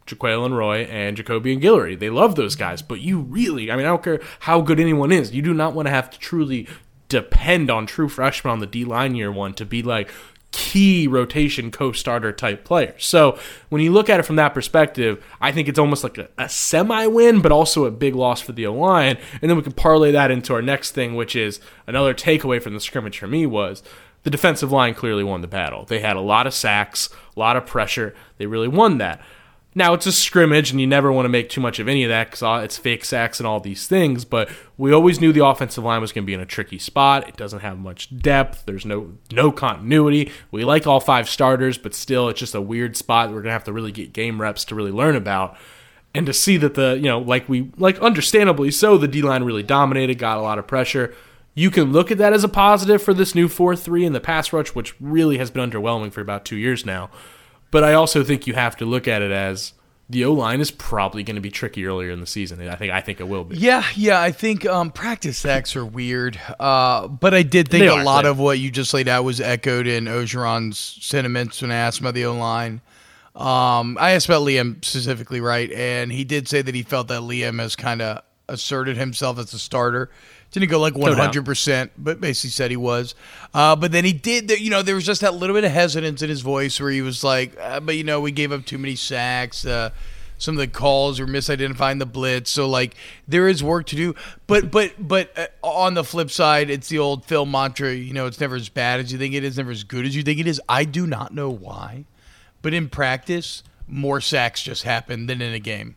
Jaquelin 0.08 0.58
Roy 0.58 0.80
and 0.86 1.16
Jacobian 1.16 1.62
Guillory. 1.62 1.98
They 1.98 2.10
love 2.10 2.34
those 2.36 2.56
guys, 2.56 2.82
but 2.82 3.00
you 3.00 3.20
really, 3.20 3.72
I 3.72 3.76
mean, 3.76 3.86
I 3.86 3.90
don't 3.90 4.04
care 4.04 4.20
how 4.40 4.62
good 4.62 4.80
anyone 4.80 5.12
is, 5.12 5.32
you 5.32 5.42
do 5.44 5.54
not 5.54 5.74
want 5.76 5.86
to 5.88 5.92
have 5.92 6.10
to 6.10 6.18
truly 6.20 6.68
depend 7.08 7.70
on 7.70 7.86
true 7.86 8.10
freshmen 8.10 8.52
on 8.52 8.60
the 8.60 8.66
D 8.66 8.84
line 8.84 9.14
year 9.14 9.32
one 9.32 9.54
to 9.54 9.66
be 9.66 9.84
like 9.84 10.10
key 10.54 11.08
rotation 11.08 11.72
co-starter 11.72 12.32
type 12.32 12.64
player. 12.64 12.94
So 13.00 13.38
when 13.70 13.82
you 13.82 13.92
look 13.92 14.08
at 14.08 14.20
it 14.20 14.24
from 14.24 14.38
that 14.38 14.54
perspective, 14.54 15.22
I 15.42 15.52
think 15.52 15.68
it's 15.68 15.80
almost 15.80 16.04
like 16.04 16.18
a, 16.18 16.30
a 16.38 16.48
semi-win, 16.48 17.42
but 17.42 17.52
also 17.52 17.86
a 17.86 17.92
big 17.92 18.16
loss 18.16 18.40
for 18.40 18.54
the 18.54 18.68
O-line. 18.68 19.18
And 19.42 19.50
then 19.50 19.58
we 19.58 19.64
can 19.64 19.74
parlay 19.74 20.12
that 20.12 20.32
into 20.32 20.54
our 20.54 20.62
next 20.62 20.92
thing, 20.92 21.16
which 21.16 21.36
is 21.36 21.60
another 21.88 22.14
takeaway 22.14 22.62
from 22.62 22.76
the 22.76 22.80
scrimmage 22.80 23.18
for 23.18 23.28
me 23.28 23.46
was 23.48 23.84
the 24.22 24.30
defensive 24.30 24.72
line 24.72 24.94
clearly 24.94 25.24
won 25.24 25.42
the 25.42 25.48
battle. 25.48 25.86
They 25.86 26.00
had 26.00 26.16
a 26.16 26.22
lot 26.22 26.48
of 26.48 26.54
sacks, 26.54 27.10
a 27.36 27.40
lot 27.40 27.58
of 27.58 27.66
pressure. 27.66 28.16
They 28.38 28.46
really 28.46 28.68
won 28.70 29.00
that. 29.00 29.22
Now 29.76 29.94
it's 29.94 30.06
a 30.06 30.12
scrimmage, 30.12 30.72
and 30.72 30.80
you 30.80 30.88
never 30.88 31.12
want 31.12 31.26
to 31.26 31.30
make 31.30 31.50
too 31.50 31.62
much 31.62 31.80
of 31.80 31.88
any 31.88 32.04
of 32.04 32.10
that 32.10 32.30
because 32.30 32.64
it's 32.64 32.78
fake 32.78 33.04
sacks 33.04 33.40
and 33.40 33.48
all 33.48 33.60
these 33.60 33.88
things. 33.88 34.24
But 34.26 34.50
we 34.78 34.94
always 34.94 35.20
knew 35.20 35.34
the 35.34 35.46
offensive 35.46 35.84
line 35.84 36.02
was 36.02 36.12
going 36.12 36.24
to 36.24 36.28
be 36.28 36.34
in 36.34 36.40
a 36.40 36.46
tricky 36.46 36.78
spot. 36.78 37.28
It 37.28 37.38
doesn't 37.38 37.62
have 37.62 37.80
much 37.80 38.16
depth. 38.18 38.64
There's 38.66 38.86
no 38.86 39.14
no 39.32 39.52
continuity. 39.52 40.32
We 40.52 40.64
like 40.64 40.86
all 40.86 41.00
five 41.00 41.28
starters, 41.28 41.78
but 41.78 41.96
still, 41.96 42.30
it's 42.30 42.40
just 42.40 42.56
a 42.56 42.62
weird 42.62 42.96
spot. 42.96 43.30
We're 43.30 43.36
going 43.36 43.46
to 43.46 43.52
have 43.52 43.64
to 43.66 43.74
really 43.74 43.92
get 43.92 44.14
game 44.14 44.40
reps 44.40 44.66
to 44.66 44.76
really 44.76 44.92
learn 44.92 45.16
about 45.16 45.58
and 46.16 46.26
to 46.26 46.34
see 46.34 46.58
that 46.58 46.76
the 46.76 46.96
you 46.96 47.10
know 47.10 47.20
like 47.20 47.50
we 47.50 47.72
like 47.78 48.00
understandably 48.00 48.72
so 48.72 48.98
the 48.98 49.08
D 49.08 49.22
line 49.22 49.44
really 49.44 49.64
dominated, 49.64 50.18
got 50.18 50.38
a 50.38 50.42
lot 50.42 50.60
of 50.60 50.68
pressure. 50.68 51.14
You 51.56 51.70
can 51.70 51.92
look 51.92 52.10
at 52.10 52.18
that 52.18 52.34
as 52.34 52.44
a 52.44 52.50
positive 52.50 53.02
for 53.02 53.14
this 53.14 53.36
new 53.36 53.48
four 53.48 53.76
three 53.76 54.06
in 54.06 54.14
the 54.14 54.20
pass 54.20 54.54
rush, 54.54 54.70
which 54.70 55.00
really 55.00 55.38
has 55.38 55.52
been 55.52 55.70
underwhelming 55.70 56.12
for 56.12 56.22
about 56.22 56.46
two 56.46 56.56
years 56.58 56.86
now. 56.86 57.10
But 57.74 57.84
I 57.84 57.94
also 57.94 58.24
think 58.24 58.46
you 58.46 58.54
have 58.54 58.78
to 58.78 58.86
look 58.86 59.08
at 59.08 59.24
it 59.24 59.32
as 59.32 59.74
the 60.08 60.26
O 60.26 60.32
line 60.32 60.62
is 60.62 60.70
probably 60.70 61.24
going 61.24 61.38
to 61.38 61.42
be 61.42 61.50
tricky 61.50 61.88
earlier 61.88 62.12
in 62.12 62.20
the 62.20 62.28
season. 62.28 62.62
I 62.70 62.76
think 62.76 62.94
I 62.94 63.02
think 63.02 63.20
it 63.20 63.28
will 63.28 63.44
be. 63.44 63.58
Yeah, 63.58 63.84
yeah. 63.96 64.22
I 64.22 64.32
think 64.32 64.64
um, 64.68 64.92
practice 64.92 65.40
sacks 65.40 65.76
are 65.76 65.84
weird, 65.84 66.40
uh, 66.60 67.08
but 67.08 67.34
I 67.34 67.42
did 67.42 67.70
think 67.70 67.82
They 67.82 67.88
a 67.88 67.96
are, 67.96 68.04
lot 68.04 68.26
of 68.26 68.38
what 68.38 68.60
you 68.60 68.70
just 68.70 68.94
laid 68.94 69.08
out 69.08 69.24
was 69.24 69.42
echoed 69.42 69.88
in 69.88 70.06
Orgeron's 70.06 70.78
sentiments 71.02 71.64
when 71.64 71.72
I 71.72 71.78
asked 71.78 72.00
about 72.00 72.14
the 72.14 72.26
O 72.26 72.36
line. 72.36 72.82
Um, 73.36 73.98
I 74.00 74.12
asked 74.12 74.28
about 74.28 74.44
Liam 74.44 74.86
specifically, 74.86 75.42
right, 75.42 75.72
and 75.72 76.12
he 76.12 76.24
did 76.24 76.48
say 76.48 76.62
that 76.62 76.76
he 76.76 76.84
felt 76.84 77.08
that 77.08 77.22
Liam 77.22 77.60
has 77.60 77.76
kind 77.76 78.04
of 78.04 78.22
asserted 78.48 78.98
himself 78.98 79.40
as 79.40 79.52
a 79.52 79.58
starter. 79.58 80.12
Didn't 80.54 80.70
go 80.70 80.80
like 80.80 80.96
hundred 80.96 81.46
percent, 81.46 81.92
but 81.98 82.22
basically 82.22 82.52
said 82.52 82.70
he 82.70 82.78
was. 82.78 83.16
Uh, 83.56 83.76
but 83.76 83.92
then 83.92 84.06
he 84.06 84.14
did. 84.14 84.52
You 84.52 84.70
know, 84.70 84.84
there 84.84 84.94
was 84.94 85.06
just 85.06 85.22
that 85.22 85.34
little 85.34 85.56
bit 85.56 85.64
of 85.64 85.72
hesitance 85.72 86.22
in 86.22 86.30
his 86.30 86.42
voice 86.42 86.80
where 86.80 86.92
he 86.92 87.02
was 87.02 87.24
like, 87.24 87.60
uh, 87.60 87.80
"But 87.80 87.98
you 87.98 88.04
know, 88.04 88.22
we 88.22 88.32
gave 88.32 88.52
up 88.52 88.64
too 88.64 88.78
many 88.78 88.96
sacks." 88.96 89.66
Uh, 89.66 89.90
some 90.38 90.56
of 90.56 90.60
the 90.60 90.68
calls 90.68 91.20
or 91.20 91.26
misidentifying 91.26 92.00
the 92.00 92.06
blitz. 92.06 92.52
So 92.52 92.70
like 92.70 92.96
there 93.28 93.48
is 93.48 93.64
work 93.64 93.88
to 93.88 93.96
do. 93.96 94.14
But 94.46 94.70
but 94.70 94.94
but 95.00 95.36
uh, 95.38 95.48
on 95.64 95.96
the 95.96 96.04
flip 96.04 96.30
side, 96.30 96.70
it's 96.70 96.90
the 96.90 97.00
old 97.00 97.26
Phil 97.26 97.48
mantra. 97.48 97.94
You 97.94 98.14
know, 98.14 98.28
it's 98.28 98.40
never 98.40 98.56
as 98.56 98.70
bad 98.70 99.00
as 99.00 99.12
you 99.12 99.18
think 99.18 99.34
it 99.34 99.44
is, 99.44 99.58
never 99.58 99.72
as 99.72 99.84
good 99.84 100.06
as 100.06 100.16
you 100.16 100.22
think 100.22 100.40
it 100.40 100.48
is. 100.48 100.62
I 100.70 100.86
do 100.86 101.08
not 101.08 101.34
know 101.34 101.50
why, 101.50 102.06
but 102.62 102.74
in 102.76 102.90
practice, 102.90 103.64
more 103.88 104.22
sacks 104.22 104.62
just 104.62 104.84
happen 104.84 105.26
than 105.26 105.42
in 105.42 105.54
a 105.54 105.60
game. 105.60 105.96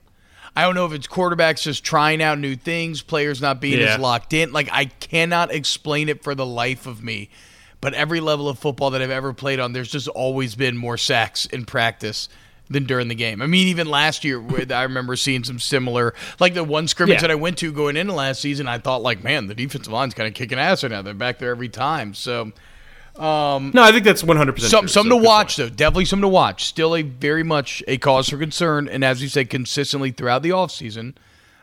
I 0.56 0.62
don't 0.62 0.74
know 0.74 0.86
if 0.86 0.92
it's 0.92 1.06
quarterbacks 1.06 1.62
just 1.62 1.84
trying 1.84 2.22
out 2.22 2.38
new 2.38 2.56
things, 2.56 3.02
players 3.02 3.40
not 3.42 3.60
being 3.60 3.78
Yeah. 3.78 3.94
as 3.94 3.98
locked 4.00 4.32
in. 4.32 4.52
Like 4.52 4.68
I 4.72 4.86
cannot 4.86 5.52
explain 5.52 6.08
it 6.08 6.22
for 6.22 6.34
the 6.34 6.46
life 6.46 6.86
of 6.86 7.02
me. 7.04 7.28
But 7.82 7.92
every 7.92 8.20
level 8.20 8.48
of 8.48 8.58
football 8.58 8.90
that 8.90 9.02
I've 9.02 9.10
ever 9.10 9.34
played 9.34 9.60
on, 9.60 9.72
there's 9.74 9.90
just 9.92 10.08
always 10.08 10.54
been 10.54 10.76
more 10.76 10.96
sacks 10.96 11.44
in 11.44 11.66
practice 11.66 12.28
than 12.70 12.84
during 12.84 13.06
the 13.08 13.14
game. 13.14 13.42
I 13.42 13.46
mean, 13.46 13.68
even 13.68 13.86
last 13.86 14.24
year, 14.24 14.40
with- 14.40 14.72
I 14.72 14.82
remember 14.84 15.14
seeing 15.14 15.44
some 15.44 15.60
similar, 15.60 16.14
like 16.40 16.54
the 16.54 16.64
one 16.64 16.88
scrimmage 16.88 17.16
Yeah. 17.16 17.20
that 17.20 17.30
I 17.30 17.34
went 17.36 17.58
to 17.58 17.70
going 17.70 17.96
into 17.96 18.14
last 18.14 18.40
season. 18.40 18.66
I 18.66 18.78
thought, 18.78 19.02
like, 19.02 19.22
man, 19.22 19.46
the 19.46 19.54
defensive 19.54 19.92
line's 19.92 20.14
kind 20.14 20.26
of 20.26 20.34
kicking 20.34 20.58
ass 20.58 20.82
right 20.82 20.90
now. 20.90 21.02
They're 21.02 21.14
back 21.14 21.38
there 21.38 21.50
every 21.50 21.68
time. 21.68 22.12
So 22.14 22.50
No, 23.74 23.82
I 23.82 23.92
think 23.92 24.04
that's 24.04 24.22
100 24.22 24.52
percent 24.52 24.70
some, 24.70 24.88
something 24.88 25.18
to 25.18 25.24
watch, 25.24 25.56
though. 25.56 25.68
Definitely 25.68 26.04
something 26.06 26.22
to 26.22 26.28
watch. 26.28 26.64
Still 26.64 26.94
a 26.94 27.02
very 27.02 27.42
much 27.42 27.82
a 27.88 27.98
cause 27.98 28.28
for 28.28 28.38
concern. 28.38 28.88
And 28.88 29.04
as 29.04 29.22
you 29.22 29.28
say, 29.28 29.44
consistently 29.44 30.10
throughout 30.10 30.42
the 30.42 30.50
offseason, 30.50 31.14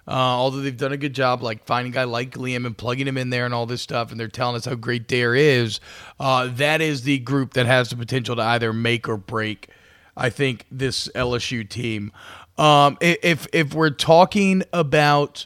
uh, 0.07 0.11
although 0.11 0.59
they've 0.59 0.75
done 0.75 0.91
a 0.91 0.97
good 0.97 1.13
job, 1.13 1.41
like 1.41 1.65
finding 1.65 1.93
a 1.93 1.95
guy 1.95 2.03
like 2.03 2.31
Liam 2.31 2.65
and 2.65 2.77
plugging 2.77 3.07
him 3.07 3.17
in 3.17 3.29
there 3.29 3.45
and 3.45 3.53
all 3.53 3.65
this 3.65 3.81
stuff, 3.81 4.11
and 4.11 4.19
they're 4.19 4.27
telling 4.27 4.55
us 4.55 4.65
how 4.65 4.75
great 4.75 5.07
Dare 5.07 5.35
is, 5.35 5.79
uh, 6.19 6.49
that 6.53 6.81
is 6.81 7.03
the 7.03 7.19
group 7.19 7.53
that 7.53 7.65
has 7.65 7.89
the 7.89 7.95
potential 7.95 8.35
to 8.35 8.41
either 8.41 8.73
make 8.73 9.07
or 9.07 9.15
break, 9.15 9.69
I 10.17 10.29
think, 10.29 10.65
this 10.69 11.07
LSU 11.15 11.67
team. 11.67 12.11
Um, 12.57 12.97
if 12.99 13.47
if 13.53 13.73
we're 13.73 13.89
talking 13.89 14.63
about 14.73 15.45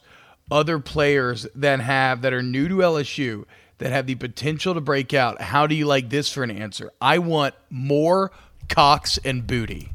other 0.49 0.79
players 0.79 1.45
that 1.55 1.79
have 1.79 2.21
that 2.21 2.33
are 2.33 2.41
new 2.41 2.67
to 2.67 2.75
LSU 2.75 3.45
that 3.79 3.91
have 3.91 4.07
the 4.07 4.15
potential 4.15 4.73
to 4.73 4.81
break 4.81 5.13
out, 5.13 5.41
how 5.41 5.67
do 5.67 5.75
you 5.75 5.85
like 5.85 6.09
this 6.09 6.31
for 6.31 6.43
an 6.43 6.51
answer? 6.51 6.91
I 6.99 7.19
want 7.19 7.53
more 7.69 8.31
cocks 8.69 9.17
and 9.23 9.45
Booty. 9.45 9.91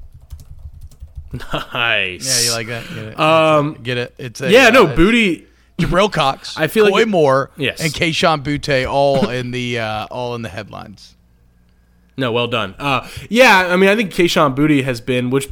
Nice. 1.32 2.44
Yeah, 2.44 2.50
you 2.50 2.56
like 2.56 2.66
that? 2.68 2.86
Get 2.88 2.98
it? 2.98 3.18
Um, 3.20 3.74
Get 3.82 3.98
it? 3.98 4.14
It's 4.18 4.40
a, 4.40 4.50
Yeah, 4.50 4.68
no, 4.70 4.86
uh, 4.86 4.94
booty. 4.96 5.46
Jabril 5.78 6.12
Cox. 6.12 6.56
I 6.58 6.66
feel 6.66 6.84
like 6.84 6.92
Koy 6.92 7.00
it- 7.02 7.08
Moore. 7.08 7.50
Yes. 7.56 7.80
and 7.80 7.92
Kayshon 7.92 8.44
Boutte 8.44 8.86
all 8.88 9.30
in 9.30 9.50
the 9.50 9.78
uh, 9.78 10.06
all 10.10 10.34
in 10.34 10.42
the 10.42 10.48
headlines. 10.50 11.16
No, 12.18 12.30
well 12.30 12.46
done. 12.46 12.74
Uh, 12.78 13.08
yeah, 13.30 13.68
I 13.70 13.76
mean, 13.76 13.88
I 13.88 13.96
think 13.96 14.12
Kayshon 14.12 14.54
Boutte 14.54 14.84
has 14.84 15.00
been, 15.00 15.30
which 15.30 15.48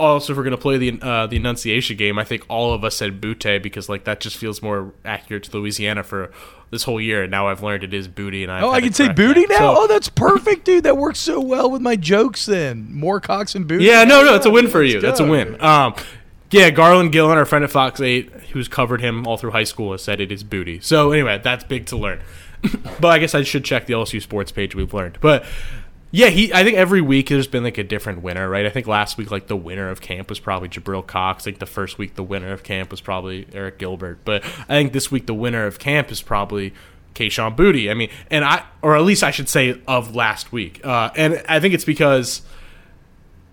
also 0.00 0.32
if 0.32 0.36
we're 0.36 0.42
going 0.44 0.56
to 0.56 0.60
play 0.60 0.78
the 0.78 0.98
uh, 1.00 1.26
the 1.26 1.36
enunciation 1.36 1.96
game, 1.96 2.18
I 2.18 2.24
think 2.24 2.44
all 2.48 2.72
of 2.72 2.82
us 2.84 2.96
said 2.96 3.20
Butte 3.20 3.62
because 3.62 3.88
like 3.88 4.04
that 4.04 4.20
just 4.20 4.36
feels 4.36 4.62
more 4.62 4.92
accurate 5.04 5.44
to 5.44 5.56
Louisiana 5.56 6.02
for 6.02 6.30
this 6.70 6.84
whole 6.84 7.00
year. 7.00 7.22
And 7.22 7.30
now 7.30 7.48
I've 7.48 7.62
learned 7.62 7.84
it 7.84 7.92
is 7.94 8.08
Booty, 8.08 8.42
and 8.42 8.50
I've 8.52 8.62
Oh, 8.64 8.70
I 8.70 8.80
can 8.80 8.92
say 8.92 9.12
Booty 9.12 9.42
that. 9.46 9.60
now. 9.60 9.74
So- 9.74 9.82
oh, 9.82 9.86
that's 9.86 10.08
perfect, 10.08 10.64
dude. 10.64 10.84
That 10.84 10.96
works 10.96 11.18
so 11.18 11.40
well 11.40 11.70
with 11.70 11.82
my 11.82 11.96
jokes. 11.96 12.46
Then 12.46 12.92
more 12.92 13.20
Cox 13.20 13.54
and 13.54 13.66
Booty. 13.66 13.84
Yeah, 13.84 14.04
no, 14.04 14.24
no, 14.24 14.34
it's 14.34 14.46
a 14.46 14.50
win 14.50 14.68
for 14.68 14.82
you. 14.82 15.00
That's 15.00 15.20
a 15.20 15.26
win. 15.26 15.60
Um, 15.62 15.94
yeah, 16.50 16.70
Garland 16.70 17.12
Gillen, 17.12 17.38
our 17.38 17.44
friend 17.44 17.64
at 17.64 17.70
Fox 17.70 18.00
Eight, 18.00 18.30
who's 18.52 18.66
covered 18.66 19.00
him 19.00 19.26
all 19.26 19.36
through 19.36 19.52
high 19.52 19.64
school, 19.64 19.92
has 19.92 20.02
said 20.02 20.20
it 20.20 20.32
is 20.32 20.42
booty. 20.42 20.80
So 20.80 21.12
anyway, 21.12 21.40
that's 21.42 21.62
big 21.64 21.86
to 21.86 21.96
learn. 21.96 22.20
but 23.00 23.08
I 23.08 23.18
guess 23.18 23.34
I 23.34 23.42
should 23.42 23.64
check 23.64 23.86
the 23.86 23.94
LSU 23.94 24.20
sports 24.20 24.50
page. 24.52 24.74
We've 24.74 24.92
learned, 24.92 25.18
but 25.20 25.44
yeah, 26.10 26.28
he. 26.28 26.52
I 26.52 26.64
think 26.64 26.76
every 26.76 27.00
week 27.00 27.28
there's 27.28 27.46
been 27.46 27.64
like 27.64 27.78
a 27.78 27.84
different 27.84 28.22
winner, 28.22 28.48
right? 28.48 28.66
I 28.66 28.70
think 28.70 28.86
last 28.86 29.16
week 29.16 29.30
like 29.30 29.46
the 29.46 29.56
winner 29.56 29.88
of 29.90 30.00
camp 30.00 30.28
was 30.28 30.40
probably 30.40 30.68
Jabril 30.68 31.06
Cox. 31.06 31.46
Like 31.46 31.58
the 31.58 31.66
first 31.66 31.98
week 31.98 32.14
the 32.14 32.22
winner 32.22 32.52
of 32.52 32.62
camp 32.62 32.90
was 32.90 33.00
probably 33.00 33.44
Arik 33.46 33.78
Gilbert. 33.78 34.20
But 34.24 34.44
I 34.44 34.74
think 34.74 34.92
this 34.92 35.10
week 35.10 35.26
the 35.26 35.34
winner 35.34 35.66
of 35.66 35.78
camp 35.78 36.10
is 36.10 36.22
probably. 36.22 36.74
Kayshon 37.12 37.56
Boutte. 37.56 37.90
I 37.90 37.94
mean, 37.94 38.08
and 38.30 38.44
I, 38.44 38.64
or 38.82 38.94
at 38.94 39.02
least 39.02 39.24
I 39.24 39.32
should 39.32 39.48
say 39.48 39.82
of 39.88 40.14
last 40.14 40.52
week. 40.52 40.80
Uh, 40.86 41.10
and 41.16 41.42
I 41.48 41.58
think 41.58 41.74
it's 41.74 41.84
because 41.84 42.40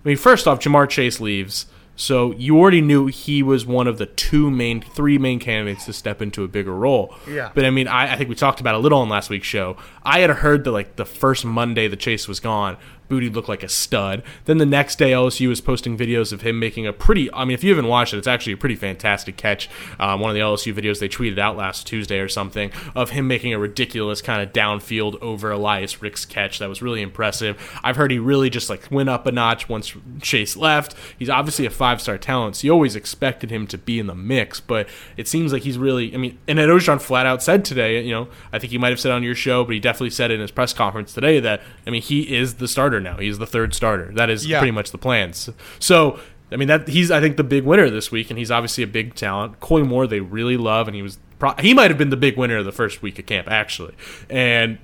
I 0.08 0.10
mean, 0.10 0.18
first 0.18 0.48
off, 0.48 0.60
Ja'Marr 0.60 0.88
Chase 0.88 1.20
leaves, 1.20 1.66
so 1.98 2.32
you 2.34 2.58
already 2.60 2.80
knew 2.80 3.08
he 3.08 3.42
was 3.42 3.66
one 3.66 3.88
of 3.88 3.98
the 3.98 4.06
two 4.06 4.52
main, 4.52 4.82
three 4.82 5.18
main 5.18 5.40
candidates 5.40 5.86
to 5.86 5.94
step 5.94 6.22
into 6.22 6.44
a 6.44 6.48
bigger 6.48 6.74
role. 6.74 7.14
Yeah. 7.28 7.52
But 7.54 7.66
I 7.66 7.72
mean, 7.72 7.88
I, 7.88 8.14
I 8.14 8.16
think 8.16 8.30
we 8.30 8.36
talked 8.36 8.62
about 8.62 8.76
a 8.76 8.78
little 8.78 9.00
on 9.00 9.10
last 9.10 9.32
week's 9.32 9.48
show. 9.48 9.78
I 10.04 10.20
had 10.20 10.30
heard 10.30 10.64
that 10.64 10.72
like 10.72 10.96
the 10.96 11.06
first 11.06 11.44
Monday 11.44 11.88
the 11.88 11.96
Chase 11.96 12.28
was 12.28 12.40
gone, 12.40 12.78
Boutte 13.10 13.34
looked 13.34 13.50
like 13.50 13.64
a 13.64 13.70
stud. 13.70 14.24
Then 14.46 14.58
the 14.58 14.66
next 14.66 14.98
day, 14.98 15.12
LSU 15.12 15.48
was 15.48 15.62
posting 15.62 15.98
videos 15.98 16.34
of 16.34 16.42
him 16.42 16.60
making 16.60 16.86
a 16.86 16.94
pretty. 16.94 17.32
I 17.34 17.46
mean, 17.46 17.54
if 17.54 17.64
you 17.64 17.70
haven't 17.72 17.88
watched 17.88 18.14
it, 18.14 18.18
it's 18.18 18.28
actually 18.28 18.54
a 18.54 18.58
pretty 18.58 18.76
fantastic 18.76 19.38
catch. 19.38 19.70
Um, 20.00 20.20
one 20.20 20.30
of 20.30 20.36
the 20.36 20.42
LSU 20.42 20.74
videos 20.74 21.00
they 21.00 21.10
tweeted 21.10 21.40
out 21.40 21.58
last 21.58 21.88
Tuesday 21.88 22.20
or 22.20 22.28
something 22.28 22.72
of 22.96 23.12
him 23.12 23.28
making 23.28 23.54
a 23.54 23.60
ridiculous 23.60 24.22
kind 24.22 24.42
of 24.42 24.54
downfield 24.54 25.22
over 25.22 25.52
Elias 25.52 26.02
Ricks' 26.02 26.26
catch 26.26 26.60
that 26.60 26.70
was 26.70 26.82
really 26.82 27.02
impressive. 27.02 27.80
I've 27.84 27.96
heard 27.96 28.12
he 28.12 28.20
really 28.20 28.50
just 28.50 28.70
like 28.70 28.90
went 28.92 29.10
up 29.10 29.26
a 29.26 29.32
notch 29.32 29.70
once 29.70 29.96
Chase 30.22 30.58
left. 30.58 30.96
He's 31.18 31.30
obviously 31.30 31.66
a 31.66 31.70
five 31.70 32.02
star 32.02 32.18
talent, 32.18 32.58
so 32.58 32.68
you 32.68 32.72
always 32.72 32.96
expected 32.96 33.52
him 33.52 33.68
to 33.68 33.78
be 33.78 34.00
in 34.00 34.08
the 34.08 34.16
mix, 34.16 34.60
but 34.60 34.88
it 35.16 35.28
seems 35.28 35.54
like 35.54 35.64
he's 35.64 35.78
really. 35.78 36.14
I 36.14 36.18
mean, 36.18 36.38
and 36.48 36.60
Ojan 36.60 37.02
flat 37.02 37.26
out 37.26 37.44
said 37.44 37.64
today, 37.64 38.04
you 38.04 38.12
know, 38.12 38.28
I 38.52 38.60
think 38.60 38.72
he 38.72 38.78
might 38.78 38.90
have 38.90 39.00
said 39.00 39.12
on 39.12 39.24
your 39.24 39.36
show, 39.36 39.64
but 39.64 39.74
he 39.74 39.80
definitely 39.80 40.10
said 40.10 40.32
in 40.32 40.40
his 40.40 40.52
press 40.52 40.74
conference 40.74 41.14
today 41.14 41.40
that 41.40 41.62
I 41.86 41.90
mean 41.90 42.02
he 42.02 42.36
is 42.36 42.56
the 42.56 42.68
starter 42.68 42.97
now. 43.00 43.18
He's 43.18 43.38
the 43.38 43.48
third 43.48 43.74
starter. 43.74 44.12
That 44.16 44.30
is 44.30 44.46
Yeah. 44.46 44.60
pretty 44.60 44.72
much 44.72 44.92
the 44.92 44.98
plans. 44.98 45.50
So. 45.80 46.20
I 46.50 46.56
mean 46.56 46.70
that 46.70 46.88
he's 46.88 47.12
I 47.12 47.20
think 47.20 47.36
the 47.36 47.44
big 47.44 47.66
winner 47.66 47.90
this 47.90 48.10
week, 48.10 48.30
and 48.30 48.40
he's 48.40 48.50
obviously 48.52 48.82
a 48.82 48.88
big 48.88 49.16
talent. 49.16 49.60
Koy 49.60 49.84
Moore 49.84 50.08
they 50.08 50.22
really 50.22 50.56
love, 50.56 50.88
and 50.88 50.96
he 50.96 51.02
was 51.02 51.20
pro- 51.40 51.56
he 51.60 51.74
might 51.74 51.92
have 51.92 51.98
been 51.98 52.10
the 52.10 52.16
big 52.16 52.38
winner 52.38 52.56
of 52.60 52.64
the 52.64 52.72
first 52.72 53.02
week 53.02 53.20
of 53.20 53.26
camp 53.26 53.50
actually, 53.52 53.94
and 54.30 54.78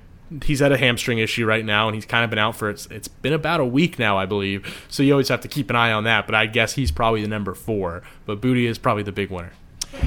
he's 0.44 0.60
had 0.60 0.72
a 0.72 0.76
hamstring 0.76 1.16
issue 1.16 1.46
right 1.46 1.64
now, 1.64 1.88
and 1.88 1.94
he's 1.94 2.04
kind 2.04 2.22
of 2.22 2.28
been 2.28 2.38
out 2.38 2.54
for 2.54 2.68
it's 2.68 2.84
it's 2.90 3.08
been 3.08 3.32
about 3.32 3.60
a 3.60 3.64
week 3.64 3.98
now, 3.98 4.18
I 4.18 4.26
believe. 4.26 4.84
So 4.90 5.02
you 5.02 5.12
always 5.12 5.28
have 5.30 5.40
to 5.40 5.48
keep 5.48 5.70
an 5.70 5.76
eye 5.76 5.90
on 5.90 6.04
that. 6.04 6.26
But 6.26 6.34
I 6.34 6.44
guess 6.44 6.74
he's 6.74 6.90
probably 6.90 7.22
the 7.22 7.28
number 7.28 7.54
four, 7.54 8.02
but 8.26 8.42
Boutte 8.42 8.68
is 8.68 8.76
probably 8.76 9.02
the 9.02 9.12
big 9.12 9.30
winner. 9.30 9.52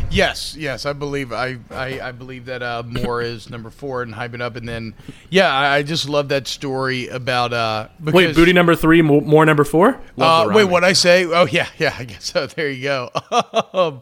Yes, 0.10 0.56
yes, 0.56 0.86
I 0.86 0.93
believe 0.93 1.32
I 1.34 1.58
I, 1.69 2.00
I 2.02 2.12
believe 2.12 2.45
that 2.45 2.63
uh, 2.63 2.84
Moore 2.86 3.21
is 3.21 3.50
number 3.50 3.69
four 3.69 4.02
and 4.02 4.13
hyping 4.13 4.41
up, 4.41 4.56
and 4.56 4.67
then 4.67 4.93
yeah, 5.30 5.54
I, 5.54 5.78
I 5.78 5.84
just 5.84 6.08
love 6.08 6.30
that 6.30 6.47
story 6.47 7.08
about 7.08 7.54
uh. 7.54 7.88
Wait, 8.02 8.36
Boutte 8.36 8.54
number 8.54 8.76
three, 8.76 9.02
Mo- 9.02 9.21
Moore 9.21 9.45
number 9.45 9.63
four. 9.63 10.00
Love 10.15 10.50
Uh, 10.50 10.54
wait, 10.54 10.63
what 10.65 10.84
I 10.84 10.93
say? 10.93 11.26
Oh 11.26 11.45
yeah, 11.45 11.67
yeah. 11.78 11.95
I 11.97 12.06
guess 12.06 12.26
so. 12.26 12.47
There 12.58 12.69
you 12.69 12.84
go. 12.84 13.10
um, 13.73 14.02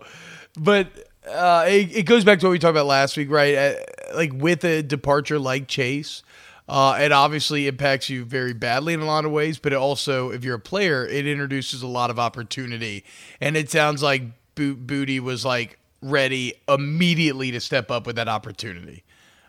but 0.57 0.87
uh, 1.27 1.65
it, 1.67 1.97
it 1.97 2.03
goes 2.03 2.23
back 2.23 2.39
to 2.39 2.45
what 2.45 2.51
we 2.51 2.59
talked 2.59 2.71
about 2.71 2.85
last 2.85 3.17
week, 3.17 3.29
right? 3.31 3.55
Uh, 3.55 3.73
like 4.13 4.31
with 4.33 4.63
a 4.63 4.83
departure 4.83 5.39
like 5.39 5.67
Chase, 5.67 6.23
uh, 6.69 6.97
it 7.01 7.11
obviously 7.11 7.67
impacts 7.67 8.09
you 8.09 8.23
very 8.23 8.53
badly 8.53 8.93
in 8.93 9.01
a 9.01 9.05
lot 9.05 9.25
of 9.25 9.31
ways. 9.31 9.57
But 9.57 9.73
it 9.73 9.77
also, 9.77 10.29
if 10.31 10.43
you're 10.43 10.55
a 10.55 10.59
player, 10.59 11.05
it 11.05 11.27
introduces 11.27 11.81
a 11.81 11.87
lot 11.87 12.09
of 12.09 12.19
opportunity. 12.19 13.03
And 13.41 13.57
it 13.57 13.69
sounds 13.69 14.01
like 14.03 14.23
Bo- 14.55 14.75
Boutte 14.75 15.19
was 15.19 15.45
like 15.45 15.79
ready 16.01 16.53
immediately 16.67 17.51
to 17.51 17.59
step 17.59 17.91
up 17.91 18.05
with 18.05 18.15
that 18.15 18.27
opportunity. 18.27 19.03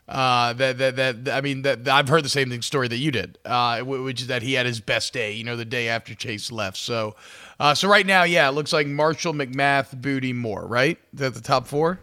Uh, 0.09 0.53
that, 0.53 0.79
that 0.79 0.97
that 0.97 1.29
I 1.37 1.40
mean 1.40 1.62
that, 1.62 1.85
that 1.85 1.95
I've 1.95 2.09
heard 2.09 2.25
the 2.25 2.29
same 2.29 2.49
thing 2.49 2.62
story 2.62 2.87
that 2.87 2.99
you 2.99 3.11
did, 3.11 3.38
uh, 3.45 3.81
which 3.81 4.21
is 4.21 4.29
that 4.29 4.42
he 4.42 4.53
had 4.53 4.64
his 4.64 4.79
best 4.79 5.12
day, 5.12 5.33
you 5.33 5.42
know, 5.42 5.57
the 5.57 5.64
day 5.64 5.88
after 5.88 6.14
Chase 6.14 6.53
left. 6.53 6.77
So, 6.77 7.16
uh, 7.59 7.75
so 7.75 7.88
right 7.88 8.07
now, 8.07 8.23
yeah, 8.23 8.49
it 8.49 8.53
looks 8.53 8.73
like 8.73 8.87
Marshall, 8.87 9.33
McMath, 9.33 10.01
Boutte, 10.01 10.33
Moore, 10.33 10.64
right? 10.64 10.97
That 11.12 11.35
the 11.35 11.40
top 11.40 11.66
four? 11.66 11.99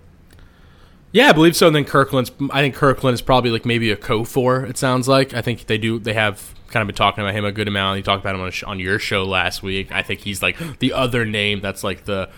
Yeah, 1.14 1.30
I 1.30 1.32
believe 1.32 1.56
so. 1.56 1.68
And 1.68 1.76
then 1.76 1.86
Kirklin's. 1.86 2.32
I 2.52 2.60
think 2.60 2.76
Kirklin 2.76 3.14
is 3.14 3.22
probably 3.22 3.52
like 3.52 3.66
maybe 3.66 3.90
a 3.90 3.96
co 3.96 4.26
four. 4.26 4.66
It 4.66 4.78
sounds 4.78 5.08
like. 5.08 5.34
I 5.34 5.42
think 5.42 5.68
they 5.68 5.78
do. 5.78 5.98
They 5.98 6.14
have 6.14 6.54
kind 6.68 6.82
of 6.82 6.88
been 6.88 6.96
talking 6.96 7.24
about 7.24 7.36
him 7.36 7.46
a 7.46 7.52
good 7.54 7.70
amount. 7.70 7.98
You 7.98 8.04
talked 8.04 8.22
about 8.22 8.36
him 8.36 8.42
on, 8.42 8.52
sh- 8.52 8.64
on 8.64 8.80
your 8.80 9.00
show 9.00 9.24
last 9.24 9.64
week. 9.64 9.92
I 9.92 10.02
think 10.02 10.22
he's 10.22 10.42
like 10.42 10.80
the 10.80 10.92
other 10.92 11.24
name 11.24 11.62
that's 11.62 11.84
like 11.86 12.04
the 12.04 12.30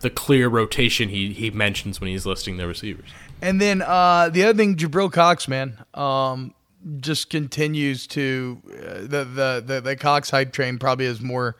the 0.00 0.10
clear 0.10 0.48
rotation 0.48 1.08
he 1.08 1.32
he 1.32 1.50
mentions 1.50 2.00
when 2.00 2.10
he's 2.10 2.26
listing 2.26 2.56
the 2.56 2.66
receivers. 2.66 3.10
And 3.42 3.60
then 3.60 3.82
uh, 3.82 4.28
the 4.28 4.44
other 4.44 4.56
thing, 4.56 4.76
Jabril 4.76 5.12
Cox, 5.12 5.48
man, 5.48 5.78
um, 5.94 6.54
just 7.00 7.30
continues 7.30 8.06
to 8.08 8.60
uh, 8.66 8.94
the, 9.02 9.24
the 9.24 9.64
the 9.64 9.80
the 9.80 9.96
Cox 9.96 10.30
hype 10.30 10.52
train 10.52 10.78
probably 10.78 11.06
has 11.06 11.20
more 11.20 11.56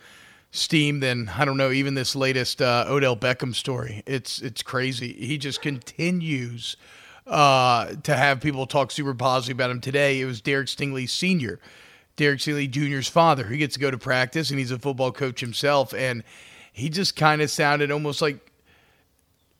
steam 0.50 1.00
than 1.00 1.30
I 1.36 1.44
don't 1.44 1.56
know 1.56 1.70
even 1.70 1.94
this 1.94 2.16
latest 2.16 2.60
uh, 2.60 2.84
Odell 2.88 3.16
Beckham 3.16 3.54
story. 3.54 4.02
It's 4.06 4.40
it's 4.40 4.62
crazy. 4.62 5.12
He 5.12 5.38
just 5.38 5.62
continues 5.62 6.76
uh, 7.26 7.94
to 8.02 8.16
have 8.16 8.40
people 8.40 8.66
talk 8.66 8.90
super 8.90 9.14
positive 9.14 9.56
about 9.56 9.70
him. 9.70 9.80
Today 9.80 10.20
it 10.20 10.24
was 10.24 10.40
Derek 10.40 10.66
Stingley 10.66 11.08
Senior, 11.08 11.60
Derek 12.16 12.40
Stingley 12.40 12.68
Jr.'s 12.68 13.08
father. 13.08 13.46
He 13.48 13.58
gets 13.58 13.74
to 13.74 13.80
go 13.80 13.90
to 13.90 13.98
practice 13.98 14.50
and 14.50 14.58
he's 14.58 14.70
a 14.70 14.78
football 14.78 15.12
coach 15.12 15.40
himself, 15.40 15.92
and 15.92 16.24
he 16.72 16.88
just 16.88 17.16
kind 17.16 17.42
of 17.42 17.50
sounded 17.50 17.90
almost 17.90 18.22
like 18.22 18.50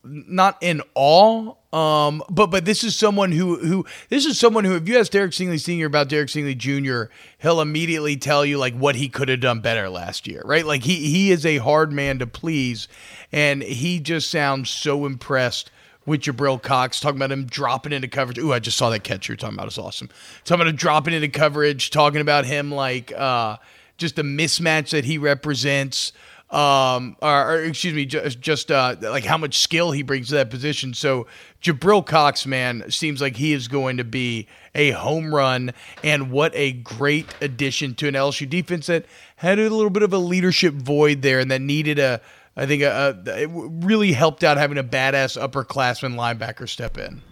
not 0.03 0.57
in 0.61 0.83
awe. 0.95 1.55
Um, 1.73 2.23
but 2.29 2.49
but 2.49 2.65
this 2.65 2.83
is 2.83 2.97
someone 2.97 3.31
who 3.31 3.57
who 3.57 3.87
this 4.09 4.27
is 4.27 4.39
someone 4.39 4.65
who 4.65 4.75
if 4.75 4.89
you 4.89 4.99
ask 4.99 5.13
Derek 5.13 5.31
Stingley 5.31 5.61
Senior 5.61 5.87
about 5.87 6.09
Derek 6.09 6.29
Stingley 6.29 6.57
Jr., 6.57 7.13
he'll 7.39 7.61
immediately 7.61 8.17
tell 8.17 8.45
you 8.45 8.59
like 8.59 8.75
what 8.75 8.97
he 8.97 9.09
could 9.09 9.29
have 9.29 9.41
done 9.41 9.61
better 9.61 9.89
last 9.89 10.27
year, 10.27 10.43
right? 10.45 10.67
Like 10.67 10.83
he 10.83 11.11
he 11.11 11.31
is 11.31 11.47
a 11.47 11.59
hard 11.59 11.93
man 11.93 12.19
to 12.19 12.27
please, 12.27 12.89
and 13.31 13.63
he 13.63 14.01
just 14.01 14.31
sounds 14.31 14.69
so 14.69 15.07
impressed 15.07 15.71
with 16.07 16.23
Jabril 16.23 16.61
Cox, 16.61 16.99
talking 16.99 17.19
about 17.19 17.31
him 17.31 17.45
dropping 17.45 17.93
into 17.93 18.09
coverage. 18.09 18.39
Ooh, 18.39 18.53
I 18.53 18.59
just 18.59 18.77
saw 18.77 18.91
that 18.91 19.05
catch 19.05 19.29
you're 19.29 19.37
talking 19.37 19.57
about. 19.57 19.69
It's 19.69 19.79
awesome. 19.79 20.09
Talking 20.45 20.63
about 20.63 20.71
him 20.71 20.77
dropping 20.77 21.15
into 21.15 21.29
coverage, 21.29 21.91
talking 21.91 22.21
about 22.21 22.47
him 22.47 22.73
like 22.73 23.13
uh, 23.13 23.59
just 23.97 24.17
the 24.17 24.23
mismatch 24.23 24.91
that 24.91 25.05
he 25.05 25.19
represents 25.19 26.13
um, 26.51 27.17
or, 27.23 27.53
or, 27.53 27.63
excuse 27.63 27.95
me, 27.95 28.05
just, 28.07 28.41
just 28.41 28.73
uh, 28.73 28.97
like 29.01 29.25
how 29.25 29.39
much 29.39 29.59
skill 29.59 29.93
he 29.93 30.03
brings 30.03 30.29
to 30.29 30.35
that 30.35 30.51
position. 30.51 30.95
So 30.95 31.29
Jabril 31.63 32.05
Cox, 32.05 32.45
man, 32.45 32.91
seems 32.91 33.21
like 33.21 33.37
he 33.37 33.53
is 33.53 33.69
going 33.69 33.99
to 33.99 34.05
be 34.05 34.49
a 34.75 34.91
home 34.91 35.33
run, 35.33 35.73
and 36.03 36.31
what 36.33 36.53
a 36.55 36.73
great 36.73 37.33
addition 37.41 37.95
to 37.97 38.09
an 38.09 38.15
LSU 38.15 38.49
defense 38.49 38.87
that 38.87 39.07
had 39.37 39.61
a 39.61 39.71
little 39.71 39.91
bit 39.91 40.03
of 40.03 40.13
a 40.13 40.19
leadership 40.19 40.75
void 40.75 41.23
there, 41.23 41.39
and 41.39 41.51
that 41.53 41.61
needed 41.61 42.01
a, 42.01 42.21
I 42.57 42.67
think, 42.67 42.83
a, 42.83 43.23
a 43.27 43.43
it 43.43 43.51
really 43.53 44.13
helped 44.13 44.43
out 44.43 44.57
having 44.57 44.79
a 44.79 44.85
badass 44.85 45.41
upperclassman 45.41 46.17
linebacker 46.17 46.69
step 46.69 46.99
in. 46.99 47.23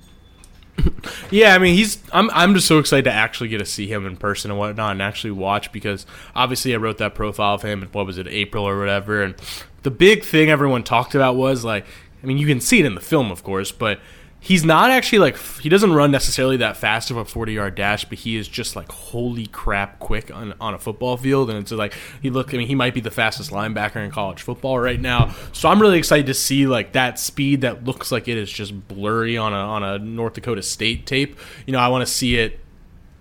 yeah, 1.31 1.55
I 1.55 1.59
mean, 1.59 1.75
he's. 1.75 1.99
I'm. 2.13 2.31
I'm 2.31 2.55
just 2.55 2.67
so 2.67 2.79
excited 2.79 3.05
to 3.05 3.13
actually 3.13 3.49
get 3.49 3.59
to 3.59 3.67
see 3.67 3.87
him 3.87 4.07
in 4.07 4.17
person 4.17 4.51
and 4.51 4.59
whatnot, 4.59 4.93
and 4.93 5.03
actually 5.03 5.33
watch 5.33 5.73
because 5.73 6.07
obviously 6.35 6.75
I 6.75 6.77
wrote 6.77 6.99
that 6.99 7.15
profile 7.15 7.55
of 7.55 7.63
him. 7.63 7.89
What 7.93 8.07
was 8.07 8.19
it, 8.19 8.29
April 8.29 8.65
or 8.65 8.79
whatever? 8.79 9.23
And 9.23 9.35
the 9.83 9.91
big 9.91 10.25
thing 10.25 10.51
everyone 10.51 10.85
talked 10.85 11.15
about 11.15 11.37
was 11.37 11.65
like, 11.65 11.87
I 12.23 12.27
mean, 12.27 12.39
you 12.39 12.47
can 12.47 12.61
see 12.61 12.81
it 12.81 12.87
in 12.87 12.95
the 12.95 13.01
film, 13.01 13.31
of 13.31 13.43
course, 13.43 13.73
but 13.73 14.01
he's 14.41 14.65
not 14.65 14.91
actually 14.91 15.19
like 15.19 15.37
he 15.61 15.69
doesn't 15.69 15.93
run 15.93 16.11
necessarily 16.11 16.57
that 16.59 16.77
fast 16.77 17.11
of 17.11 17.17
a 17.17 17.25
40 17.25 17.53
yard 17.53 17.75
dash 17.75 18.05
but 18.05 18.19
he 18.19 18.37
is 18.37 18.47
just 18.47 18.77
like 18.77 18.91
holy 18.91 19.47
crap 19.47 19.99
quick 19.99 20.35
on, 20.35 20.55
on 20.61 20.75
a 20.75 20.79
football 20.79 21.17
field. 21.17 21.51
And 21.51 21.59
it's 21.59 21.73
like 21.73 21.95
he 22.23 22.31
look 22.31 22.55
i 22.55 22.57
mean 22.57 22.69
he 22.69 22.75
might 22.75 22.95
be 22.95 23.01
the 23.01 23.11
fastest 23.11 23.51
linebacker 23.51 23.97
in 23.97 24.11
college 24.11 24.43
football 24.43 24.79
right 24.79 25.01
now. 25.01 25.35
So 25.53 25.69
i'm 25.69 25.81
really 25.81 25.99
excited 25.99 26.27
to 26.27 26.35
see 26.35 26.67
like 26.67 26.93
that 26.93 27.19
speed 27.19 27.63
that 27.63 27.85
looks 27.85 28.13
like 28.13 28.29
it 28.29 28.37
is 28.37 28.51
just 28.51 28.89
blurry 28.89 29.37
on 29.37 29.53
a 29.53 29.57
on 29.57 29.83
a 29.83 29.99
north 29.99 30.35
dakota 30.35 30.63
state 30.63 31.07
tape. 31.07 31.39
You 31.67 31.73
know 31.73 31.81
i 31.81 31.89
want 31.89 32.07
to 32.07 32.13
see 32.13 32.37
it 32.37 32.61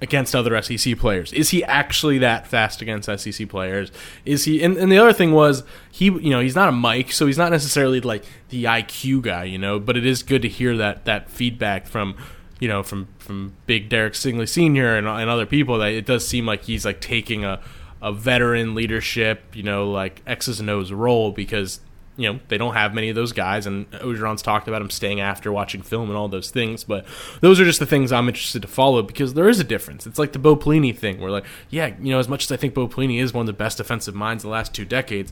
against 0.01 0.35
other 0.35 0.61
SEC 0.61 0.97
players? 0.97 1.33
Is 1.33 1.49
he 1.49 1.63
actually 1.63 2.17
that 2.19 2.47
fast 2.47 2.81
against 2.81 3.09
SEC 3.19 3.47
players? 3.49 3.91
Is 4.25 4.45
he? 4.45 4.63
And, 4.63 4.77
and, 4.77 4.91
the 4.91 4.97
other 4.97 5.13
thing 5.13 5.31
was 5.31 5.63
he, 5.91 6.05
you 6.05 6.29
know, 6.29 6.39
he's 6.39 6.55
not 6.55 6.69
a 6.69 6.71
Mike, 6.71 7.11
so 7.11 7.25
he's 7.25 7.37
not 7.37 7.51
necessarily 7.51 8.01
like 8.01 8.23
the 8.49 8.65
IQ 8.65 9.23
guy, 9.23 9.45
you 9.45 9.57
know. 9.57 9.79
But 9.79 9.97
it 9.97 10.05
is 10.05 10.23
good 10.23 10.41
to 10.43 10.49
hear 10.49 10.77
that 10.77 11.05
that 11.05 11.29
feedback 11.29 11.87
from, 11.87 12.15
you 12.59 12.67
know, 12.67 12.83
from 12.83 13.07
from 13.17 13.53
Big 13.65 13.89
Derek 13.89 14.13
Stingley 14.13 14.47
Senior 14.47 14.95
and, 14.95 15.07
and 15.07 15.29
other 15.29 15.45
people 15.45 15.77
that 15.79 15.91
it 15.91 16.05
does 16.05 16.27
seem 16.27 16.45
like 16.45 16.63
he's 16.63 16.85
like 16.85 17.01
taking 17.01 17.43
a 17.43 17.61
a 18.01 18.13
veteran 18.13 18.75
leadership, 18.75 19.55
you 19.55 19.63
know, 19.63 19.89
like 19.89 20.21
X's 20.27 20.59
and 20.59 20.69
O's 20.69 20.91
role 20.91 21.31
because 21.31 21.79
you 22.17 22.31
know 22.31 22.39
they 22.47 22.57
don't 22.57 22.73
have 22.73 22.93
many 22.93 23.09
of 23.09 23.15
those 23.15 23.31
guys, 23.31 23.65
and 23.65 23.89
Orgeron's 23.91 24.41
talked 24.41 24.67
about 24.67 24.81
him 24.81 24.89
staying 24.89 25.21
after 25.21 25.51
watching 25.51 25.81
film 25.81 26.09
and 26.09 26.17
all 26.17 26.27
those 26.27 26.51
things. 26.51 26.83
But 26.83 27.05
those 27.41 27.59
are 27.59 27.65
just 27.65 27.79
the 27.79 27.85
things 27.85 28.11
I'm 28.11 28.27
interested 28.27 28.61
to 28.63 28.67
follow 28.67 29.01
because 29.01 29.35
there 29.35 29.47
is 29.47 29.59
a 29.59 29.63
difference. 29.63 30.05
It's 30.05 30.19
like 30.19 30.33
the 30.33 30.39
Bo 30.39 30.55
Pelini 30.55 30.97
thing, 30.97 31.21
where 31.21 31.31
like, 31.31 31.45
yeah, 31.69 31.95
you 32.01 32.11
know, 32.11 32.19
as 32.19 32.27
much 32.27 32.43
as 32.45 32.51
I 32.51 32.57
think 32.57 32.73
Bo 32.73 32.87
Pelini 32.87 33.21
is 33.21 33.33
one 33.33 33.43
of 33.43 33.47
the 33.47 33.53
best 33.53 33.77
defensive 33.77 34.15
minds 34.15 34.43
the 34.43 34.49
last 34.49 34.73
two 34.73 34.85
decades, 34.85 35.31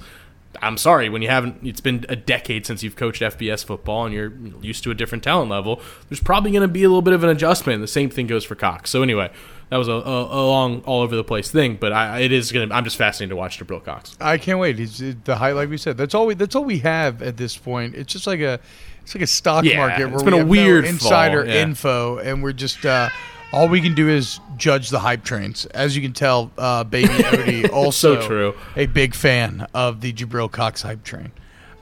I'm 0.62 0.78
sorry 0.78 1.10
when 1.10 1.22
you 1.22 1.30
haven't. 1.30 1.60
It's 1.64 1.82
been 1.82 2.06
a 2.10 2.16
decade 2.16 2.66
since 2.66 2.84
you've 2.84 2.96
coached 2.96 3.22
FBS 3.22 3.66
football 3.66 4.06
and 4.06 4.14
you're 4.14 4.32
used 4.62 4.84
to 4.84 4.92
a 4.92 4.96
different 4.96 5.24
talent 5.24 5.50
level. 5.50 5.82
There's 6.10 6.22
probably 6.22 6.52
going 6.52 6.62
to 6.62 6.68
be 6.68 6.84
a 6.84 6.88
little 6.88 7.02
bit 7.02 7.14
of 7.14 7.24
an 7.24 7.30
adjustment. 7.30 7.82
The 7.82 7.88
same 7.88 8.10
thing 8.10 8.28
goes 8.28 8.44
for 8.44 8.56
Cox. 8.56 8.90
So 8.90 9.02
anyway, 9.04 9.32
that 9.70 9.78
was 9.78 9.88
a, 9.88 9.94
a, 9.94 10.24
a 10.24 10.44
long, 10.46 10.82
all 10.82 11.02
over 11.02 11.16
the 11.16 11.24
place 11.24 11.50
thing. 11.50 11.78
But 11.80 11.92
I, 11.92 12.20
it 12.20 12.32
is 12.32 12.52
going 12.52 12.70
to. 12.70 12.76
I'm 12.76 12.84
just 12.84 12.98
fascinated 12.98 13.32
to 13.32 13.36
watch 13.36 13.60
Jabril 13.60 13.84
Cox. 13.84 14.16
I 14.22 14.38
can't 14.38 14.60
wait. 14.60 14.78
He's 14.78 15.16
the 15.24 15.36
high, 15.36 15.54
like 15.54 15.70
we 15.70 15.78
said. 15.78 15.98
That's 15.98 16.14
all 16.14 16.28
we. 16.28 16.36
That's 16.36 16.56
all 16.56 16.64
we 16.64 16.80
have 16.80 17.22
at 17.22 17.38
this 17.38 17.58
point. 17.58 17.96
It's 17.96 18.12
just 18.12 18.28
like 18.28 18.40
a. 18.40 18.60
It's 19.02 19.14
like 19.14 19.24
a 19.24 19.28
stock 19.28 19.66
yeah, 19.66 19.78
market 19.78 20.06
where 20.06 20.14
it's 20.16 20.24
been 20.24 20.34
a 20.34 20.46
weird 20.46 20.86
no 20.86 20.90
insider 20.92 21.46
yeah. 21.46 21.62
info, 21.62 22.18
and 22.18 22.44
we're 22.44 22.54
just. 22.54 22.86
Uh, 22.86 23.10
all 23.54 23.70
we 23.70 23.80
can 23.80 23.96
do 23.96 24.10
is 24.10 24.40
judge 24.58 24.90
the 24.90 25.00
hype 25.00 25.24
trains. 25.24 25.66
As 25.68 25.96
you 25.96 26.02
can 26.02 26.14
tell, 26.14 26.52
uh, 26.58 26.84
Baby 26.84 27.08
Odie 27.14 27.72
also 27.72 28.20
so 28.20 28.28
true. 28.28 28.54
a 28.76 28.86
big 28.86 29.16
fan 29.16 29.68
of 29.74 30.02
the 30.02 30.12
Jabril 30.12 30.52
Cox 30.52 30.82
hype 30.82 31.04
train. 31.04 31.32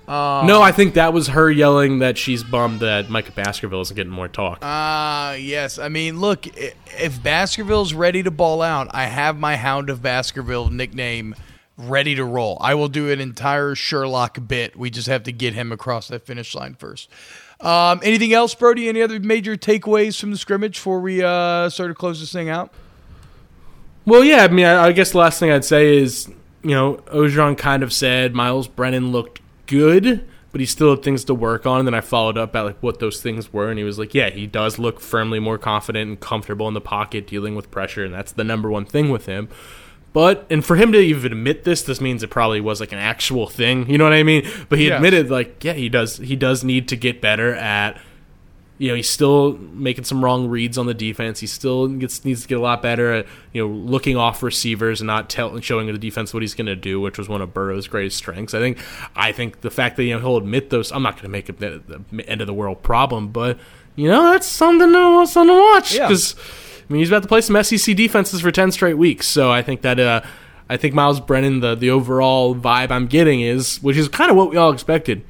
Uh, 0.08 0.44
no, 0.46 0.62
I 0.62 0.72
think 0.72 0.96
that 0.96 1.14
was 1.14 1.30
her 1.30 1.50
yelling 1.50 2.00
that 2.00 2.18
she's 2.18 2.44
bummed 2.44 2.82
that 2.82 3.10
Micah 3.10 3.32
Baskerville 3.32 3.82
isn't 3.82 3.96
getting 3.96 4.12
more 4.12 4.28
talk. 4.28 4.60
Ah, 4.62 5.30
uh, 5.30 5.34
yes. 5.34 5.80
I 5.80 5.88
mean, 5.88 6.20
look, 6.20 6.46
if 6.58 7.24
Baskerville's 7.24 7.94
ready 7.94 8.22
to 8.24 8.32
ball 8.32 8.62
out, 8.62 8.88
I 8.92 9.06
have 9.06 9.38
my 9.38 9.56
Hound 9.56 9.90
of 9.90 10.02
Baskerville 10.02 10.70
nickname 10.70 11.36
ready 11.78 12.16
to 12.16 12.24
roll. 12.26 12.58
I 12.62 12.76
will 12.76 12.90
do 12.90 13.10
an 13.12 13.20
entire 13.20 13.76
Sherlock 13.76 14.46
bit. 14.48 14.76
We 14.76 14.90
just 14.90 15.08
have 15.08 15.24
to 15.24 15.32
get 15.32 15.54
him 15.54 15.72
across 15.72 16.10
that 16.10 16.26
finish 16.26 16.54
line 16.54 16.76
first. 16.76 17.10
Um, 17.62 18.02
anything 18.04 18.34
else, 18.34 18.54
Brody? 18.54 18.90
Any 18.90 19.02
other 19.02 19.20
major 19.20 19.56
takeaways 19.56 20.20
from 20.20 20.32
the 20.32 20.38
scrimmage 20.38 20.76
before 20.76 21.00
we 21.00 21.24
uh, 21.24 21.70
start 21.70 21.90
to 21.90 21.96
close 21.96 22.20
this 22.20 22.34
thing 22.34 22.50
out? 22.50 22.74
Well, 24.06 24.24
yeah. 24.24 24.44
I 24.44 24.50
mean, 24.50 24.66
I, 24.66 24.88
I 24.88 24.92
guess 24.92 25.12
the 25.12 25.20
last 25.20 25.40
thing 25.40 25.50
I'd 25.50 25.64
say 25.64 25.98
is, 25.98 26.28
you 26.62 26.72
know, 26.72 26.96
Orgeron 27.08 27.58
kind 27.58 27.82
of 27.82 27.94
said 27.94 28.34
Myles 28.34 28.68
Brennan 28.68 29.14
looked 29.14 29.40
good, 29.68 30.28
but 30.52 30.62
he 30.62 30.68
still 30.68 30.92
had 30.92 31.04
things 31.04 31.24
to 31.26 31.34
work 31.34 31.66
on. 31.66 31.80
And 31.80 31.88
then 31.88 31.94
I 31.94 32.02
followed 32.02 32.38
up 32.38 32.56
at 32.56 32.62
like 32.62 32.78
what 32.82 33.00
those 33.00 33.22
things 33.22 33.52
were, 33.52 33.70
and 33.70 33.78
he 33.78 33.84
was 33.84 34.00
like, 34.00 34.14
"Yeah, 34.14 34.30
he 34.30 34.48
does 34.48 34.80
look 34.80 35.00
firmly 35.00 35.40
more 35.40 35.58
confident 35.58 36.08
and 36.10 36.20
comfortable 36.20 36.68
in 36.68 36.74
the 36.74 36.82
pocket, 36.82 37.28
dealing 37.28 37.56
with 37.56 37.72
pressure, 37.72 38.04
and 38.04 38.14
that's 38.14 38.32
the 38.32 38.44
number 38.44 38.70
one 38.70 38.86
thing 38.86 39.10
with 39.10 39.26
him." 39.26 39.50
But 40.14 40.46
and 40.52 40.64
for 40.64 40.76
him 40.76 40.92
to 40.92 41.00
even 41.00 41.32
admit 41.32 41.64
this, 41.64 41.82
this 41.82 42.00
means 42.00 42.22
it 42.22 42.30
probably 42.30 42.62
was 42.62 42.80
like 42.80 42.92
an 42.92 43.00
actual 43.00 43.48
thing. 43.48 43.90
You 43.90 43.98
know 43.98 44.04
what 44.04 44.14
I 44.14 44.22
mean? 44.22 44.48
But 44.70 44.78
he 44.78 44.88
yes. 44.88 44.98
admitted 44.98 45.32
like, 45.32 45.64
yeah, 45.64 45.74
he 45.74 45.90
does 45.90 46.18
he 46.18 46.36
does 46.36 46.64
need 46.64 46.88
to 46.90 46.96
get 46.96 47.20
better 47.20 47.56
at 47.56 48.00
you 48.84 48.90
know, 48.90 48.96
he's 48.96 49.10
still 49.10 49.54
making 49.72 50.04
some 50.04 50.22
wrong 50.22 50.50
reads 50.50 50.78
on 50.78 50.88
the 50.88 50.94
defense. 50.94 51.40
He 51.40 51.48
still 51.48 51.88
gets 51.88 52.26
needs 52.26 52.42
to 52.42 52.50
get 52.50 52.58
a 52.58 52.62
lot 52.62 52.82
better 52.82 53.14
at, 53.14 53.28
you 53.54 53.66
know, 53.66 53.74
looking 53.74 54.18
off 54.18 54.44
receivers 54.44 55.00
and 55.00 55.08
not 55.08 55.30
tell, 55.30 55.58
showing 55.62 55.88
the 55.88 55.98
defense 55.98 56.34
what 56.34 56.44
he's 56.44 56.54
going 56.54 56.66
to 56.66 56.76
do, 56.76 57.00
which 57.00 57.18
was 57.18 57.30
one 57.30 57.42
of 57.42 57.54
Burrow's 57.54 57.88
greatest 57.88 58.18
strengths. 58.18 58.54
I 58.54 58.60
think 58.60 58.78
I 59.16 59.32
think 59.32 59.62
the 59.62 59.72
fact 59.72 59.96
that 59.96 60.04
you 60.04 60.14
know 60.14 60.20
he'll 60.20 60.36
admit 60.36 60.70
those 60.70 60.92
I'm 60.92 61.02
not 61.02 61.14
going 61.14 61.24
to 61.24 61.30
make 61.30 61.48
it 61.48 61.60
the, 61.60 61.82
the, 62.12 62.30
end 62.30 62.42
of 62.42 62.48
the 62.48 62.54
world 62.54 62.84
problem, 62.84 63.30
but 63.30 63.58
you 63.96 64.10
know, 64.10 64.34
that's 64.34 64.48
something 64.48 64.92
to, 64.92 65.28
something 65.28 65.56
to 65.56 65.62
watch 65.62 65.94
because 65.94 66.36
yeah 66.36 66.44
I 66.90 66.92
mean, 66.92 67.00
he's 67.00 67.10
about 67.10 67.22
to 67.22 67.30
play 67.30 67.40
some 67.40 67.64
SEC 67.64 67.96
defenses 67.96 68.42
for 68.42 68.52
ten 68.52 68.70
straight 68.70 68.98
weeks. 68.98 69.28
So 69.28 69.50
I 69.50 69.62
think 69.62 69.82
that 69.84 69.98
uh, 69.98 70.22
I 70.70 70.76
think 70.76 70.94
Myles 70.94 71.22
Brennan, 71.22 71.62
the 71.62 71.76
the 71.76 71.90
overall 71.90 72.54
vibe 72.54 72.92
I'm 72.92 73.08
getting 73.08 73.40
is, 73.40 73.82
which 73.82 73.96
is 73.96 74.10
kind 74.10 74.30
of 74.30 74.36
what 74.36 74.50
we 74.50 74.58
all 74.58 74.74
expected, 74.74 75.24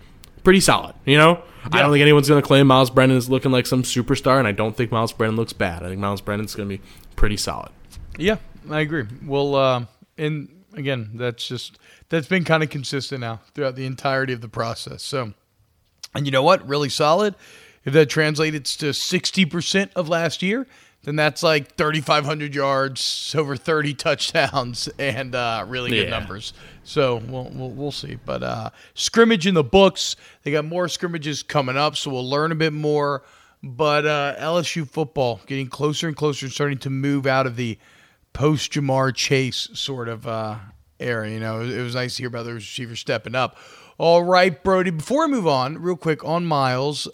pretty 0.43 0.59
solid. 0.59 0.95
You 1.05 1.17
know, 1.17 1.43
yeah. 1.71 1.79
I 1.79 1.81
don't 1.81 1.91
think 1.91 2.01
anyone's 2.01 2.27
going 2.27 2.41
to 2.41 2.47
claim 2.47 2.67
Myles 2.67 2.89
Brennan 2.89 3.17
is 3.17 3.29
looking 3.29 3.51
like 3.51 3.65
some 3.65 3.83
superstar, 3.83 4.39
and 4.39 4.47
I 4.47 4.51
don't 4.51 4.75
think 4.75 4.91
Myles 4.91 5.13
Brennan 5.13 5.35
looks 5.35 5.53
bad. 5.53 5.83
I 5.83 5.89
think 5.89 5.99
Myles 5.99 6.21
Brennan's 6.21 6.55
going 6.55 6.69
to 6.69 6.77
be 6.77 6.83
pretty 7.15 7.37
solid. 7.37 7.71
Yeah, 8.17 8.37
I 8.69 8.81
agree. 8.81 9.05
Well, 9.25 9.55
uh, 9.55 9.85
and 10.17 10.49
again, 10.73 11.11
that's 11.15 11.47
just 11.47 11.79
that's 12.09 12.27
been 12.27 12.43
kind 12.43 12.63
of 12.63 12.69
consistent 12.69 13.21
now 13.21 13.41
throughout 13.53 13.75
the 13.75 13.85
entirety 13.85 14.33
of 14.33 14.41
the 14.41 14.49
process. 14.49 15.03
So, 15.03 15.33
and 16.13 16.25
you 16.25 16.31
know 16.31 16.43
what? 16.43 16.67
Really 16.67 16.89
solid. 16.89 17.35
If 17.85 17.93
that 17.93 18.09
translates 18.09 18.75
to 18.77 18.93
sixty 18.93 19.45
percent 19.45 19.91
of 19.95 20.09
last 20.09 20.41
year, 20.41 20.67
then 21.03 21.17
that's 21.17 21.43
like 21.43 21.75
3,500 21.75 22.55
yards, 22.55 23.35
over 23.37 23.55
30 23.55 23.93
touchdowns, 23.93 24.87
and 24.99 25.35
uh, 25.35 25.65
really 25.67 25.89
good 25.91 26.09
yeah. 26.09 26.17
numbers. 26.17 26.53
So 26.83 27.17
we'll, 27.17 27.49
we'll, 27.53 27.71
we'll 27.71 27.91
see. 27.91 28.17
But 28.25 28.43
uh, 28.43 28.69
scrimmage 28.93 29.45
in 29.45 29.53
the 29.53 29.63
books. 29.63 30.15
They 30.43 30.51
got 30.51 30.65
more 30.65 30.87
scrimmages 30.87 31.43
coming 31.43 31.77
up, 31.77 31.97
so 31.97 32.11
we'll 32.11 32.29
learn 32.29 32.51
a 32.51 32.55
bit 32.55 32.73
more. 32.73 33.23
But 33.61 34.05
uh, 34.05 34.35
LSU 34.39 34.87
football 34.87 35.41
getting 35.45 35.67
closer 35.67 36.07
and 36.07 36.15
closer, 36.15 36.49
starting 36.49 36.79
to 36.79 36.89
move 36.89 37.25
out 37.25 37.47
of 37.47 37.55
the 37.55 37.77
post 38.33 38.73
Ja'Marr 38.73 39.13
Chase 39.13 39.69
sort 39.73 40.09
of 40.09 40.27
uh, 40.27 40.57
era. 40.99 41.29
You 41.29 41.39
know, 41.39 41.61
it 41.61 41.81
was 41.81 41.95
nice 41.95 42.15
to 42.15 42.23
hear 42.23 42.27
about 42.27 42.45
the 42.45 42.53
receiver 42.53 42.95
stepping 42.95 43.35
up. 43.35 43.57
All 43.97 44.23
right, 44.23 44.61
Brody. 44.63 44.89
Before 44.89 45.25
I 45.25 45.27
move 45.27 45.47
on, 45.47 45.77
real 45.81 45.95
quick 45.95 46.25
on 46.25 46.45
Myles. 46.45 47.07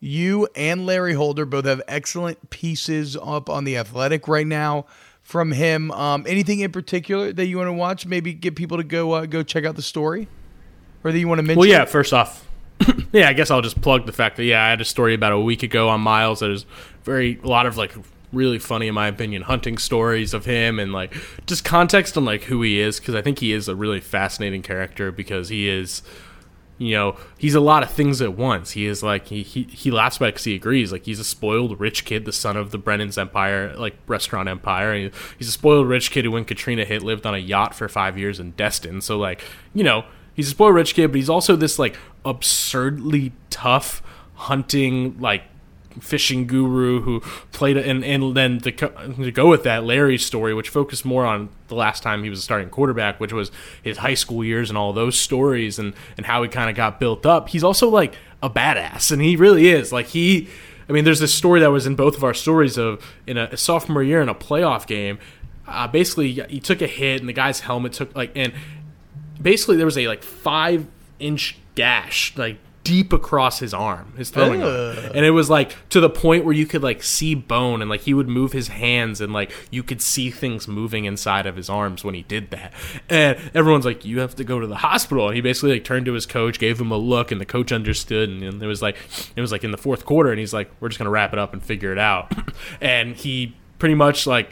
You 0.00 0.48
and 0.54 0.84
Larry 0.84 1.14
Holder 1.14 1.46
both 1.46 1.64
have 1.64 1.82
excellent 1.88 2.50
pieces 2.50 3.16
up 3.16 3.48
on 3.48 3.64
the 3.64 3.76
athletic 3.76 4.28
right 4.28 4.46
now 4.46 4.86
from 5.22 5.52
him. 5.52 5.90
Um, 5.90 6.24
anything 6.28 6.60
in 6.60 6.70
particular 6.70 7.32
that 7.32 7.46
you 7.46 7.56
want 7.56 7.68
to 7.68 7.72
watch? 7.72 8.06
Maybe 8.06 8.32
get 8.34 8.56
people 8.56 8.76
to 8.76 8.84
go 8.84 9.12
uh, 9.12 9.26
go 9.26 9.42
check 9.42 9.64
out 9.64 9.76
the 9.76 9.82
story, 9.82 10.28
or 11.02 11.12
that 11.12 11.18
you 11.18 11.28
want 11.28 11.38
to 11.38 11.42
mention? 11.42 11.58
Well, 11.58 11.68
yeah. 11.68 11.84
First 11.86 12.12
off, 12.12 12.46
yeah, 13.12 13.28
I 13.28 13.32
guess 13.32 13.50
I'll 13.50 13.62
just 13.62 13.80
plug 13.80 14.06
the 14.06 14.12
fact 14.12 14.36
that 14.36 14.44
yeah, 14.44 14.64
I 14.64 14.68
had 14.68 14.80
a 14.80 14.84
story 14.84 15.14
about 15.14 15.32
a 15.32 15.40
week 15.40 15.62
ago 15.62 15.88
on 15.88 16.00
Myles 16.00 16.40
that 16.40 16.50
is 16.50 16.66
very 17.02 17.40
a 17.42 17.46
lot 17.46 17.66
of 17.66 17.76
like 17.76 17.94
really 18.32 18.58
funny 18.58 18.88
in 18.88 18.94
my 18.94 19.06
opinion 19.06 19.42
hunting 19.42 19.78
stories 19.78 20.34
of 20.34 20.44
him 20.44 20.78
and 20.78 20.92
like 20.92 21.14
just 21.46 21.64
context 21.64 22.16
on 22.16 22.24
like 22.24 22.42
who 22.44 22.60
he 22.62 22.80
is 22.80 22.98
because 22.98 23.14
I 23.14 23.22
think 23.22 23.38
he 23.38 23.52
is 23.52 23.68
a 23.68 23.74
really 23.74 24.00
fascinating 24.00 24.62
character 24.62 25.10
because 25.12 25.48
he 25.48 25.68
is 25.68 26.02
you 26.78 26.92
know 26.92 27.16
he's 27.38 27.54
a 27.54 27.60
lot 27.60 27.82
of 27.82 27.90
things 27.90 28.20
at 28.20 28.34
once. 28.34 28.72
He 28.72 28.86
is 28.86 29.02
like 29.02 29.28
he 29.28 29.42
he, 29.42 29.64
he 29.64 29.90
laughs 29.90 30.16
about 30.16 30.26
it 30.26 30.34
because 30.34 30.44
he 30.44 30.54
agrees. 30.54 30.92
Like 30.92 31.06
he's 31.06 31.18
a 31.18 31.24
spoiled 31.24 31.80
rich 31.80 32.04
kid 32.04 32.24
the 32.24 32.32
son 32.32 32.56
of 32.56 32.70
the 32.70 32.78
brennan's 32.78 33.18
empire 33.18 33.74
like 33.76 33.96
restaurant 34.06 34.48
empire. 34.48 34.94
He, 34.94 35.10
he's 35.38 35.48
a 35.48 35.52
spoiled 35.52 35.88
rich 35.88 36.10
kid 36.10 36.24
who 36.24 36.32
when 36.32 36.44
katrina 36.44 36.84
hit 36.84 37.02
lived 37.02 37.26
on 37.26 37.34
a 37.34 37.38
yacht 37.38 37.74
for 37.74 37.88
five 37.88 38.18
years 38.18 38.38
in 38.40 38.52
destin. 38.52 39.00
So 39.00 39.18
like 39.18 39.42
you 39.74 39.84
know 39.84 40.04
he's 40.34 40.48
a 40.48 40.50
spoiled 40.50 40.74
rich 40.74 40.94
kid 40.94 41.08
but 41.08 41.16
he's 41.16 41.30
also 41.30 41.56
this 41.56 41.78
like 41.78 41.96
absurdly 42.24 43.32
tough 43.50 44.02
hunting 44.34 45.18
like 45.18 45.44
fishing 46.00 46.46
guru 46.46 47.00
who 47.02 47.20
played 47.52 47.76
and 47.76 48.04
and 48.04 48.36
then 48.36 48.60
to, 48.60 48.70
to 48.72 49.32
go 49.32 49.48
with 49.48 49.64
that 49.64 49.84
Larry's 49.84 50.24
story 50.24 50.54
which 50.54 50.68
focused 50.68 51.04
more 51.04 51.24
on 51.24 51.48
the 51.68 51.74
last 51.74 52.02
time 52.02 52.22
he 52.22 52.30
was 52.30 52.38
a 52.38 52.42
starting 52.42 52.68
quarterback 52.68 53.18
which 53.20 53.32
was 53.32 53.50
his 53.82 53.98
high 53.98 54.14
school 54.14 54.44
years 54.44 54.68
and 54.68 54.78
all 54.78 54.92
those 54.92 55.18
stories 55.18 55.78
and 55.78 55.94
and 56.16 56.26
how 56.26 56.42
he 56.42 56.48
kind 56.48 56.70
of 56.70 56.76
got 56.76 57.00
built 57.00 57.26
up. 57.26 57.48
He's 57.48 57.64
also 57.64 57.88
like 57.88 58.14
a 58.42 58.50
badass 58.50 59.10
and 59.10 59.22
he 59.22 59.36
really 59.36 59.68
is. 59.68 59.92
Like 59.92 60.06
he 60.06 60.48
I 60.88 60.92
mean 60.92 61.04
there's 61.04 61.20
this 61.20 61.34
story 61.34 61.60
that 61.60 61.70
was 61.70 61.86
in 61.86 61.96
both 61.96 62.16
of 62.16 62.24
our 62.24 62.34
stories 62.34 62.76
of 62.76 63.04
in 63.26 63.36
a, 63.36 63.48
a 63.52 63.56
sophomore 63.56 64.02
year 64.02 64.20
in 64.22 64.28
a 64.28 64.34
playoff 64.34 64.86
game 64.86 65.18
uh, 65.66 65.88
basically 65.88 66.32
he 66.32 66.60
took 66.60 66.80
a 66.80 66.86
hit 66.86 67.20
and 67.20 67.28
the 67.28 67.32
guy's 67.32 67.60
helmet 67.60 67.92
took 67.92 68.14
like 68.14 68.30
and 68.36 68.52
basically 69.40 69.76
there 69.76 69.86
was 69.86 69.98
a 69.98 70.06
like 70.08 70.22
5 70.22 70.86
inch 71.18 71.58
gash 71.74 72.36
like 72.36 72.58
deep 72.86 73.12
across 73.12 73.58
his 73.58 73.74
arm, 73.74 74.14
his 74.16 74.30
throwing 74.30 74.62
arm. 74.62 74.96
And 75.14 75.24
it 75.24 75.32
was 75.32 75.50
like 75.50 75.76
to 75.90 76.00
the 76.00 76.08
point 76.08 76.44
where 76.44 76.54
you 76.54 76.66
could 76.66 76.82
like 76.82 77.02
see 77.02 77.34
bone 77.34 77.82
and 77.82 77.90
like 77.90 78.02
he 78.02 78.14
would 78.14 78.28
move 78.28 78.52
his 78.52 78.68
hands 78.68 79.20
and 79.20 79.32
like 79.32 79.50
you 79.70 79.82
could 79.82 80.00
see 80.00 80.30
things 80.30 80.68
moving 80.68 81.04
inside 81.04 81.46
of 81.46 81.56
his 81.56 81.68
arms 81.68 82.04
when 82.04 82.14
he 82.14 82.22
did 82.22 82.50
that. 82.50 82.72
And 83.10 83.38
everyone's 83.54 83.84
like, 83.84 84.04
You 84.04 84.20
have 84.20 84.36
to 84.36 84.44
go 84.44 84.60
to 84.60 84.66
the 84.66 84.76
hospital. 84.76 85.26
And 85.26 85.34
he 85.34 85.40
basically 85.40 85.72
like 85.72 85.84
turned 85.84 86.06
to 86.06 86.12
his 86.12 86.26
coach, 86.26 86.58
gave 86.58 86.80
him 86.80 86.92
a 86.92 86.96
look, 86.96 87.32
and 87.32 87.40
the 87.40 87.46
coach 87.46 87.72
understood 87.72 88.28
and, 88.28 88.42
and 88.42 88.62
it 88.62 88.66
was 88.66 88.82
like 88.82 88.96
it 89.34 89.40
was 89.40 89.50
like 89.50 89.64
in 89.64 89.72
the 89.72 89.78
fourth 89.78 90.04
quarter 90.04 90.30
and 90.30 90.38
he's 90.38 90.54
like, 90.54 90.70
We're 90.80 90.88
just 90.88 90.98
gonna 90.98 91.10
wrap 91.10 91.32
it 91.32 91.38
up 91.38 91.52
and 91.52 91.62
figure 91.62 91.90
it 91.92 91.98
out. 91.98 92.32
and 92.80 93.16
he 93.16 93.56
pretty 93.78 93.94
much 93.96 94.26
like 94.26 94.50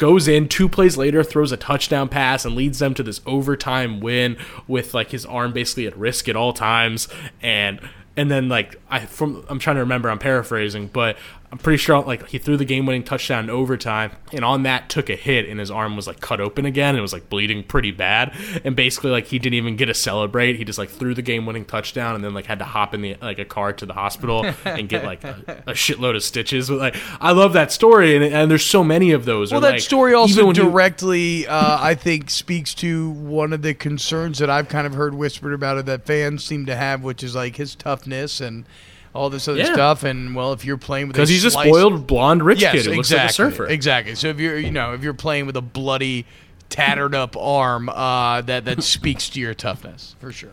goes 0.00 0.26
in 0.26 0.48
two 0.48 0.68
plays 0.68 0.96
later 0.96 1.22
throws 1.22 1.52
a 1.52 1.56
touchdown 1.56 2.08
pass 2.08 2.44
and 2.44 2.56
leads 2.56 2.80
them 2.80 2.94
to 2.94 3.02
this 3.04 3.20
overtime 3.26 4.00
win 4.00 4.36
with 4.66 4.94
like 4.94 5.10
his 5.10 5.24
arm 5.26 5.52
basically 5.52 5.86
at 5.86 5.96
risk 5.96 6.28
at 6.28 6.34
all 6.34 6.52
times. 6.52 7.06
And 7.40 7.78
and 8.16 8.30
then 8.30 8.48
like 8.48 8.79
I 8.90 9.06
from 9.06 9.44
I'm 9.48 9.58
trying 9.58 9.76
to 9.76 9.80
remember 9.80 10.10
I'm 10.10 10.18
paraphrasing 10.18 10.88
but 10.88 11.16
I'm 11.52 11.58
pretty 11.58 11.78
sure 11.78 12.00
like 12.02 12.28
he 12.28 12.38
threw 12.38 12.56
the 12.56 12.64
game-winning 12.64 13.02
touchdown 13.02 13.44
in 13.44 13.50
overtime, 13.50 14.12
and 14.32 14.44
on 14.44 14.62
that 14.62 14.88
took 14.88 15.10
a 15.10 15.16
hit, 15.16 15.48
and 15.48 15.58
his 15.58 15.68
arm 15.68 15.96
was 15.96 16.06
like 16.06 16.20
cut 16.20 16.40
open 16.40 16.64
again, 16.64 16.90
and 16.90 16.98
it 16.98 17.02
was 17.02 17.12
like 17.12 17.28
bleeding 17.28 17.64
pretty 17.64 17.90
bad. 17.90 18.32
And 18.64 18.76
basically, 18.76 19.10
like 19.10 19.26
he 19.26 19.40
didn't 19.40 19.54
even 19.54 19.74
get 19.74 19.86
to 19.86 19.94
celebrate. 19.94 20.56
He 20.56 20.64
just 20.64 20.78
like 20.78 20.90
threw 20.90 21.12
the 21.12 21.22
game-winning 21.22 21.64
touchdown, 21.64 22.14
and 22.14 22.22
then 22.22 22.34
like 22.34 22.46
had 22.46 22.60
to 22.60 22.64
hop 22.64 22.94
in 22.94 23.02
the 23.02 23.16
like 23.20 23.40
a 23.40 23.44
car 23.44 23.72
to 23.72 23.84
the 23.84 23.94
hospital 23.94 24.46
and 24.64 24.88
get 24.88 25.04
like 25.04 25.24
a, 25.24 25.64
a 25.66 25.72
shitload 25.72 26.14
of 26.14 26.22
stitches. 26.22 26.68
But 26.68 26.78
like 26.78 26.96
I 27.20 27.32
love 27.32 27.52
that 27.54 27.72
story, 27.72 28.14
and, 28.14 28.24
and 28.24 28.48
there's 28.48 28.64
so 28.64 28.84
many 28.84 29.10
of 29.10 29.24
those. 29.24 29.50
Well, 29.50 29.58
Or, 29.58 29.62
that 29.62 29.72
like, 29.72 29.80
story 29.80 30.14
also 30.14 30.52
directly, 30.52 31.48
uh, 31.48 31.78
I 31.80 31.96
think, 31.96 32.30
speaks 32.30 32.74
to 32.76 33.10
one 33.10 33.52
of 33.52 33.62
the 33.62 33.74
concerns 33.74 34.38
that 34.38 34.50
I've 34.50 34.68
kind 34.68 34.86
of 34.86 34.94
heard 34.94 35.14
whispered 35.14 35.54
about 35.54 35.78
it 35.78 35.86
that 35.86 36.06
fans 36.06 36.44
seem 36.44 36.66
to 36.66 36.76
have, 36.76 37.02
which 37.02 37.24
is 37.24 37.34
like 37.34 37.56
his 37.56 37.74
toughness 37.74 38.40
and 38.40 38.66
all 39.14 39.30
this 39.30 39.48
other 39.48 39.58
Yeah. 39.58 39.72
stuff. 39.72 40.02
And 40.04 40.34
well, 40.34 40.52
if 40.52 40.64
you're 40.64 40.76
playing 40.76 41.08
with 41.08 41.16
because 41.16 41.28
he's 41.28 41.44
a 41.44 41.50
spoiled 41.50 42.06
blonde 42.06 42.42
rich 42.42 42.60
yes, 42.60 42.72
kid 42.72 42.86
who 42.86 42.92
exactly, 42.92 42.96
looks 42.96 43.10
like 43.12 43.30
a 43.30 43.32
surfer. 43.32 43.66
exactly. 43.66 44.14
So 44.14 44.28
if 44.28 44.38
you're, 44.40 44.58
you 44.58 44.70
know, 44.70 44.94
if 44.94 45.02
you're 45.02 45.14
playing 45.14 45.46
with 45.46 45.56
a 45.56 45.62
bloody, 45.62 46.26
tattered 46.68 47.14
up 47.16 47.36
arm, 47.36 47.88
uh, 47.88 48.40
that 48.42 48.64
that 48.64 48.82
speaks 48.82 49.28
to 49.30 49.40
your 49.40 49.54
toughness 49.54 50.14
for 50.20 50.30
sure. 50.30 50.52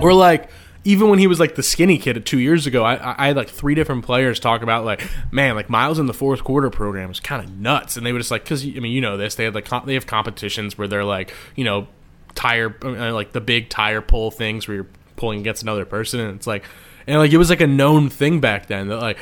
Or 0.00 0.12
like 0.14 0.48
even 0.84 1.08
when 1.08 1.20
he 1.20 1.28
was 1.28 1.38
like 1.38 1.54
the 1.54 1.62
skinny 1.62 1.96
kid 1.96 2.26
two 2.26 2.40
years 2.40 2.66
ago, 2.66 2.82
I, 2.82 2.94
I 2.96 3.14
I 3.18 3.26
had 3.28 3.36
like 3.36 3.48
three 3.48 3.76
different 3.76 4.04
players 4.04 4.40
talk 4.40 4.62
about 4.62 4.84
like, 4.84 5.08
man, 5.30 5.54
like 5.54 5.70
Myles 5.70 6.00
in 6.00 6.06
the 6.06 6.14
fourth 6.14 6.42
quarter 6.42 6.70
program 6.70 7.10
is 7.12 7.20
kind 7.20 7.44
of 7.44 7.56
nuts, 7.56 7.96
and 7.96 8.04
they 8.04 8.12
were 8.12 8.18
just 8.18 8.32
like, 8.32 8.42
because 8.42 8.64
I 8.64 8.80
mean, 8.80 8.90
you 8.92 9.00
know 9.00 9.16
this, 9.16 9.36
they 9.36 9.44
had 9.44 9.54
like 9.54 9.68
they 9.86 9.94
have 9.94 10.06
competitions 10.08 10.76
where 10.76 10.88
they're 10.88 11.04
like, 11.04 11.32
you 11.54 11.62
know, 11.64 11.86
tire 12.34 12.74
uh, 12.82 13.12
like 13.12 13.30
the 13.30 13.40
big 13.40 13.68
tire 13.68 14.00
pull 14.00 14.32
things 14.32 14.66
where 14.66 14.74
you're 14.74 14.86
pulling 15.14 15.38
against 15.38 15.62
another 15.62 15.84
person, 15.84 16.18
and 16.18 16.34
it's 16.34 16.48
like, 16.48 16.64
and 17.06 17.18
like 17.18 17.32
it 17.32 17.38
was 17.38 17.50
like 17.50 17.60
a 17.60 17.66
known 17.66 18.08
thing 18.08 18.40
back 18.40 18.66
then 18.66 18.88
that 18.88 18.98
like. 18.98 19.18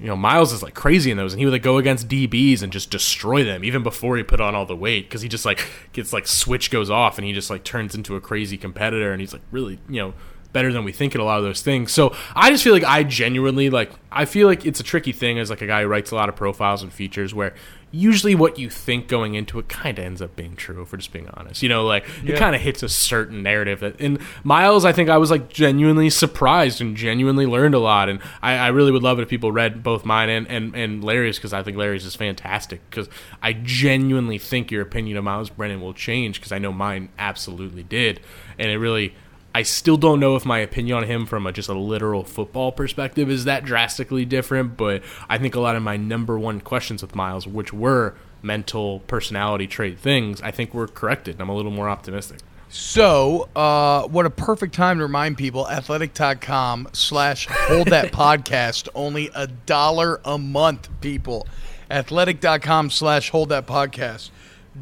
You 0.00 0.08
know, 0.08 0.16
Myles 0.16 0.52
is 0.52 0.60
like 0.60 0.74
crazy 0.74 1.12
in 1.12 1.16
those, 1.16 1.32
and 1.32 1.38
he 1.38 1.46
would 1.46 1.52
like 1.52 1.62
go 1.62 1.78
against 1.78 2.08
DBs 2.08 2.62
and 2.62 2.72
just 2.72 2.90
destroy 2.90 3.44
them 3.44 3.62
even 3.62 3.84
before 3.84 4.16
he 4.16 4.24
put 4.24 4.40
on 4.40 4.52
all 4.52 4.66
the 4.66 4.74
weight 4.74 5.08
because 5.08 5.22
he 5.22 5.28
just 5.28 5.44
like 5.44 5.64
gets 5.92 6.12
like 6.12 6.26
switch 6.26 6.72
goes 6.72 6.90
off 6.90 7.16
and 7.16 7.24
he 7.24 7.32
just 7.32 7.48
like 7.48 7.62
turns 7.62 7.94
into 7.94 8.16
a 8.16 8.20
crazy 8.20 8.58
competitor 8.58 9.12
and 9.12 9.20
he's 9.20 9.32
like 9.32 9.40
really 9.52 9.78
you 9.88 10.00
know 10.02 10.12
better 10.54 10.72
than 10.72 10.84
we 10.84 10.92
think 10.92 11.14
at 11.14 11.20
a 11.20 11.24
lot 11.24 11.36
of 11.36 11.44
those 11.44 11.60
things. 11.60 11.92
So 11.92 12.14
I 12.34 12.48
just 12.48 12.64
feel 12.64 12.72
like 12.72 12.84
I 12.84 13.02
genuinely 13.02 13.68
like 13.68 13.92
I 14.10 14.24
feel 14.24 14.48
like 14.48 14.64
it's 14.64 14.80
a 14.80 14.84
tricky 14.84 15.12
thing 15.12 15.38
as 15.38 15.50
like 15.50 15.60
a 15.60 15.66
guy 15.66 15.82
who 15.82 15.88
writes 15.88 16.10
a 16.12 16.14
lot 16.14 16.30
of 16.30 16.36
profiles 16.36 16.82
and 16.82 16.90
features 16.90 17.34
where 17.34 17.54
usually 17.94 18.34
what 18.34 18.58
you 18.58 18.68
think 18.68 19.06
going 19.08 19.34
into 19.34 19.58
it 19.58 19.68
kind 19.68 19.98
of 19.98 20.04
ends 20.04 20.20
up 20.20 20.34
being 20.34 20.56
true 20.56 20.82
if 20.82 20.90
we're 20.92 20.98
just 20.98 21.12
being 21.12 21.28
honest. 21.34 21.62
You 21.62 21.68
know, 21.68 21.84
like 21.84 22.04
Yeah. 22.22 22.34
it 22.34 22.38
kind 22.38 22.54
of 22.56 22.60
hits 22.60 22.82
a 22.82 22.88
certain 22.88 23.42
narrative 23.42 23.80
that 23.80 24.00
in 24.00 24.18
Myles 24.42 24.84
I 24.84 24.92
think 24.92 25.08
I 25.08 25.16
was 25.18 25.30
like 25.30 25.48
genuinely 25.48 26.10
surprised 26.10 26.80
and 26.80 26.96
genuinely 26.96 27.46
learned 27.46 27.74
a 27.74 27.78
lot 27.78 28.08
and 28.08 28.18
I, 28.42 28.56
I 28.56 28.68
really 28.68 28.90
would 28.92 29.02
love 29.02 29.18
it 29.18 29.22
if 29.22 29.28
people 29.28 29.52
read 29.52 29.82
both 29.82 30.04
mine 30.04 30.28
and, 30.28 30.46
and, 30.48 30.74
and 30.74 31.04
Larry's 31.04 31.36
because 31.38 31.52
I 31.52 31.62
think 31.62 31.76
Larry's 31.76 32.04
is 32.04 32.14
fantastic 32.16 32.80
because 32.90 33.08
I 33.42 33.52
genuinely 33.52 34.38
think 34.38 34.70
your 34.70 34.82
opinion 34.82 35.16
of 35.16 35.24
Myles 35.24 35.50
Brennan 35.50 35.80
will 35.80 35.94
change 35.94 36.40
because 36.40 36.52
I 36.52 36.58
know 36.58 36.72
mine 36.72 37.10
absolutely 37.18 37.82
did 37.84 38.20
and 38.58 38.70
it 38.70 38.78
really 38.78 39.14
I 39.54 39.62
still 39.62 39.96
don't 39.96 40.18
know 40.18 40.34
if 40.34 40.44
my 40.44 40.58
opinion 40.58 40.96
on 40.96 41.04
him 41.04 41.26
from 41.26 41.46
a, 41.46 41.52
just 41.52 41.68
a 41.68 41.74
literal 41.74 42.24
football 42.24 42.72
perspective 42.72 43.30
is 43.30 43.44
that 43.44 43.64
drastically 43.64 44.24
different, 44.24 44.76
but 44.76 45.02
I 45.28 45.38
think 45.38 45.54
a 45.54 45.60
lot 45.60 45.76
of 45.76 45.82
my 45.82 45.96
number 45.96 46.36
one 46.36 46.60
questions 46.60 47.02
with 47.02 47.14
Myles, 47.14 47.46
which 47.46 47.72
were 47.72 48.16
mental 48.42 49.00
personality 49.00 49.68
trait 49.68 49.98
things, 49.98 50.42
I 50.42 50.50
think 50.50 50.74
were 50.74 50.88
corrected. 50.88 51.40
I'm 51.40 51.48
a 51.48 51.54
little 51.54 51.70
more 51.70 51.88
optimistic. 51.88 52.40
So, 52.68 53.48
uh, 53.54 54.08
what 54.08 54.26
a 54.26 54.30
perfect 54.30 54.74
time 54.74 54.98
to 54.98 55.04
remind 55.04 55.38
people 55.38 55.70
athletic.com 55.70 56.88
slash 56.92 57.46
hold 57.48 57.88
that 57.88 58.10
podcast. 58.12 58.88
Only 58.96 59.30
a 59.36 59.46
dollar 59.46 60.20
a 60.24 60.36
month, 60.36 60.88
people. 61.00 61.46
Athletic.com 61.88 62.90
slash 62.90 63.30
hold 63.30 63.50
that 63.50 63.68
podcast. 63.68 64.30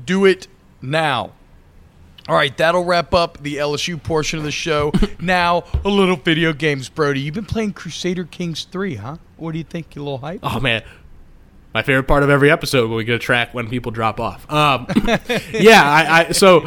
Do 0.06 0.24
it 0.24 0.48
now. 0.80 1.32
All 2.28 2.36
right, 2.36 2.56
that'll 2.56 2.84
wrap 2.84 3.14
up 3.14 3.38
the 3.38 3.56
LSU 3.56 4.00
portion 4.00 4.38
of 4.38 4.44
the 4.44 4.52
show. 4.52 4.92
now, 5.20 5.64
a 5.84 5.88
little 5.88 6.16
video 6.16 6.52
games, 6.52 6.88
Brody. 6.88 7.20
You've 7.20 7.34
been 7.34 7.44
playing 7.44 7.72
Crusader 7.72 8.24
Kings 8.24 8.64
3, 8.70 8.94
huh? 8.94 9.16
What 9.36 9.52
do 9.52 9.58
you 9.58 9.64
think? 9.64 9.96
You 9.96 10.02
a 10.02 10.04
little 10.04 10.18
hype? 10.18 10.40
Oh 10.42 10.60
man, 10.60 10.84
my 11.74 11.82
favorite 11.82 12.04
part 12.04 12.22
of 12.22 12.30
every 12.30 12.50
episode 12.50 12.88
when 12.88 12.96
we 12.96 13.04
get 13.04 13.12
to 13.12 13.18
track 13.18 13.52
when 13.54 13.68
people 13.68 13.90
drop 13.90 14.20
off. 14.20 14.50
Um, 14.50 14.86
yeah, 15.50 15.82
I, 15.82 16.26
I 16.28 16.32
so 16.32 16.64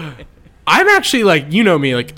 I'm 0.68 0.90
actually 0.90 1.24
like 1.24 1.54
you 1.54 1.64
know 1.64 1.78
me 1.78 1.96
like 1.96 2.14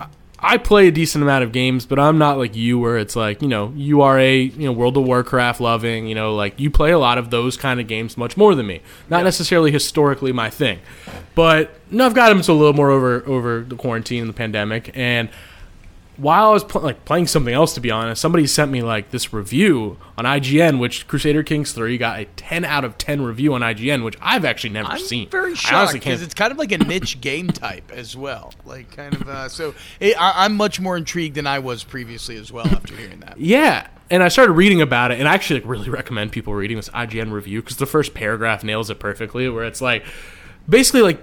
I 0.47 0.57
play 0.57 0.87
a 0.87 0.91
decent 0.91 1.23
amount 1.23 1.43
of 1.43 1.51
games, 1.51 1.85
but 1.85 1.99
I'm 1.99 2.17
not 2.17 2.37
like 2.37 2.55
you 2.55 2.79
where 2.79 2.97
it's 2.97 3.17
like 3.17 3.41
you 3.41 3.49
know 3.49 3.73
you 3.75 4.01
are 4.01 4.17
a 4.17 4.43
you 4.43 4.65
know 4.65 4.71
World 4.71 4.95
of 4.95 5.03
Warcraft 5.03 5.59
loving 5.59 6.07
you 6.07 6.15
know 6.15 6.35
like 6.35 6.57
you 6.57 6.71
play 6.71 6.91
a 6.91 6.97
lot 6.97 7.17
of 7.17 7.31
those 7.31 7.57
kind 7.57 7.81
of 7.81 7.87
games 7.87 8.15
much 8.15 8.37
more 8.37 8.55
than 8.55 8.65
me. 8.65 8.81
Not 9.09 9.25
necessarily 9.25 9.73
historically 9.73 10.31
my 10.31 10.49
thing, 10.49 10.79
but 11.35 11.71
no, 11.91 12.05
I've 12.05 12.15
got 12.15 12.31
into 12.31 12.49
a 12.49 12.53
little 12.53 12.71
more 12.71 12.91
over 12.91 13.23
over 13.27 13.59
the 13.59 13.75
quarantine 13.75 14.21
and 14.21 14.29
the 14.29 14.33
pandemic 14.33 14.89
and 14.95 15.27
while 16.17 16.49
I 16.49 16.53
was 16.53 16.63
pl- 16.63 16.81
like 16.81 17.05
playing 17.05 17.27
something 17.27 17.53
else, 17.53 17.73
to 17.75 17.79
be 17.79 17.91
honest, 17.91 18.19
somebody 18.21 18.47
sent 18.47 18.71
me 18.71 18.81
like 18.81 19.11
this 19.11 19.31
review 19.31 19.97
on 20.17 20.25
IGN, 20.25 20.79
which 20.79 21.07
Crusader 21.07 21.43
Kings 21.43 21.71
Three 21.71 21.97
got 21.97 22.19
a 22.19 22.25
ten 22.25 22.65
out 22.65 22.83
of 22.83 22.97
ten 22.97 23.21
review 23.21 23.53
on 23.53 23.61
IGN, 23.61 24.03
which 24.03 24.17
I've 24.21 24.43
actually 24.43 24.71
never 24.71 24.89
I'm 24.89 24.99
seen. 24.99 25.29
very 25.29 25.55
shocked 25.55 25.93
because 25.93 26.21
it's 26.21 26.33
kind 26.33 26.51
of 26.51 26.57
like 26.57 26.71
a 26.71 26.79
niche 26.79 27.21
game 27.21 27.49
type 27.49 27.91
as 27.91 28.17
well. 28.17 28.53
Like 28.65 28.95
kind 28.95 29.13
of 29.13 29.29
uh, 29.29 29.49
so. 29.49 29.75
It, 29.99 30.19
I, 30.19 30.45
I'm 30.45 30.55
much 30.55 30.79
more 30.79 30.97
intrigued 30.97 31.35
than 31.35 31.47
I 31.47 31.59
was 31.59 31.83
previously 31.83 32.35
as 32.37 32.51
well 32.51 32.67
after 32.67 32.95
hearing 32.95 33.19
that. 33.21 33.37
Yeah, 33.47 33.87
and 34.09 34.23
I 34.23 34.29
started 34.29 34.53
reading 34.53 34.81
about 34.81 35.11
it, 35.11 35.19
and 35.19 35.27
I 35.27 35.33
actually 35.33 35.61
like, 35.61 35.69
really 35.69 35.89
recommend 35.89 36.31
people 36.31 36.53
reading 36.53 36.77
this 36.77 36.89
IGN 36.89 37.31
review 37.31 37.61
because 37.61 37.77
the 37.77 37.85
first 37.85 38.13
paragraph 38.13 38.63
nails 38.63 38.89
it 38.89 38.99
perfectly. 38.99 39.47
Where 39.49 39.63
it's 39.65 39.81
like, 39.81 40.03
basically 40.67 41.01
like. 41.03 41.19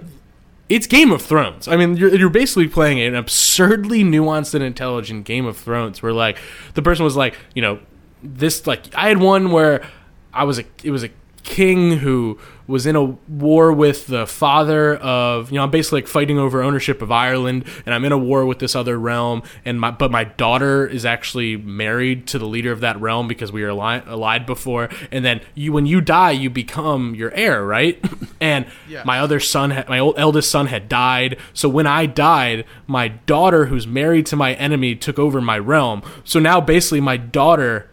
It's 0.67 0.87
Game 0.87 1.11
of 1.11 1.21
Thrones. 1.21 1.67
I 1.67 1.75
mean, 1.75 1.95
you're, 1.95 2.15
you're 2.15 2.29
basically 2.29 2.67
playing 2.67 2.99
an 2.99 3.13
absurdly 3.13 4.03
nuanced 4.03 4.55
and 4.55 4.63
intelligent 4.63 5.25
Game 5.25 5.45
of 5.45 5.57
Thrones, 5.57 6.01
where 6.01 6.13
like 6.13 6.37
the 6.73 6.81
person 6.81 7.03
was 7.05 7.15
like, 7.15 7.35
you 7.53 7.61
know, 7.61 7.79
this 8.23 8.65
like 8.65 8.93
I 8.95 9.07
had 9.07 9.19
one 9.19 9.51
where 9.51 9.85
I 10.33 10.43
was 10.43 10.57
a 10.59 10.65
it 10.83 10.91
was 10.91 11.03
a 11.03 11.09
king 11.45 11.99
who 11.99 12.39
was 12.67 12.87
in 12.87 12.95
a 12.95 13.03
war 13.03 13.71
with 13.71 14.07
the 14.07 14.25
father 14.25 14.95
of 14.95 15.51
you 15.51 15.57
know 15.57 15.63
I'm 15.63 15.69
basically 15.69 16.01
like 16.01 16.07
fighting 16.07 16.39
over 16.39 16.63
ownership 16.63 17.03
of 17.03 17.11
Ireland 17.11 17.65
and 17.85 17.93
I'm 17.93 18.03
in 18.03 18.11
a 18.11 18.17
war 18.17 18.47
with 18.47 18.57
this 18.57 18.75
other 18.75 18.97
realm 18.97 19.43
and 19.63 19.79
my 19.79 19.91
but 19.91 20.09
my 20.09 20.23
daughter 20.23 20.87
is 20.87 21.05
actually 21.05 21.55
married 21.55 22.25
to 22.29 22.39
the 22.39 22.47
leader 22.47 22.71
of 22.71 22.79
that 22.79 22.99
realm 22.99 23.27
because 23.27 23.51
we 23.51 23.61
were 23.61 23.69
allied, 23.69 24.07
allied 24.07 24.47
before 24.47 24.89
and 25.11 25.23
then 25.23 25.39
you 25.53 25.71
when 25.71 25.85
you 25.85 26.01
die 26.01 26.31
you 26.31 26.49
become 26.49 27.13
your 27.13 27.31
heir 27.35 27.63
right 27.63 28.03
and 28.41 28.65
Yeah. 28.89 29.03
my 29.05 29.19
other 29.19 29.39
son 29.39 29.69
had, 29.69 29.87
my 29.87 29.99
old, 29.99 30.15
eldest 30.17 30.49
son 30.49 30.65
had 30.65 30.89
died 30.89 31.37
so 31.53 31.69
when 31.69 31.85
I 31.85 32.07
died 32.07 32.65
my 32.87 33.09
daughter 33.09 33.67
who's 33.67 33.85
married 33.85 34.25
to 34.27 34.35
my 34.35 34.55
enemy 34.55 34.95
took 34.95 35.19
over 35.19 35.39
my 35.39 35.59
realm 35.59 36.01
so 36.23 36.39
now 36.39 36.59
basically 36.59 37.01
my 37.01 37.17
daughter 37.17 37.87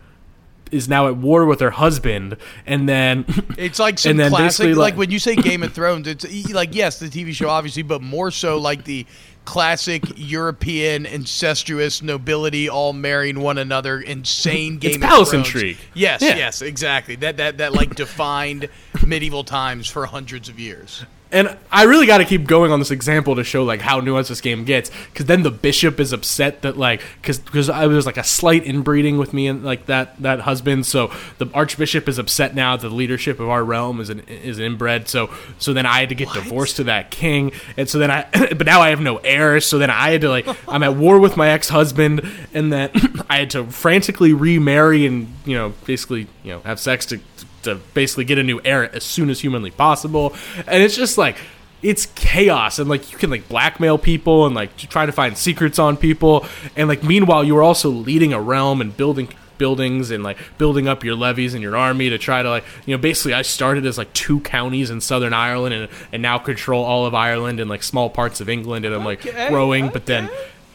is 0.72 0.88
now 0.88 1.06
at 1.06 1.16
war 1.16 1.44
with 1.46 1.60
her 1.60 1.70
husband 1.70 2.36
and 2.66 2.88
then 2.88 3.24
It's 3.58 3.78
like 3.78 3.98
some 4.00 4.10
And 4.12 4.20
then 4.20 4.30
classic, 4.30 4.68
like, 4.68 4.76
like- 4.76 4.96
when 4.96 5.10
you 5.10 5.18
say 5.18 5.36
Game 5.36 5.62
of 5.62 5.72
Thrones, 5.72 6.08
it's 6.08 6.24
like 6.52 6.74
yes, 6.74 6.98
the 6.98 7.06
TV 7.06 7.32
show 7.32 7.48
obviously, 7.48 7.82
but 7.82 8.02
more 8.02 8.30
so 8.30 8.58
like 8.58 8.84
the 8.84 9.06
classic 9.44 10.04
European 10.16 11.04
incestuous 11.04 12.00
nobility 12.00 12.68
all 12.68 12.92
marrying 12.92 13.40
one 13.40 13.58
another, 13.58 14.00
insane 14.00 14.78
Game 14.78 15.02
of 15.02 15.08
palace 15.08 15.30
Thrones. 15.30 15.46
intrigue. 15.48 15.78
Yes, 15.94 16.22
Yeah. 16.22 16.36
yes, 16.36 16.62
exactly. 16.62 17.16
That 17.16 17.36
that 17.38 17.58
that 17.58 17.72
like 17.72 17.94
defined 17.96 18.68
medieval 19.06 19.44
times 19.44 19.88
for 19.88 20.06
hundreds 20.06 20.48
of 20.48 20.58
years. 20.60 21.04
And 21.32 21.56
I 21.70 21.84
really 21.84 22.06
got 22.06 22.18
to 22.18 22.26
keep 22.26 22.46
going 22.46 22.70
on 22.70 22.78
this 22.78 22.90
example 22.90 23.34
to 23.36 23.42
show 23.42 23.64
like 23.64 23.80
how 23.80 24.02
nuanced 24.02 24.28
this 24.28 24.42
game 24.42 24.64
gets, 24.64 24.90
because 25.06 25.24
then 25.24 25.42
the 25.42 25.50
bishop 25.50 25.98
is 25.98 26.12
upset 26.12 26.60
that 26.60 26.76
like 26.76 27.02
because 27.20 27.38
because 27.38 27.70
I 27.70 27.86
was 27.86 28.04
like 28.04 28.18
a 28.18 28.24
slight 28.24 28.66
inbreeding 28.66 29.16
with 29.16 29.32
me 29.32 29.48
and 29.48 29.64
like 29.64 29.86
that 29.86 30.20
that 30.20 30.40
husband, 30.40 30.84
so 30.84 31.10
the 31.38 31.46
archbishop 31.54 32.06
is 32.06 32.18
upset 32.18 32.54
now. 32.54 32.76
that 32.76 32.86
The 32.86 32.94
leadership 32.94 33.40
of 33.40 33.48
our 33.48 33.64
realm 33.64 33.98
is 33.98 34.10
an 34.10 34.20
is 34.28 34.58
inbred, 34.58 35.08
so 35.08 35.30
so 35.58 35.72
then 35.72 35.86
I 35.86 36.00
had 36.00 36.10
to 36.10 36.14
get 36.14 36.30
divorced 36.34 36.76
to 36.76 36.84
that 36.84 37.10
king, 37.10 37.52
and 37.78 37.88
so 37.88 37.98
then 37.98 38.10
I 38.10 38.26
but 38.54 38.66
now 38.66 38.82
I 38.82 38.90
have 38.90 39.00
no 39.00 39.16
heirs, 39.16 39.64
so 39.64 39.78
then 39.78 39.90
I 39.90 40.10
had 40.10 40.20
to 40.20 40.28
like 40.28 40.46
I'm 40.68 40.82
at 40.82 40.96
war 40.96 41.18
with 41.18 41.38
my 41.38 41.48
ex 41.48 41.70
husband, 41.70 42.28
and 42.52 42.70
then 42.70 42.90
I 43.30 43.38
had 43.38 43.50
to 43.50 43.64
frantically 43.64 44.34
remarry 44.34 45.06
and 45.06 45.32
you 45.46 45.56
know 45.56 45.72
basically 45.86 46.26
you 46.42 46.52
know 46.52 46.60
have 46.60 46.78
sex 46.78 47.06
to 47.06 47.16
to 47.16 47.46
basically 47.94 48.24
get 48.24 48.38
a 48.38 48.42
new 48.42 48.60
heir 48.64 48.94
as 48.94 49.04
soon 49.04 49.30
as 49.30 49.40
humanly 49.40 49.70
possible. 49.70 50.34
And 50.66 50.82
it's 50.82 50.96
just 50.96 51.18
like 51.18 51.36
it's 51.82 52.06
chaos 52.06 52.78
and 52.78 52.88
like 52.88 53.10
you 53.12 53.18
can 53.18 53.30
like 53.30 53.48
blackmail 53.48 53.98
people 53.98 54.46
and 54.46 54.54
like 54.54 54.76
try 54.76 55.04
to 55.04 55.12
find 55.12 55.36
secrets 55.36 55.78
on 55.78 55.96
people. 55.96 56.46
And 56.76 56.88
like 56.88 57.02
meanwhile 57.02 57.44
you 57.44 57.56
are 57.56 57.62
also 57.62 57.88
leading 57.90 58.32
a 58.32 58.40
realm 58.40 58.80
and 58.80 58.96
building 58.96 59.28
buildings 59.58 60.10
and 60.10 60.24
like 60.24 60.38
building 60.58 60.88
up 60.88 61.04
your 61.04 61.14
levies 61.14 61.54
and 61.54 61.62
your 61.62 61.76
army 61.76 62.10
to 62.10 62.18
try 62.18 62.42
to 62.42 62.50
like 62.50 62.64
you 62.84 62.96
know 62.96 63.00
basically 63.00 63.32
I 63.32 63.42
started 63.42 63.86
as 63.86 63.96
like 63.96 64.12
two 64.12 64.40
counties 64.40 64.90
in 64.90 65.00
southern 65.00 65.32
Ireland 65.32 65.74
and 65.74 65.88
and 66.12 66.20
now 66.20 66.38
control 66.38 66.84
all 66.84 67.06
of 67.06 67.14
Ireland 67.14 67.60
and 67.60 67.70
like 67.70 67.84
small 67.84 68.10
parts 68.10 68.40
of 68.40 68.48
England 68.48 68.84
and 68.84 68.92
I'm 68.94 69.04
like 69.04 69.24
Okay, 69.24 69.48
growing 69.50 69.88
but 69.88 70.06
then 70.06 70.28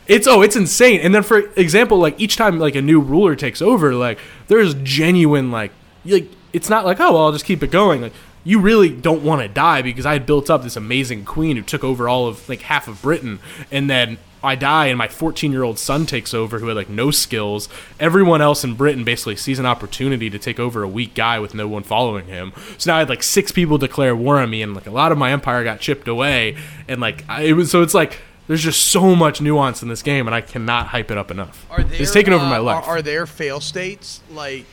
it's 0.08 0.26
oh 0.28 0.42
it's 0.42 0.56
insane. 0.56 1.02
And 1.02 1.14
then 1.14 1.24
for 1.24 1.40
example 1.56 1.98
like 1.98 2.20
each 2.20 2.38
time 2.38 2.60
like 2.60 2.76
a 2.76 2.82
new 2.82 3.02
ruler 3.02 3.36
takes 3.36 3.62
over 3.62 3.94
like 3.94 4.20
there's 4.48 4.74
genuine 4.76 5.52
like 5.52 5.72
like 6.06 6.30
it's 6.58 6.70
not 6.70 6.86
like 6.86 7.00
oh 7.00 7.14
well 7.14 7.26
I'll 7.26 7.32
just 7.32 7.46
keep 7.46 7.64
it 7.64 7.72
going 7.72 8.02
like 8.02 8.14
you 8.44 8.60
really 8.60 8.90
don't 8.90 9.24
want 9.24 9.42
to 9.42 9.48
die 9.48 9.82
because 9.82 10.06
I 10.06 10.14
had 10.14 10.26
built 10.26 10.50
up 10.50 10.64
this 10.64 10.76
amazing 10.76 11.26
queen 11.26 11.58
who 11.58 11.64
took 11.64 11.84
over 11.84 12.10
all 12.10 12.28
of 12.28 12.48
like 12.50 12.62
half 12.62 12.88
of 12.88 13.02
Britain 13.02 13.40
and 13.72 13.90
then 13.90 14.18
I 14.44 14.56
die 14.56 14.88
and 14.88 14.98
my 14.98 15.08
14 15.08 15.52
year 15.52 15.64
old 15.64 15.78
son 15.78 16.06
takes 16.06 16.34
over 16.34 16.60
who 16.60 16.68
had 16.68 16.76
like 16.76 16.90
no 16.90 17.12
skills 17.12 17.70
everyone 18.00 18.42
else 18.42 18.64
in 18.64 18.76
Britain 18.76 19.04
basically 19.04 19.36
sees 19.36 19.60
an 19.60 19.66
opportunity 19.66 20.30
to 20.30 20.40
take 20.40 20.60
over 20.60 20.84
a 20.84 20.88
weak 20.88 21.14
guy 21.14 21.40
with 21.40 21.54
no 21.54 21.68
one 21.68 21.84
following 21.84 22.26
him 22.28 22.54
so 22.78 22.92
now 22.92 22.98
I 22.98 23.00
had 23.00 23.10
like 23.10 23.24
six 23.24 23.52
people 23.52 23.78
declare 23.78 24.16
war 24.16 24.40
on 24.40 24.50
me 24.50 24.62
and 24.62 24.74
like 24.74 24.88
a 24.88 24.92
lot 24.92 25.12
of 25.12 25.18
my 25.18 25.32
empire 25.32 25.64
got 25.64 25.80
chipped 25.80 26.08
away 26.08 26.58
and 26.88 27.00
like 27.00 27.24
I, 27.30 27.44
it 27.44 27.54
was 27.54 27.70
so 27.70 27.82
it's 27.82 27.94
like 27.94 28.20
there's 28.48 28.64
just 28.64 28.88
so 28.88 29.16
much 29.16 29.42
nuance 29.42 29.84
in 29.84 29.90
this 29.90 30.02
game, 30.02 30.26
and 30.26 30.34
I 30.34 30.42
cannot 30.42 30.88
hype 30.88 31.12
it 31.12 31.18
up 31.18 31.32
enough. 31.32 31.66
Are 31.70 31.84
there, 31.84 32.02
it's 32.02 32.12
taken 32.12 32.32
over 32.32 32.46
my 32.46 32.58
uh, 32.58 32.64
life. 32.64 32.88
Are, 32.88 32.98
are 32.98 33.02
there 33.02 33.26
fail 33.28 33.60
states 33.60 34.22
like? 34.32 34.66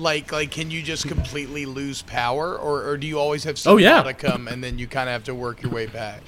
Like, 0.00 0.32
like, 0.32 0.50
can 0.50 0.70
you 0.70 0.82
just 0.82 1.06
completely 1.06 1.66
lose 1.66 2.02
power, 2.02 2.56
or, 2.56 2.82
or 2.88 2.96
do 2.96 3.06
you 3.06 3.18
always 3.18 3.44
have 3.44 3.58
some 3.58 3.74
Oh, 3.74 3.76
yeah. 3.76 3.96
modicum, 3.98 4.48
and 4.48 4.64
then 4.64 4.78
you 4.78 4.86
kind 4.86 5.08
of 5.08 5.12
have 5.12 5.24
to 5.24 5.34
work 5.34 5.62
your 5.62 5.70
way 5.72 5.86
back? 5.86 6.22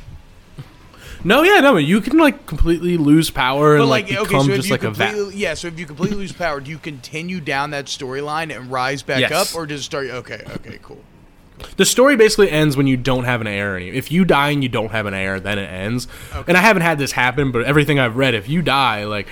no, 1.25 1.43
yeah, 1.43 1.61
no, 1.61 1.77
you 1.77 2.01
can 2.01 2.19
like 2.19 2.47
completely 2.47 2.97
lose 2.97 3.31
power 3.31 3.75
and 3.77 3.83
But 3.83 3.87
like, 3.87 4.11
like, 4.11 4.19
okay, 4.19 4.25
become 4.29 4.47
so 4.47 4.57
just 4.57 4.71
like 4.71 4.83
a 4.83 4.91
vat. 4.91 5.31
yeah, 5.35 5.55
so 5.55 5.69
if 5.69 5.79
you 5.79 5.87
completely 5.87 6.17
lose 6.19 6.33
power, 6.33 6.61
do 6.61 6.71
you 6.71 6.79
continue 6.79 7.41
down 7.41 7.71
that 7.71 7.87
storyline 7.87 8.55
and 8.55 8.71
rise 8.71 9.03
back 9.03 9.21
Yes. 9.21 9.33
up, 9.33 9.57
or 9.57 9.67
does 9.67 9.81
it 9.81 9.85
start? 9.85 10.09
Okay, 10.11 10.43
okay, 10.57 10.79
cool. 10.83 11.01
The 11.77 11.85
story 11.85 12.17
basically 12.17 12.51
ends 12.51 12.77
when 12.77 12.89
you 12.89 12.97
don't 12.97 13.23
have 13.25 13.41
an 13.41 13.47
heir. 13.47 13.77
Any. 13.77 13.91
If 13.91 14.11
you 14.11 14.25
die 14.25 14.51
and 14.51 14.63
you 14.65 14.69
don't 14.69 14.91
have 14.91 15.07
an 15.07 15.15
heir, 15.15 15.39
then 15.39 15.59
it 15.59 15.71
ends. 15.71 16.09
And 16.49 16.57
I 16.57 16.61
haven't 16.61 16.83
had 16.83 16.99
this 16.99 17.13
happen, 17.13 17.53
but 17.53 17.65
everything 17.65 18.01
I've 18.01 18.17
read, 18.17 18.35
if 18.35 18.49
you 18.49 18.63
die, 18.63 19.05
like 19.05 19.29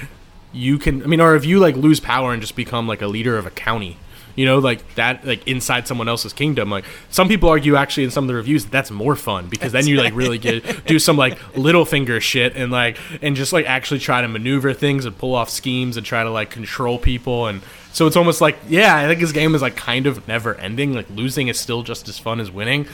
you 0.52 0.78
can. 0.78 1.02
I 1.02 1.06
mean, 1.06 1.20
or 1.20 1.34
if 1.34 1.44
you 1.44 1.58
like 1.58 1.74
lose 1.74 1.98
power 1.98 2.32
and 2.32 2.40
just 2.40 2.54
become 2.54 2.86
like 2.86 3.02
a 3.02 3.08
leader 3.08 3.36
of 3.36 3.46
a 3.46 3.50
county. 3.50 3.96
You 4.34 4.46
know, 4.46 4.58
like 4.58 4.94
that, 4.96 5.24
like 5.24 5.46
inside 5.46 5.86
someone 5.86 6.08
else's 6.08 6.32
kingdom. 6.32 6.70
Like 6.70 6.84
some 7.10 7.28
people 7.28 7.48
argue, 7.48 7.76
actually, 7.76 8.04
in 8.04 8.10
some 8.10 8.24
of 8.24 8.28
the 8.28 8.34
reviews, 8.34 8.64
that 8.64 8.80
that's 8.80 8.90
more 8.90 9.14
fun 9.14 9.46
because 9.46 9.72
then 9.72 9.86
you 9.86 9.96
like 9.96 10.14
really 10.14 10.38
get 10.38 10.86
do 10.86 10.98
some 10.98 11.18
like 11.18 11.38
Littlefinger 11.52 12.18
shit 12.18 12.56
and 12.56 12.72
like 12.72 12.96
and 13.20 13.36
just 13.36 13.52
like 13.52 13.66
actually 13.66 14.00
try 14.00 14.22
to 14.22 14.28
maneuver 14.28 14.72
things 14.72 15.04
and 15.04 15.16
pull 15.18 15.34
off 15.34 15.50
schemes 15.50 15.98
and 15.98 16.06
try 16.06 16.24
to 16.24 16.30
like 16.30 16.48
control 16.48 16.98
people 16.98 17.46
and 17.46 17.60
so 17.92 18.06
it's 18.06 18.16
almost 18.16 18.40
like 18.40 18.56
yeah, 18.68 18.96
I 18.96 19.06
think 19.06 19.20
this 19.20 19.32
game 19.32 19.54
is 19.54 19.60
like 19.60 19.76
kind 19.76 20.06
of 20.06 20.26
never 20.26 20.54
ending. 20.54 20.94
Like 20.94 21.10
losing 21.10 21.48
is 21.48 21.60
still 21.60 21.82
just 21.82 22.08
as 22.08 22.18
fun 22.18 22.40
as 22.40 22.50
winning. 22.50 22.86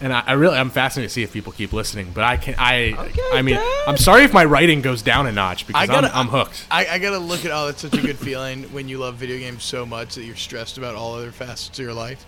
And 0.00 0.12
I, 0.12 0.20
I 0.26 0.32
really, 0.34 0.58
I'm 0.58 0.68
fascinated 0.68 1.08
to 1.08 1.14
see 1.14 1.22
if 1.22 1.32
people 1.32 1.52
keep 1.52 1.72
listening. 1.72 2.10
But 2.12 2.24
I 2.24 2.36
can, 2.36 2.54
I, 2.58 2.92
Okay, 2.98 3.20
I 3.32 3.40
mean, 3.42 3.54
Dad. 3.56 3.84
I'm 3.88 3.96
sorry 3.96 4.24
if 4.24 4.32
my 4.34 4.44
writing 4.44 4.82
goes 4.82 5.00
down 5.00 5.26
a 5.26 5.32
notch 5.32 5.66
because 5.66 5.80
I 5.82 5.86
gotta- 5.86 6.08
I'm, 6.14 6.26
I'm 6.26 6.28
hooked. 6.28 6.66
I, 6.70 6.86
I 6.86 6.98
gotta 6.98 7.18
look 7.18 7.44
at. 7.46 7.50
Oh, 7.50 7.66
that's 7.66 7.80
such 7.80 7.94
a 7.94 8.02
good 8.02 8.18
feeling 8.18 8.64
when 8.74 8.88
you 8.88 8.98
love 8.98 9.14
video 9.14 9.38
games 9.38 9.64
so 9.64 9.86
much 9.86 10.16
that 10.16 10.24
you're 10.24 10.36
stressed 10.36 10.76
about 10.76 10.94
all 10.96 11.14
other 11.14 11.32
facets 11.32 11.78
of 11.78 11.82
your 11.82 11.94
life. 11.94 12.26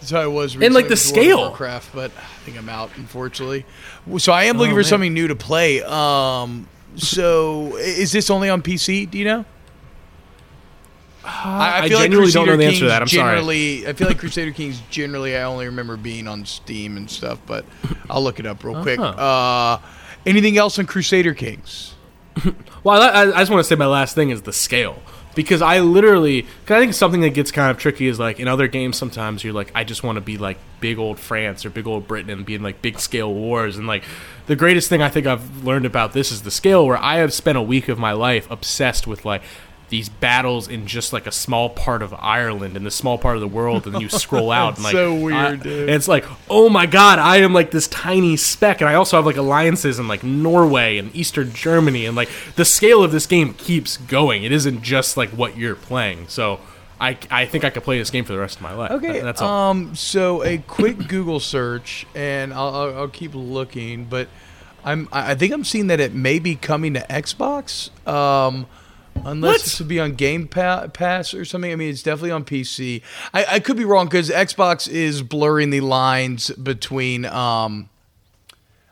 That's 0.00 0.10
how 0.10 0.20
I 0.22 0.26
was. 0.26 0.54
And, 0.56 0.74
like, 0.74 0.86
the 0.86 0.90
with 0.90 0.92
of 0.92 0.98
scale. 0.98 1.38
Warcraft, 1.38 1.90
but 1.94 2.10
I 2.16 2.44
think 2.44 2.58
I'm 2.58 2.68
out, 2.68 2.90
unfortunately. 2.96 3.64
So 4.18 4.32
I 4.32 4.44
am 4.44 4.58
looking 4.58 4.72
Oh, 4.72 4.74
for 4.74 4.80
man. 4.80 4.84
something 4.84 5.14
new 5.14 5.28
to 5.28 5.36
play. 5.36 5.82
Um, 5.84 6.68
so 6.96 7.76
is 7.76 8.10
this 8.12 8.28
only 8.28 8.50
on 8.50 8.60
PC? 8.60 9.08
Do 9.10 9.18
you 9.18 9.24
know? 9.24 9.44
I, 11.24 11.80
I 11.84 11.88
genuinely 11.88 12.30
don't 12.32 12.46
know 12.46 12.56
the 12.56 12.64
answer 12.66 12.80
to 12.80 12.80
Kings 12.80 12.90
that. 12.90 13.02
I'm 13.02 13.08
sorry. 13.08 13.36
generally, 13.36 13.86
I 13.86 13.92
feel 13.94 14.08
like 14.08 14.18
Crusader 14.18 14.52
Kings 14.52 14.80
generally, 14.90 15.36
I 15.36 15.44
only 15.44 15.66
remember 15.66 15.96
being 15.96 16.28
on 16.28 16.44
Steam 16.44 16.96
and 16.96 17.10
stuff, 17.10 17.38
but 17.46 17.64
I'll 18.10 18.22
look 18.22 18.38
it 18.38 18.46
up 18.46 18.62
real 18.62 18.82
quick. 18.82 18.98
Uh-huh. 18.98 19.80
Uh, 19.80 19.88
anything 20.26 20.58
else 20.58 20.78
on 20.78 20.86
Crusader 20.86 21.34
Kings? 21.34 21.94
Well, 22.84 23.00
I, 23.00 23.22
I 23.22 23.38
just 23.38 23.50
want 23.50 23.60
to 23.60 23.64
say 23.64 23.76
my 23.76 23.86
last 23.86 24.14
thing 24.14 24.28
is 24.28 24.42
the 24.42 24.52
scale. 24.52 25.02
Because 25.34 25.62
I 25.62 25.80
literally, 25.80 26.42
cause 26.42 26.76
I 26.76 26.80
think 26.80 26.92
something 26.94 27.22
that 27.22 27.30
gets 27.30 27.50
kind 27.50 27.70
of 27.70 27.78
tricky 27.78 28.06
is 28.06 28.20
like 28.20 28.38
in 28.38 28.46
other 28.46 28.68
games, 28.68 28.96
sometimes 28.98 29.42
you're 29.42 29.54
like, 29.54 29.72
I 29.74 29.82
just 29.82 30.04
want 30.04 30.16
to 30.16 30.20
be 30.20 30.36
like 30.36 30.58
big 30.80 30.98
old 30.98 31.18
France 31.18 31.64
or 31.64 31.70
big 31.70 31.86
old 31.86 32.06
Britain 32.06 32.30
and 32.30 32.44
be 32.44 32.54
in 32.54 32.62
like 32.62 32.82
big 32.82 33.00
scale 33.00 33.32
wars. 33.32 33.76
And 33.78 33.86
like 33.86 34.04
the 34.46 34.54
greatest 34.54 34.90
thing 34.90 35.02
I 35.02 35.08
think 35.08 35.26
I've 35.26 35.64
learned 35.64 35.86
about 35.86 36.12
this 36.12 36.30
is 36.30 36.42
the 36.42 36.52
scale 36.52 36.86
where 36.86 36.98
I 36.98 37.16
have 37.16 37.32
spent 37.32 37.58
a 37.58 37.62
week 37.62 37.88
of 37.88 37.98
my 37.98 38.12
life 38.12 38.48
obsessed 38.50 39.06
with 39.06 39.24
like 39.24 39.42
these 39.90 40.08
battles 40.08 40.66
in 40.66 40.86
just 40.86 41.12
like 41.12 41.26
a 41.26 41.30
small 41.32 41.68
part 41.70 42.02
of 42.02 42.12
Ireland 42.14 42.76
in 42.76 42.84
the 42.84 42.90
small 42.90 43.18
part 43.18 43.36
of 43.36 43.40
the 43.40 43.48
world. 43.48 43.84
And 43.86 43.94
then 43.94 44.00
you 44.00 44.08
scroll 44.08 44.50
out 44.50 44.74
and 44.76 44.84
like, 44.84 44.92
so 44.92 45.14
weird, 45.14 45.34
I- 45.36 45.56
dude. 45.56 45.80
and 45.82 45.90
it's 45.90 46.08
like, 46.08 46.24
oh 46.50 46.68
my 46.68 46.86
god, 46.86 47.18
I 47.18 47.36
am 47.38 47.52
like 47.52 47.70
this 47.70 47.86
tiny 47.88 48.36
speck, 48.36 48.80
and 48.80 48.88
I 48.88 48.94
also 48.94 49.16
have 49.16 49.26
like 49.26 49.36
alliances 49.36 49.98
in 49.98 50.08
like 50.08 50.22
Norway 50.24 50.98
and 50.98 51.14
Eastern 51.14 51.52
Germany, 51.52 52.06
and 52.06 52.16
like 52.16 52.30
the 52.56 52.64
scale 52.64 53.02
of 53.04 53.12
this 53.12 53.26
game 53.26 53.54
keeps 53.54 53.96
going. 53.98 54.42
It 54.44 54.52
isn't 54.52 54.82
just 54.82 55.16
like 55.16 55.30
what 55.30 55.56
you're 55.56 55.76
playing. 55.76 56.28
So 56.28 56.60
I, 57.00 57.18
I 57.30 57.44
think 57.46 57.64
I 57.64 57.70
could 57.70 57.82
play 57.84 57.98
this 57.98 58.10
game 58.10 58.24
for 58.24 58.32
the 58.32 58.38
rest 58.38 58.56
of 58.56 58.62
my 58.62 58.72
life. 58.72 58.90
Okay, 58.92 59.20
that's 59.20 59.42
all. 59.42 59.70
Um, 59.70 59.94
so 59.94 60.42
a 60.44 60.58
quick 60.58 60.96
Google 61.08 61.40
search, 61.40 62.06
and 62.14 62.54
I'll, 62.54 62.74
I'll, 62.74 62.98
I'll 63.00 63.08
keep 63.08 63.34
looking, 63.34 64.04
but 64.06 64.28
I'm 64.84 65.08
I 65.12 65.32
I 65.32 65.34
think 65.34 65.52
I'm 65.52 65.64
seeing 65.64 65.88
that 65.88 66.00
it 66.00 66.14
may 66.14 66.38
be 66.38 66.56
coming 66.56 66.94
to 66.94 67.00
Xbox. 67.00 67.90
Um, 68.08 68.66
unless 69.24 69.52
What? 69.52 69.60
this 69.62 69.78
would 69.78 69.88
be 69.88 70.00
on 70.00 70.12
Game 70.14 70.48
pa- 70.48 70.88
Pass 70.88 71.34
or 71.34 71.44
something. 71.44 71.72
I 71.72 71.76
mean, 71.76 71.90
it's 71.90 72.02
definitely 72.02 72.30
on 72.32 72.44
PC. 72.44 73.02
I, 73.32 73.44
I 73.52 73.60
could 73.60 73.76
be 73.76 73.84
wrong 73.84 74.06
because 74.06 74.30
Xbox 74.30 74.88
is 74.88 75.22
blurring 75.22 75.70
the 75.70 75.80
lines 75.80 76.50
between. 76.50 77.24
Um, 77.26 77.88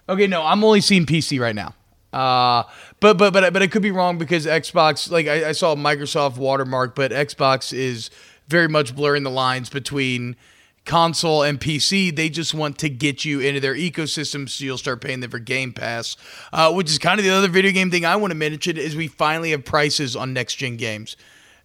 okay, 0.08 0.26
no, 0.26 0.42
I'm 0.44 0.62
only 0.64 0.80
seeing 0.80 1.06
PC 1.06 1.40
right 1.40 1.54
now. 1.54 1.74
Uh, 2.12 2.64
but 3.00 3.16
but 3.16 3.32
but 3.32 3.52
but 3.52 3.62
I 3.62 3.66
could 3.66 3.80
be 3.82 3.90
wrong 3.90 4.18
because 4.18 4.44
Xbox, 4.44 5.10
like 5.10 5.26
I, 5.26 5.48
I 5.48 5.52
saw 5.52 5.74
Microsoft 5.74 6.36
watermark, 6.36 6.94
but 6.94 7.10
Xbox 7.10 7.72
is 7.72 8.10
very 8.48 8.68
much 8.68 8.94
blurring 8.94 9.22
the 9.22 9.30
lines 9.30 9.70
between 9.70 10.36
console 10.84 11.42
and 11.42 11.60
PC. 11.60 12.14
They 12.14 12.28
just 12.28 12.54
want 12.54 12.78
to 12.78 12.88
get 12.88 13.24
you 13.24 13.40
into 13.40 13.60
their 13.60 13.74
ecosystem, 13.74 14.48
so 14.48 14.64
you'll 14.64 14.78
start 14.78 15.00
paying 15.00 15.20
them 15.20 15.30
for 15.30 15.38
Game 15.38 15.72
Pass, 15.72 16.16
uh, 16.52 16.72
which 16.72 16.90
is 16.90 16.98
kind 16.98 17.18
of 17.18 17.24
the 17.24 17.30
other 17.30 17.48
video 17.48 17.72
game 17.72 17.90
thing 17.90 18.04
I 18.04 18.16
want 18.16 18.30
to 18.32 18.36
mention 18.36 18.76
is 18.76 18.96
we 18.96 19.08
finally 19.08 19.50
have 19.50 19.64
prices 19.64 20.16
on 20.16 20.32
next 20.32 20.56
gen 20.56 20.76
games. 20.76 21.16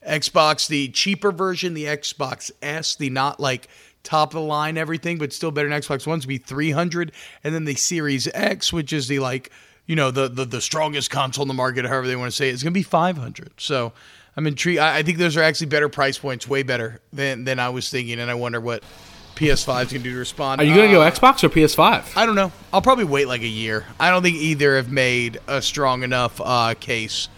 Xbox, 0.08 0.68
the 0.68 0.90
cheaper 0.90 1.32
version, 1.32 1.74
the 1.74 1.86
Xbox 1.86 2.52
S, 2.62 2.96
the 2.96 3.10
not 3.10 3.40
like 3.40 3.68
top 4.04 4.30
of 4.30 4.36
the 4.36 4.42
line 4.42 4.78
everything, 4.78 5.18
but 5.18 5.34
still 5.34 5.52
better 5.52 5.68
than 5.68 5.80
Xbox 5.80 6.08
One's 6.08 6.26
be 6.26 6.38
300, 6.38 7.12
and 7.44 7.54
then 7.54 7.66
the 7.66 7.76
Series 7.76 8.28
X, 8.34 8.72
which 8.72 8.94
is 8.94 9.08
the 9.08 9.20
like 9.20 9.52
you 9.86 9.96
know 9.96 10.12
the 10.12 10.28
the, 10.28 10.46
the 10.46 10.62
strongest 10.62 11.10
console 11.12 11.44
in 11.44 11.48
the 11.48 11.54
market, 11.54 11.86
however 11.86 12.08
they 12.08 12.16
want 12.16 12.32
to 12.32 12.36
say 12.36 12.50
it, 12.50 12.54
is 12.54 12.64
going 12.64 12.74
to 12.74 12.78
be 12.78 12.84
500. 12.84 13.52
So 13.58 13.94
I'm 14.36 14.48
intrigued. 14.48 14.80
I, 14.80 15.00
I 15.00 15.04
think 15.04 15.18
those 15.18 15.36
are 15.36 15.42
actually 15.42 15.68
better 15.68 15.90
price 15.90 16.18
points, 16.18 16.48
way 16.48 16.64
better 16.64 17.02
than 17.12 17.44
than 17.44 17.60
I 17.60 17.70
was 17.70 17.90
thinking, 17.90 18.20
and 18.20 18.32
I 18.32 18.36
wonder 18.36 18.62
what 18.62 18.84
PS5 19.38 19.54
is 19.58 19.66
going 19.68 19.88
to 19.88 20.00
do 20.00 20.12
to 20.14 20.18
respond. 20.18 20.60
Are 20.60 20.64
you 20.64 20.76
gonna 20.76 20.92
go 20.92 21.02
Uh, 21.02 21.12
Xbox 21.12 21.44
or 21.44 21.50
PS5? 21.50 22.18
I 22.18 22.26
don't 22.26 22.36
know. 22.36 22.52
I'll 22.74 22.82
probably 22.82 23.06
wait 23.06 23.28
like 23.28 23.42
a 23.42 23.48
year. 23.48 23.86
I 24.00 24.10
don't 24.10 24.24
think 24.24 24.38
either 24.38 24.76
have 24.78 24.92
made 24.92 25.40
a 25.48 25.62
strong 25.62 26.04
enough 26.04 26.42
uh, 26.44 26.74
case 26.80 27.30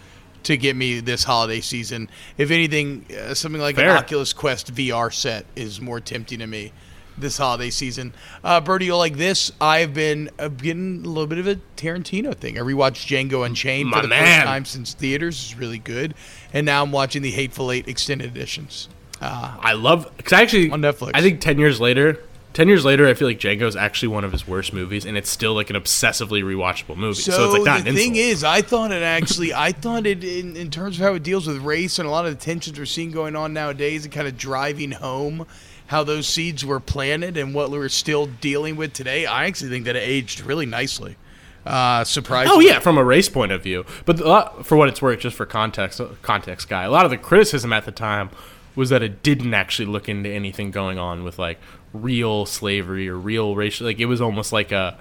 to 0.44 0.56
get 0.56 0.74
me 0.74 1.00
this 1.00 1.24
holiday 1.24 1.60
season. 1.60 2.08
If 2.38 2.50
anything, 2.50 3.04
uh, 3.16 3.34
something 3.34 3.60
like 3.60 3.76
Fair. 3.76 3.90
an 3.90 3.96
Oculus 3.98 4.32
Quest 4.32 4.74
VR 4.74 5.12
set 5.12 5.44
is 5.54 5.80
more 5.80 6.00
tempting 6.00 6.38
to 6.38 6.46
me 6.46 6.72
this 7.18 7.36
holiday 7.36 7.68
season. 7.68 8.14
Uh, 8.42 8.58
Birdie, 8.62 8.86
you'll 8.86 8.96
like 8.96 9.16
this. 9.18 9.52
I've 9.60 9.92
been 9.92 10.30
uh, 10.38 10.48
getting 10.48 11.04
a 11.04 11.08
little 11.08 11.26
bit 11.26 11.36
of 11.36 11.46
a 11.46 11.56
Tarantino 11.76 12.34
thing. 12.34 12.56
I 12.56 12.62
rewatched 12.62 13.04
Django 13.06 13.44
Unchained 13.44 13.90
My 13.90 13.98
for 13.98 14.02
the 14.04 14.08
man. 14.08 14.36
first 14.40 14.46
time 14.46 14.64
since 14.64 14.94
theaters. 14.94 15.34
It's 15.50 15.58
really 15.58 15.78
good. 15.78 16.14
And 16.54 16.64
now 16.64 16.82
I'm 16.82 16.92
watching 16.92 17.20
the 17.20 17.32
Hateful 17.32 17.70
Eight 17.70 17.86
extended 17.88 18.28
editions. 18.34 18.88
Uh, 19.20 19.56
I 19.60 19.74
love 19.74 20.10
because 20.16 20.32
I 20.32 20.42
actually 20.42 20.70
On 20.70 20.80
Netflix. 20.80 21.10
I 21.14 21.20
think 21.20 21.40
ten 21.40 21.58
years 21.58 21.80
later, 21.80 22.18
ten 22.52 22.68
years 22.68 22.84
later, 22.84 23.06
I 23.06 23.14
feel 23.14 23.28
like 23.28 23.38
Django 23.38 23.62
is 23.62 23.76
actually 23.76 24.08
one 24.08 24.24
of 24.24 24.32
his 24.32 24.46
worst 24.46 24.72
movies, 24.72 25.04
and 25.04 25.16
it's 25.16 25.30
still 25.30 25.54
like 25.54 25.70
an 25.70 25.76
obsessively 25.76 26.42
rewatchable 26.42 26.96
movie. 26.96 27.20
So, 27.20 27.44
it's 27.44 27.52
like 27.52 27.64
not 27.64 27.84
the 27.84 27.90
an 27.90 27.96
thing 27.96 28.16
insult. 28.16 28.32
is, 28.32 28.44
I 28.44 28.62
thought 28.62 28.92
it 28.92 29.02
actually, 29.02 29.52
I 29.52 29.72
thought 29.72 30.06
it 30.06 30.24
in, 30.24 30.56
in 30.56 30.70
terms 30.70 30.98
of 30.98 31.04
how 31.04 31.14
it 31.14 31.22
deals 31.22 31.46
with 31.46 31.58
race 31.58 31.98
and 31.98 32.08
a 32.08 32.10
lot 32.10 32.26
of 32.26 32.38
the 32.38 32.42
tensions 32.42 32.78
we're 32.78 32.86
seeing 32.86 33.10
going 33.10 33.36
on 33.36 33.52
nowadays, 33.52 34.04
and 34.04 34.12
kind 34.12 34.26
of 34.26 34.36
driving 34.38 34.92
home 34.92 35.46
how 35.88 36.04
those 36.04 36.26
seeds 36.26 36.64
were 36.64 36.80
planted 36.80 37.36
and 37.36 37.52
what 37.52 37.70
we're 37.70 37.88
still 37.88 38.26
dealing 38.26 38.76
with 38.76 38.92
today. 38.92 39.26
I 39.26 39.46
actually 39.46 39.70
think 39.70 39.86
that 39.86 39.96
it 39.96 40.04
aged 40.04 40.40
really 40.40 40.66
nicely. 40.66 41.16
Uh, 41.66 42.04
surprisingly. 42.04 42.56
Oh 42.56 42.60
yeah, 42.60 42.78
from 42.78 42.96
a 42.96 43.04
race 43.04 43.28
point 43.28 43.52
of 43.52 43.62
view. 43.62 43.84
But 44.06 44.18
a 44.18 44.26
lot, 44.26 44.64
for 44.64 44.76
what 44.76 44.88
it's 44.88 45.02
worth, 45.02 45.20
just 45.20 45.36
for 45.36 45.44
context, 45.44 46.00
uh, 46.00 46.08
context 46.22 46.68
guy, 46.68 46.84
a 46.84 46.90
lot 46.90 47.04
of 47.04 47.10
the 47.10 47.18
criticism 47.18 47.72
at 47.72 47.84
the 47.84 47.92
time 47.92 48.30
was 48.74 48.90
that 48.90 49.02
it 49.02 49.22
didn't 49.22 49.54
actually 49.54 49.86
look 49.86 50.08
into 50.08 50.30
anything 50.30 50.70
going 50.70 50.98
on 50.98 51.24
with 51.24 51.38
like 51.38 51.58
real 51.92 52.46
slavery 52.46 53.08
or 53.08 53.16
real 53.16 53.54
racial. 53.56 53.86
Like 53.86 53.98
it 53.98 54.06
was 54.06 54.20
almost 54.20 54.52
like 54.52 54.72
a 54.72 54.98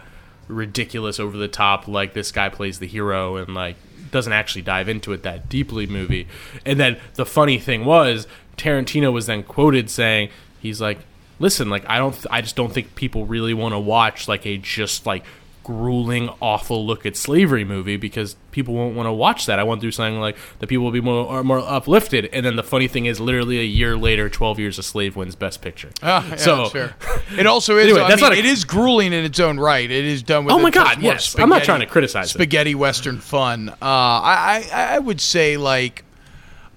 ridiculous, 0.48 1.20
over 1.20 1.38
the 1.38 1.48
top, 1.48 1.88
like 1.88 2.14
this 2.14 2.32
guy 2.32 2.50
plays 2.50 2.80
the 2.80 2.88
hero 2.88 3.36
and 3.36 3.54
like 3.54 3.76
doesn't 4.12 4.34
actually 4.34 4.64
dive 4.64 4.90
into 4.90 5.14
it 5.14 5.24
that 5.24 5.50
deeply 5.50 5.86
movie. 5.86 6.28
And 6.66 6.80
then 6.80 6.98
the 7.14 7.26
funny 7.26 7.60
thing 7.60 7.86
was, 7.86 8.28
Tarantino 8.58 9.14
was 9.14 9.28
then 9.28 9.44
quoted 9.44 9.90
saying, 9.90 10.30
he's 10.60 10.82
like, 10.82 11.00
listen, 11.38 11.70
like 11.70 11.86
I 11.88 11.98
don't, 11.98 12.26
I 12.32 12.42
just 12.42 12.56
don't 12.56 12.74
think 12.74 12.96
people 12.96 13.26
really 13.26 13.54
want 13.54 13.74
to 13.74 13.80
watch 13.80 14.28
like 14.28 14.46
a 14.46 14.58
just 14.58 15.06
like 15.06 15.24
grueling, 15.70 16.30
awful 16.42 16.84
look 16.86 17.06
at 17.06 17.16
slavery 17.16 17.64
movie 17.64 17.96
because 17.96 18.36
people 18.50 18.74
won't 18.74 18.96
want 18.96 19.06
to 19.06 19.14
watch 19.14 19.46
that. 19.46 19.60
I 19.60 19.64
want 19.64 19.82
to 19.82 19.88
do 19.88 19.92
something 19.92 20.20
like 20.20 20.36
the 20.58 20.66
people 20.66 20.84
will 20.84 20.92
be 20.92 21.00
more 21.02 21.44
more 21.44 21.60
uplifted. 21.60 22.26
And 22.34 22.44
then 22.46 22.56
the 22.56 22.64
funny 22.64 22.88
thing 22.88 23.06
is, 23.06 23.20
literally 23.20 23.60
a 23.60 23.64
year 23.64 23.96
later, 23.96 24.30
Twelve 24.30 24.58
Years 24.60 24.80
a 24.80 24.84
Slave 24.84 25.16
wins 25.16 25.36
Best 25.36 25.62
Picture. 25.62 25.90
Ah, 26.02 26.28
yeah, 26.28 26.36
so 26.38 26.70
fair. 26.70 26.96
It 27.38 27.46
also 27.46 27.78
is. 27.78 27.86
Anyway, 27.86 28.02
I 28.02 28.08
that's 28.10 28.22
mean, 28.22 28.32
not 28.32 28.36
a- 28.38 28.40
it 28.40 28.46
is 28.46 28.66
grueling 28.66 29.14
in 29.14 29.24
its 29.24 29.40
own 29.40 29.60
right. 29.60 29.90
It 29.90 30.06
is 30.06 30.24
done 30.24 30.46
with. 30.46 30.54
Oh 30.56 30.60
my 30.60 30.72
God, 30.72 31.02
yes. 31.02 31.38
I'm 31.38 31.50
not 31.50 31.64
trying 31.64 31.82
to 31.82 31.86
criticize 31.86 32.28
it. 32.32 32.34
spaghetti 32.34 32.74
western 32.74 33.20
fun. 33.20 33.70
Uh, 33.70 33.76
I, 33.82 34.68
I 34.74 34.96
I 34.96 35.00
would 35.00 35.22
say 35.22 35.58
like, 35.58 36.04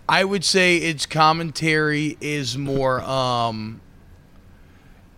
I 0.09 0.23
would 0.25 0.45
say 0.45 0.77
its 0.77 1.07
commentary 1.07 2.19
is 2.21 2.59
more. 2.59 3.01
Um, 3.03 3.81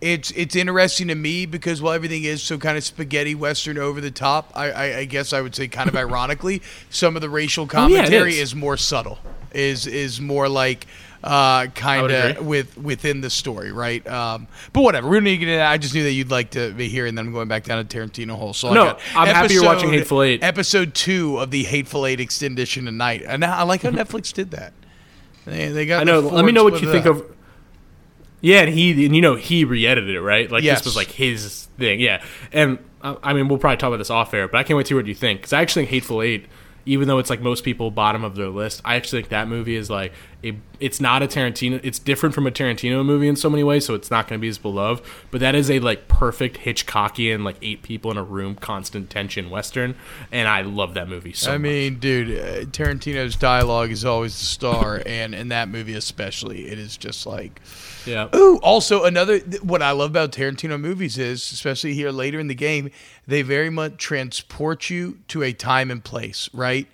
it's 0.05 0.31
it's 0.31 0.55
interesting 0.55 1.07
to 1.07 1.15
me 1.15 1.45
because 1.45 1.81
while 1.81 1.93
everything 1.93 2.23
is 2.23 2.43
so 2.43 2.57
kind 2.57 2.77
of 2.77 2.83
spaghetti 2.83 3.33
western 3.35 3.77
over 3.77 3.99
the 3.99 4.11
top, 4.11 4.51
I, 4.55 4.71
I, 4.71 4.97
I 4.99 5.05
guess 5.05 5.33
I 5.33 5.41
would 5.41 5.55
say 5.55 5.67
kind 5.67 5.89
of 5.89 5.95
ironically, 6.05 6.61
some 6.89 7.15
of 7.15 7.21
the 7.21 7.29
racial 7.29 7.63
Oh, 7.73 7.87
yeah, 7.87 7.97
commentary 8.03 8.33
is. 8.33 8.39
is 8.51 8.55
more 8.55 8.77
subtle. 8.77 9.17
Is 9.53 9.87
is 9.87 10.19
more 10.21 10.47
like 10.49 10.85
uh, 11.23 11.67
kind 11.67 12.11
of 12.11 12.45
with 12.45 12.77
within 12.77 13.21
the 13.21 13.29
story, 13.29 13.71
right? 13.71 14.05
Um, 14.07 14.47
but 14.73 14.81
whatever. 14.81 15.07
We 15.09 15.15
don't 15.15 15.23
need 15.23 15.31
to 15.31 15.37
get 15.37 15.47
into 15.47 15.57
that. 15.59 15.71
I 15.71 15.77
just 15.77 15.95
knew 15.95 16.03
that 16.03 16.11
you'd 16.11 16.29
like 16.29 16.51
to 16.51 16.71
be 16.73 16.87
here, 16.89 17.05
and 17.07 17.17
then 17.17 17.27
I'm 17.27 17.33
going 17.33 17.47
back 17.47 17.63
down 17.63 17.83
to 17.85 17.97
Tarantino 17.97 18.35
hole. 18.37 18.53
So 18.53 18.69
I 18.69 18.73
No, 18.73 18.83
got 18.85 18.99
I'm 19.15 19.27
happy 19.27 19.53
you're 19.55 19.63
watching 19.63 19.89
Hateful 19.91 20.21
Eight. 20.21 20.43
Episode 20.43 20.93
two 20.93 21.37
of 21.39 21.51
the 21.51 21.63
Hateful 21.63 22.05
Eight 22.05 22.19
extended 22.19 22.59
edition 22.59 22.85
tonight, 22.85 23.23
and 23.25 23.43
I 23.43 23.63
like 23.63 23.81
how 23.83 23.89
Netflix 24.01 24.33
did 24.33 24.51
that. 24.51 24.73
They, 25.45 25.69
they 25.69 25.85
got. 25.85 26.01
I 26.01 26.03
know. 26.03 26.19
Let 26.19 26.43
me 26.45 26.51
know 26.51 26.63
what 26.63 26.81
you 26.81 26.91
think 26.91 27.05
up. 27.05 27.15
of. 27.15 27.35
Yeah, 28.45 28.61
and 28.61 28.73
he 28.73 29.05
and 29.05 29.15
you 29.15 29.21
know 29.21 29.35
he 29.35 29.65
re-edited 29.65 30.15
it, 30.15 30.21
right? 30.21 30.51
Like 30.51 30.63
Yes. 30.63 30.79
this 30.79 30.85
was 30.85 30.95
like 30.95 31.09
his 31.09 31.65
thing. 31.79 31.99
Yeah, 31.99 32.23
and 32.53 32.77
I 33.01 33.33
mean 33.33 33.47
we'll 33.47 33.57
probably 33.57 33.77
talk 33.77 33.87
about 33.87 33.97
this 33.97 34.11
off 34.11 34.33
air, 34.35 34.47
but 34.47 34.59
I 34.59 34.63
can't 34.63 34.77
wait 34.77 34.85
to 34.85 34.89
hear 34.89 34.97
what 34.97 35.07
you 35.07 35.15
think 35.15 35.39
because 35.41 35.53
I 35.53 35.61
actually 35.61 35.83
think 35.83 35.91
Hateful 35.91 36.21
Eight, 36.21 36.45
even 36.85 37.07
though 37.07 37.17
it's 37.17 37.31
like 37.31 37.41
most 37.41 37.63
people 37.63 37.89
bottom 37.89 38.23
of 38.23 38.35
their 38.35 38.49
list, 38.49 38.81
I 38.85 38.95
actually 38.97 39.21
think 39.23 39.29
that 39.29 39.47
movie 39.47 39.75
is 39.75 39.89
like 39.89 40.13
a. 40.45 40.57
It's 40.79 40.99
not 40.99 41.23
a 41.23 41.27
Tarantino. 41.27 41.79
It's 41.83 41.99
different 41.99 42.35
from 42.35 42.45
a 42.47 42.51
Tarantino 42.51 43.05
movie 43.05 43.27
in 43.27 43.35
so 43.35 43.49
many 43.49 43.63
ways, 43.63 43.85
so 43.85 43.93
it's 43.93 44.11
not 44.11 44.27
going 44.27 44.39
to 44.39 44.41
be 44.41 44.47
as 44.47 44.57
beloved. 44.57 45.03
But 45.31 45.41
that 45.41 45.55
is 45.55 45.71
a 45.71 45.79
like 45.79 46.07
perfect 46.07 46.57
Hitchcockian 46.59 47.43
like 47.43 47.57
eight 47.61 47.81
people 47.81 48.11
in 48.11 48.17
a 48.17 48.23
room, 48.23 48.55
constant 48.55 49.09
tension 49.09 49.49
western, 49.49 49.95
and 50.31 50.47
I 50.47 50.61
love 50.61 50.93
that 50.93 51.07
movie 51.07 51.33
so. 51.33 51.51
I 51.51 51.57
much. 51.57 51.61
mean, 51.63 51.99
dude, 51.99 52.37
uh, 52.37 52.65
Tarantino's 52.71 53.35
dialogue 53.35 53.91
is 53.91 54.05
always 54.05 54.37
the 54.37 54.45
star, 54.45 55.01
and 55.05 55.33
in 55.33 55.49
that 55.49 55.69
movie 55.69 55.93
especially, 55.93 56.67
it 56.67 56.79
is 56.79 56.97
just 56.97 57.25
like. 57.25 57.61
yeah. 58.05 58.29
Ooh, 58.35 58.57
also 58.57 59.03
another 59.05 59.39
th- 59.39 59.63
what 59.63 59.81
I 59.81 59.91
love 59.91 60.11
about 60.11 60.31
Tarantino 60.31 60.79
movies 60.79 61.17
is, 61.17 61.51
especially 61.51 61.93
here 61.93 62.11
later 62.11 62.39
in 62.39 62.47
the 62.47 62.55
game, 62.55 62.91
they 63.27 63.41
very 63.41 63.69
much 63.69 63.97
transport 63.97 64.89
you 64.89 65.19
to 65.29 65.43
a 65.43 65.53
time 65.53 65.89
and 65.91 66.03
place, 66.03 66.49
right? 66.53 66.87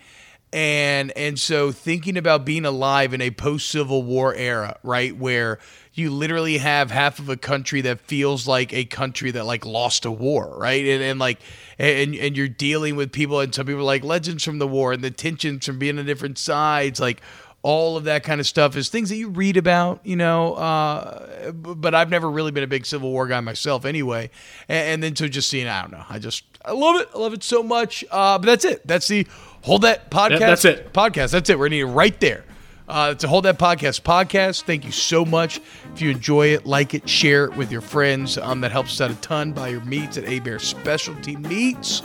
And 0.54 1.12
and 1.18 1.40
so 1.40 1.72
thinking 1.72 2.18
about 2.18 2.44
being 2.44 2.66
alive 2.66 3.14
in 3.14 3.22
a 3.22 3.32
post 3.32 3.70
Civil 3.70 4.04
War 4.04 4.36
era, 4.36 4.78
right, 4.84 5.16
where 5.16 5.60
you 5.94 6.10
literally 6.10 6.58
have 6.58 6.92
half 6.92 7.20
of 7.20 7.30
a 7.30 7.38
country 7.38 7.82
that 7.82 8.02
feels 8.02 8.48
like 8.48 8.74
a 8.74 8.84
country 8.86 9.32
that 9.32 9.46
like 9.46 9.66
lost 9.66 10.04
a 10.04 10.12
war, 10.12 10.54
right? 10.58 10.86
And 10.86 11.02
and 11.02 11.20
like 11.20 11.40
and 11.80 12.16
and 12.16 12.36
you're 12.36 12.50
dealing 12.50 12.98
with 12.98 13.14
people 13.14 13.40
and 13.40 13.56
some 13.56 13.66
people 13.66 13.84
like 13.84 14.04
legends 14.04 14.44
from 14.44 14.60
the 14.60 14.68
war 14.68 14.92
and 14.92 15.02
the 15.02 15.12
tensions 15.12 15.66
from 15.66 15.80
being 15.80 15.98
on 15.98 16.06
different 16.06 16.38
sides, 16.38 17.00
like 17.00 17.22
all 17.64 17.96
of 17.96 18.06
that 18.06 18.24
kind 18.24 18.42
of 18.42 18.48
stuff 18.48 18.76
is 18.76 18.90
things 18.90 19.10
that 19.10 19.18
you 19.18 19.30
read 19.30 19.56
about, 19.56 20.00
you 20.04 20.16
know. 20.16 20.56
Uh, 20.56 21.52
but 21.52 21.94
I've 21.94 22.10
never 22.10 22.30
really 22.30 22.52
been 22.52 22.64
a 22.64 22.68
big 22.68 22.86
Civil 22.86 23.12
War 23.12 23.28
guy 23.28 23.40
myself, 23.40 23.86
anyway. 23.86 24.30
And, 24.68 24.88
and 24.88 25.04
then 25.04 25.16
so 25.16 25.28
just 25.28 25.50
seeing, 25.50 25.68
I 25.68 25.82
don't 25.82 25.92
know, 25.92 26.06
I 26.10 26.20
just 26.20 26.44
I 26.66 26.72
love 26.72 27.00
it, 27.02 27.10
I 27.14 27.18
love 27.18 27.34
it 27.34 27.44
so 27.44 27.64
much. 27.64 28.04
Uh, 28.10 28.38
but 28.38 28.46
that's 28.46 28.66
it. 28.66 28.86
That's 28.88 29.08
the 29.08 29.28
hold 29.62 29.84
that 29.84 30.10
podcast. 30.12 30.40
that's 30.40 30.66
it. 30.66 30.94
Podcast. 30.94 31.32
That's 31.32 31.50
it. 31.50 31.58
We're 31.58 31.66
gonna 31.68 31.78
need 31.78 31.82
it 31.82 31.86
right 31.94 32.20
there. 32.20 32.44
Uh, 32.88 33.14
to 33.14 33.26
hold 33.28 33.46
that 33.46 33.58
podcast 33.58 34.02
podcast. 34.02 34.64
Thank 34.64 34.84
you 34.84 34.92
so 34.92 35.24
much. 35.24 35.62
If 35.94 36.02
you 36.02 36.10
enjoy 36.10 36.48
it, 36.48 36.66
like 36.66 36.94
it, 36.94 37.08
share 37.08 37.46
it 37.46 37.56
with 37.56 37.72
your 37.72 37.80
friends. 37.80 38.38
Um, 38.38 38.60
that 38.62 38.74
helps 38.74 39.00
out 39.00 39.10
a 39.10 39.16
ton. 39.16 39.54
Buy 39.54 39.70
your 39.70 39.82
meats 39.86 40.18
at 40.18 40.26
Hebert 40.26 40.60
Specialty 40.60 41.38
Meats 41.38 42.02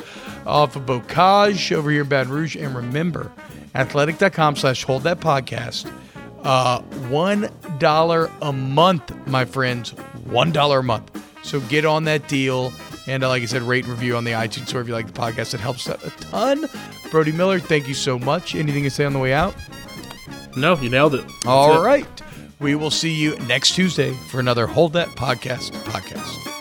off 0.47 0.77
of 0.77 0.87
Bocage 0.87 1.73
over 1.75 1.91
here 1.91 2.03
in 2.03 2.09
Baton 2.09 2.33
Rouge. 2.33 2.55
And 2.55 2.73
remember, 2.77 3.33
athletic.com 3.75 4.55
slash 4.55 4.85
hold 4.85 5.03
that 5.03 5.19
podcast. 5.19 5.93
Uh, 6.45 6.83
one 7.09 7.51
dollar 7.81 8.31
a 8.41 8.53
month, 8.53 9.13
my 9.27 9.45
friends. 9.45 9.91
One 10.27 10.53
dollar 10.53 10.79
a 10.79 10.85
month. 10.85 11.11
So 11.43 11.59
get 11.63 11.85
on 11.85 12.05
that 12.05 12.29
deal. 12.29 12.73
And 13.07 13.23
uh, 13.23 13.29
like 13.29 13.43
I 13.43 13.47
said, 13.47 13.63
rate 13.63 13.85
and 13.85 13.93
review 13.93 14.17
on 14.17 14.25
the 14.25 14.33
iTunes 14.33 14.69
store 14.69 14.81
if 14.81 14.89
you 14.89 14.95
like 14.95 15.07
the 15.07 15.13
podcast. 15.13 15.55
It 15.55 15.61
helps 15.61 15.89
out 15.89 16.05
a 16.05 16.11
ton. 16.11 16.69
Brody 17.11 17.33
Miller, 17.33 17.61
thank 17.61 17.87
you 17.89 17.95
so 17.95 18.19
much. 18.19 18.55
Anything 18.55 18.83
to 18.83 18.91
say 18.91 19.05
on 19.05 19.13
the 19.13 19.19
way 19.19 19.33
out? 19.33 19.55
No, 20.57 20.77
you 20.77 20.91
nailed 20.91 21.15
it. 21.15 21.23
That's 21.23 21.47
All 21.47 21.83
it. 21.83 21.85
right. 21.87 22.23
We 22.59 22.75
will 22.75 22.91
see 22.91 23.13
you 23.15 23.37
next 23.41 23.75
Tuesday 23.75 24.13
for 24.31 24.41
another 24.41 24.67
Hold 24.67 24.95
That 24.95 25.09
Podcast 25.09 25.73
podcast. 25.85 26.56